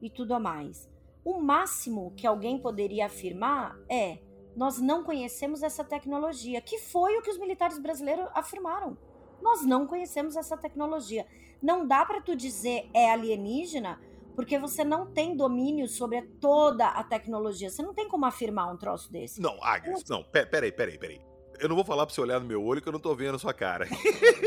e 0.00 0.10
tudo 0.10 0.34
a 0.34 0.38
mais. 0.38 0.88
O 1.24 1.40
máximo 1.40 2.12
que 2.16 2.26
alguém 2.26 2.58
poderia 2.58 3.06
afirmar 3.06 3.76
é: 3.88 4.18
nós 4.56 4.78
não 4.78 5.02
conhecemos 5.02 5.62
essa 5.62 5.82
tecnologia, 5.84 6.60
que 6.60 6.78
foi 6.78 7.16
o 7.18 7.22
que 7.22 7.30
os 7.30 7.38
militares 7.38 7.78
brasileiros 7.78 8.26
afirmaram. 8.34 8.96
Nós 9.42 9.64
não 9.64 9.86
conhecemos 9.86 10.36
essa 10.36 10.56
tecnologia. 10.56 11.26
Não 11.60 11.86
dá 11.86 12.04
para 12.04 12.20
tu 12.20 12.36
dizer 12.36 12.88
é 12.94 13.10
alienígena, 13.10 14.00
porque 14.36 14.58
você 14.58 14.84
não 14.84 15.06
tem 15.06 15.36
domínio 15.36 15.86
sobre 15.88 16.22
toda 16.22 16.86
a 16.88 17.02
tecnologia. 17.04 17.68
Você 17.70 17.82
não 17.82 17.92
tem 17.94 18.08
como 18.08 18.24
afirmar 18.26 18.72
um 18.72 18.76
troço 18.76 19.10
desse. 19.12 19.40
Não, 19.40 19.62
Agnes, 19.62 20.04
não, 20.08 20.22
pe- 20.22 20.46
peraí, 20.46 20.72
peraí, 20.72 20.98
peraí. 20.98 21.20
Eu 21.60 21.68
não 21.68 21.76
vou 21.76 21.84
falar 21.84 22.04
pra 22.04 22.14
você 22.14 22.20
olhar 22.20 22.40
no 22.40 22.46
meu 22.46 22.64
olho 22.64 22.82
que 22.82 22.88
eu 22.88 22.92
não 22.92 22.98
tô 22.98 23.14
vendo 23.14 23.36
a 23.36 23.38
sua 23.38 23.54
cara. 23.54 23.86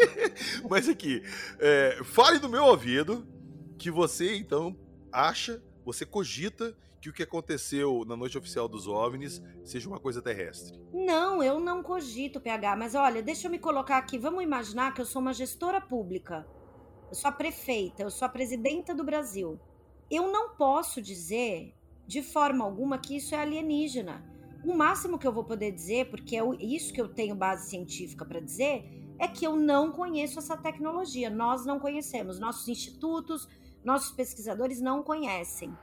Mas 0.70 0.90
aqui, 0.90 1.22
é, 1.60 2.00
fale 2.04 2.40
no 2.40 2.50
meu 2.50 2.66
ouvido 2.66 3.26
que 3.78 3.90
você, 3.90 4.36
então, 4.36 4.76
acha, 5.12 5.64
você 5.86 6.06
cogita 6.06 6.76
que 7.02 7.10
o 7.10 7.14
que 7.14 7.24
aconteceu 7.24 8.04
na 8.06 8.16
noite 8.16 8.38
oficial 8.38 8.68
dos 8.68 8.88
OVNIs 8.88 9.42
seja 9.64 9.88
uma 9.88 10.00
coisa 10.00 10.22
terrestre. 10.22 10.80
Não, 10.92 11.44
eu 11.44 11.60
não 11.60 11.84
cogito, 11.84 12.42
PH, 12.42 12.76
mas 12.76 12.96
olha, 12.96 13.22
deixa 13.22 13.48
eu 13.48 13.52
me 13.52 13.60
colocar 13.60 13.98
aqui. 13.98 14.18
Vamos 14.18 14.44
imaginar 14.44 14.94
que 14.94 15.02
eu 15.02 15.06
sou 15.06 15.22
uma 15.22 15.34
gestora 15.34 15.80
pública. 15.80 16.48
Eu 17.10 17.16
sou 17.16 17.30
a 17.30 17.32
prefeita, 17.32 18.04
eu 18.04 18.10
sou 18.10 18.26
a 18.26 18.30
presidenta 18.30 18.94
do 18.94 19.04
Brasil. 19.04 19.60
Eu 20.10 20.32
não 20.32 20.56
posso 20.56 21.02
dizer 21.02 21.74
de 22.06 22.24
forma 22.24 22.64
alguma 22.64 22.98
que 22.98 23.18
isso 23.18 23.36
é 23.36 23.40
alienígena. 23.40 24.24
O 24.64 24.74
máximo 24.74 25.20
que 25.20 25.28
eu 25.28 25.32
vou 25.32 25.44
poder 25.44 25.72
dizer, 25.72 26.10
porque 26.10 26.36
é 26.36 26.42
isso 26.60 26.94
que 26.94 27.00
eu 27.00 27.08
tenho 27.08 27.36
base 27.36 27.70
científica 27.70 28.26
para 28.26 28.40
dizer, 28.40 28.84
é 29.20 29.28
que 29.28 29.46
eu 29.46 29.56
não 29.56 29.92
conheço 29.92 30.40
essa 30.40 30.58
tecnologia. 30.58 31.30
Nós 31.30 31.66
não 31.66 31.80
conhecemos. 31.80 32.40
Nossos 32.40 32.68
institutos, 32.68 33.48
nossos 33.84 34.12
pesquisadores 34.12 34.82
não 34.82 35.04
conhecem. 35.04 35.74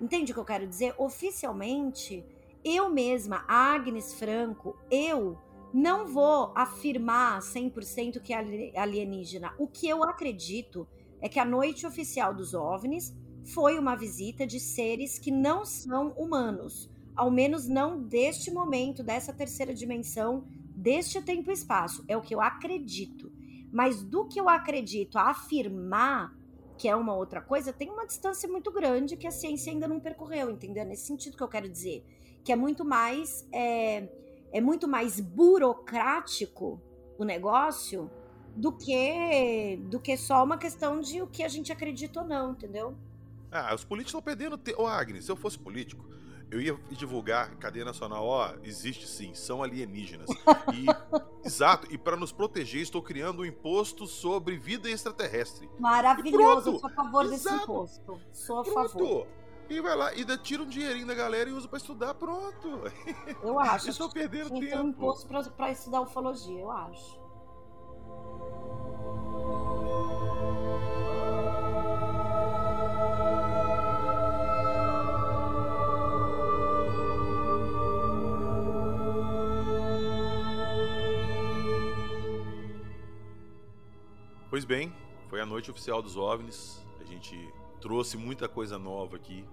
Entende 0.00 0.30
o 0.30 0.34
que 0.34 0.40
eu 0.40 0.44
quero 0.44 0.66
dizer? 0.66 0.94
Oficialmente, 0.96 2.24
eu 2.64 2.88
mesma, 2.88 3.44
Agnes 3.48 4.14
Franco, 4.14 4.76
eu 4.90 5.36
não 5.72 6.06
vou 6.06 6.52
afirmar 6.54 7.40
100% 7.42 8.20
que 8.20 8.32
é 8.32 8.36
ali- 8.36 8.76
alienígena. 8.76 9.52
O 9.58 9.66
que 9.66 9.88
eu 9.88 10.02
acredito 10.02 10.86
é 11.20 11.28
que 11.28 11.38
a 11.38 11.44
noite 11.44 11.86
oficial 11.86 12.32
dos 12.32 12.54
OVNIs 12.54 13.14
foi 13.44 13.78
uma 13.78 13.96
visita 13.96 14.46
de 14.46 14.60
seres 14.60 15.18
que 15.18 15.30
não 15.30 15.64
são 15.64 16.08
humanos, 16.12 16.90
ao 17.16 17.30
menos 17.30 17.66
não 17.66 18.00
deste 18.00 18.50
momento, 18.50 19.02
dessa 19.02 19.32
terceira 19.32 19.74
dimensão, 19.74 20.44
deste 20.76 21.20
tempo 21.20 21.50
e 21.50 21.54
espaço. 21.54 22.04
É 22.06 22.16
o 22.16 22.22
que 22.22 22.34
eu 22.34 22.40
acredito. 22.40 23.32
Mas 23.72 24.02
do 24.02 24.26
que 24.26 24.40
eu 24.40 24.48
acredito 24.48 25.18
afirmar 25.18 26.37
que 26.78 26.88
é 26.88 26.94
uma 26.94 27.14
outra 27.14 27.40
coisa, 27.40 27.72
tem 27.72 27.90
uma 27.90 28.06
distância 28.06 28.48
muito 28.48 28.70
grande 28.70 29.16
que 29.16 29.26
a 29.26 29.30
ciência 29.32 29.72
ainda 29.72 29.88
não 29.88 29.98
percorreu, 29.98 30.48
entendeu? 30.50 30.84
Nesse 30.84 31.06
sentido 31.06 31.36
que 31.36 31.42
eu 31.42 31.48
quero 31.48 31.68
dizer. 31.68 32.04
Que 32.44 32.52
é 32.52 32.56
muito 32.56 32.84
mais. 32.84 33.46
É, 33.52 34.08
é 34.52 34.60
muito 34.60 34.86
mais 34.88 35.20
burocrático 35.20 36.80
o 37.18 37.24
negócio 37.24 38.10
do 38.56 38.72
que 38.72 39.78
do 39.90 40.00
que 40.00 40.16
só 40.16 40.42
uma 40.42 40.56
questão 40.56 41.00
de 41.00 41.20
o 41.20 41.26
que 41.26 41.42
a 41.42 41.48
gente 41.48 41.70
acredita 41.70 42.20
ou 42.20 42.26
não, 42.26 42.52
entendeu? 42.52 42.96
Ah, 43.50 43.74
os 43.74 43.84
políticos 43.84 44.10
estão 44.10 44.22
perdendo 44.22 44.56
tempo. 44.56 44.82
Ô, 44.82 44.86
Agnes, 44.86 45.24
se 45.24 45.32
eu 45.32 45.36
fosse 45.36 45.58
político, 45.58 46.04
eu 46.50 46.60
ia 46.60 46.78
divulgar 46.90 47.54
cadeia 47.56 47.84
nacional. 47.84 48.24
Ó, 48.26 48.52
existe 48.62 49.06
sim, 49.06 49.34
são 49.34 49.62
alienígenas. 49.62 50.28
E, 50.74 50.86
exato, 51.46 51.86
e 51.90 51.96
para 51.96 52.16
nos 52.16 52.30
proteger, 52.30 52.82
estou 52.82 53.02
criando 53.02 53.40
um 53.40 53.44
imposto 53.44 54.06
sobre 54.06 54.56
vida 54.56 54.90
extraterrestre. 54.90 55.68
Maravilhoso, 55.78 56.70
eu 56.70 56.78
sou 56.78 56.90
a 56.90 56.92
favor 56.92 57.28
desse 57.28 57.48
Exato. 57.48 57.62
imposto. 57.64 58.20
Sou 58.32 58.60
a 58.60 58.64
favor. 58.64 58.90
Pronto! 58.90 59.26
E 59.70 59.80
vai 59.80 59.94
lá, 59.94 60.14
e 60.14 60.24
tira 60.38 60.62
um 60.62 60.66
dinheirinho 60.66 61.06
da 61.06 61.14
galera 61.14 61.50
e 61.50 61.52
usa 61.52 61.68
para 61.68 61.76
estudar, 61.76 62.14
pronto. 62.14 62.82
Eu 63.42 63.58
acho. 63.60 63.90
Estão 63.90 64.08
perdendo 64.08 64.48
Tinha 64.48 64.60
que 64.60 64.66
ter 64.68 64.76
um 64.78 64.92
tempo. 64.92 65.02
imposto 65.02 65.52
pra 65.54 65.70
estudar 65.70 66.00
ufologia, 66.00 66.60
eu 66.60 66.70
acho. 66.70 67.17
Pois 84.58 84.64
bem, 84.64 84.92
foi 85.28 85.40
a 85.40 85.46
noite 85.46 85.70
oficial 85.70 86.02
dos 86.02 86.16
OVNIs. 86.16 86.84
A 87.00 87.04
gente 87.04 87.38
trouxe 87.80 88.16
muita 88.16 88.48
coisa 88.48 88.76
nova 88.76 89.14
aqui. 89.14 89.44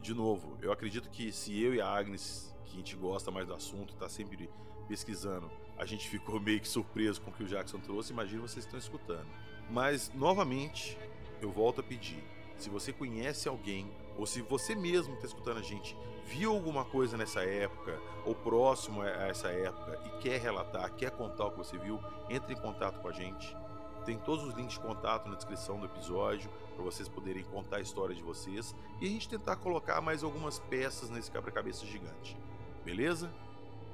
De 0.00 0.14
novo, 0.14 0.56
eu 0.62 0.72
acredito 0.72 1.10
que 1.10 1.30
se 1.30 1.62
eu 1.62 1.74
e 1.74 1.82
a 1.82 1.86
Agnes, 1.86 2.56
que 2.64 2.72
a 2.72 2.76
gente 2.78 2.96
gosta 2.96 3.30
mais 3.30 3.46
do 3.46 3.52
assunto, 3.52 3.94
tá 3.94 4.08
sempre 4.08 4.48
pesquisando, 4.88 5.50
a 5.76 5.84
gente 5.84 6.08
ficou 6.08 6.40
meio 6.40 6.60
que 6.60 6.66
surpreso 6.66 7.20
com 7.20 7.30
o 7.30 7.34
que 7.34 7.42
o 7.42 7.46
Jackson 7.46 7.78
trouxe, 7.78 8.14
imagina 8.14 8.40
vocês 8.40 8.64
estão 8.64 8.78
escutando. 8.78 9.26
Mas, 9.68 10.10
novamente, 10.14 10.96
eu 11.42 11.50
volto 11.50 11.82
a 11.82 11.84
pedir. 11.84 12.24
Se 12.56 12.70
você 12.70 12.90
conhece 12.90 13.46
alguém, 13.46 13.92
ou 14.16 14.24
se 14.24 14.40
você 14.40 14.74
mesmo 14.74 15.12
está 15.12 15.26
escutando 15.26 15.58
a 15.58 15.62
gente, 15.62 15.94
viu 16.24 16.54
alguma 16.54 16.86
coisa 16.86 17.18
nessa 17.18 17.44
época, 17.44 18.00
ou 18.24 18.34
próximo 18.34 19.02
a 19.02 19.28
essa 19.28 19.48
época, 19.48 20.00
e 20.06 20.22
quer 20.22 20.40
relatar, 20.40 20.90
quer 20.94 21.10
contar 21.10 21.48
o 21.48 21.50
que 21.50 21.58
você 21.58 21.76
viu, 21.76 22.00
entre 22.30 22.54
em 22.54 22.58
contato 22.58 22.98
com 23.02 23.08
a 23.08 23.12
gente. 23.12 23.54
Tem 24.04 24.18
todos 24.18 24.44
os 24.44 24.54
links 24.54 24.74
de 24.74 24.80
contato 24.80 25.28
na 25.28 25.34
descrição 25.34 25.78
do 25.78 25.86
episódio 25.86 26.50
para 26.74 26.84
vocês 26.84 27.08
poderem 27.08 27.42
contar 27.44 27.76
a 27.76 27.80
história 27.80 28.14
de 28.14 28.22
vocês 28.22 28.74
e 29.00 29.06
a 29.06 29.08
gente 29.08 29.28
tentar 29.28 29.56
colocar 29.56 30.00
mais 30.00 30.22
algumas 30.22 30.58
peças 30.58 31.08
nesse 31.08 31.30
quebra-cabeça 31.30 31.86
gigante. 31.86 32.36
Beleza? 32.84 33.32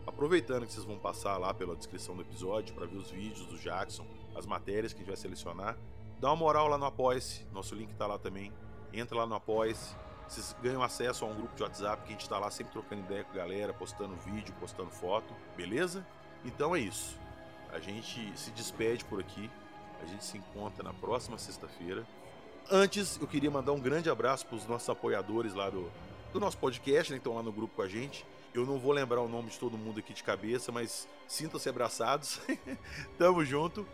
Aproveitando 0.06 0.66
que 0.66 0.72
vocês 0.72 0.84
vão 0.84 0.98
passar 0.98 1.38
lá 1.38 1.54
pela 1.54 1.76
descrição 1.76 2.16
do 2.16 2.22
episódio 2.22 2.74
para 2.74 2.86
ver 2.86 2.96
os 2.96 3.10
vídeos 3.10 3.46
do 3.46 3.56
Jackson, 3.56 4.04
as 4.34 4.46
matérias 4.46 4.92
que 4.92 4.98
a 4.98 5.00
gente 5.02 5.08
vai 5.08 5.16
selecionar, 5.16 5.78
dá 6.18 6.30
uma 6.30 6.36
moral 6.36 6.66
lá 6.66 6.76
no 6.76 6.86
Apoia-se, 6.86 7.46
nosso 7.52 7.74
link 7.76 7.94
tá 7.94 8.06
lá 8.06 8.18
também. 8.18 8.52
Entra 8.92 9.18
lá 9.18 9.26
no 9.26 9.36
Apoia-se, 9.36 9.94
vocês 10.26 10.56
ganham 10.60 10.82
acesso 10.82 11.24
a 11.24 11.28
um 11.28 11.34
grupo 11.34 11.54
de 11.54 11.62
WhatsApp 11.62 12.02
que 12.02 12.08
a 12.08 12.12
gente 12.12 12.28
tá 12.28 12.38
lá 12.38 12.50
sempre 12.50 12.72
trocando 12.72 13.02
ideia 13.02 13.22
com 13.22 13.32
a 13.32 13.36
galera, 13.36 13.72
postando 13.72 14.16
vídeo, 14.16 14.52
postando 14.58 14.90
foto, 14.90 15.32
beleza? 15.56 16.04
Então 16.44 16.74
é 16.74 16.80
isso. 16.80 17.16
A 17.72 17.78
gente 17.78 18.36
se 18.36 18.50
despede 18.50 19.04
por 19.04 19.20
aqui. 19.20 19.48
A 20.02 20.06
gente 20.06 20.24
se 20.24 20.38
encontra 20.38 20.82
na 20.82 20.92
próxima 20.92 21.38
sexta-feira. 21.38 22.06
Antes, 22.70 23.18
eu 23.20 23.26
queria 23.26 23.50
mandar 23.50 23.72
um 23.72 23.80
grande 23.80 24.08
abraço 24.08 24.46
para 24.46 24.56
os 24.56 24.66
nossos 24.66 24.88
apoiadores 24.88 25.54
lá 25.54 25.68
do, 25.68 25.90
do 26.32 26.40
nosso 26.40 26.56
podcast, 26.56 27.12
né, 27.12 27.18
que 27.18 27.20
estão 27.20 27.34
lá 27.34 27.42
no 27.42 27.52
grupo 27.52 27.76
com 27.76 27.82
a 27.82 27.88
gente. 27.88 28.24
Eu 28.54 28.66
não 28.66 28.78
vou 28.78 28.92
lembrar 28.92 29.20
o 29.20 29.28
nome 29.28 29.50
de 29.50 29.58
todo 29.58 29.78
mundo 29.78 30.00
aqui 30.00 30.12
de 30.12 30.22
cabeça, 30.22 30.72
mas 30.72 31.08
sintam-se 31.26 31.68
abraçados. 31.68 32.40
Tamo 33.18 33.44
junto. 33.44 33.86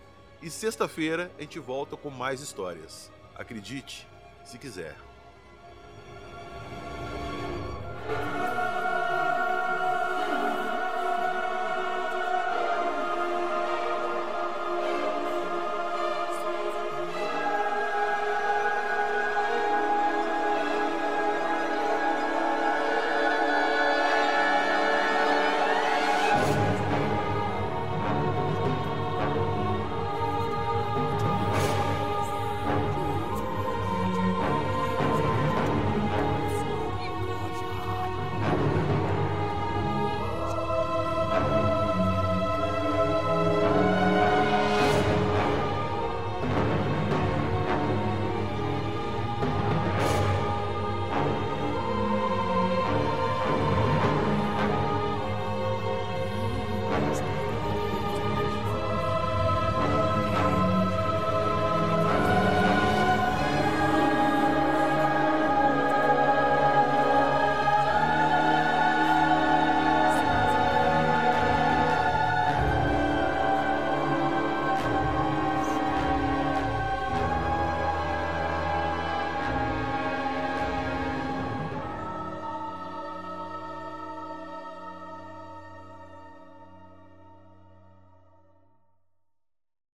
E 0.42 0.50
sexta-feira 0.50 1.30
a 1.38 1.42
gente 1.42 1.58
volta 1.58 1.96
com 1.96 2.10
mais 2.10 2.40
histórias. 2.40 3.10
Acredite, 3.34 4.06
se 4.44 4.58
quiser. 4.58 4.96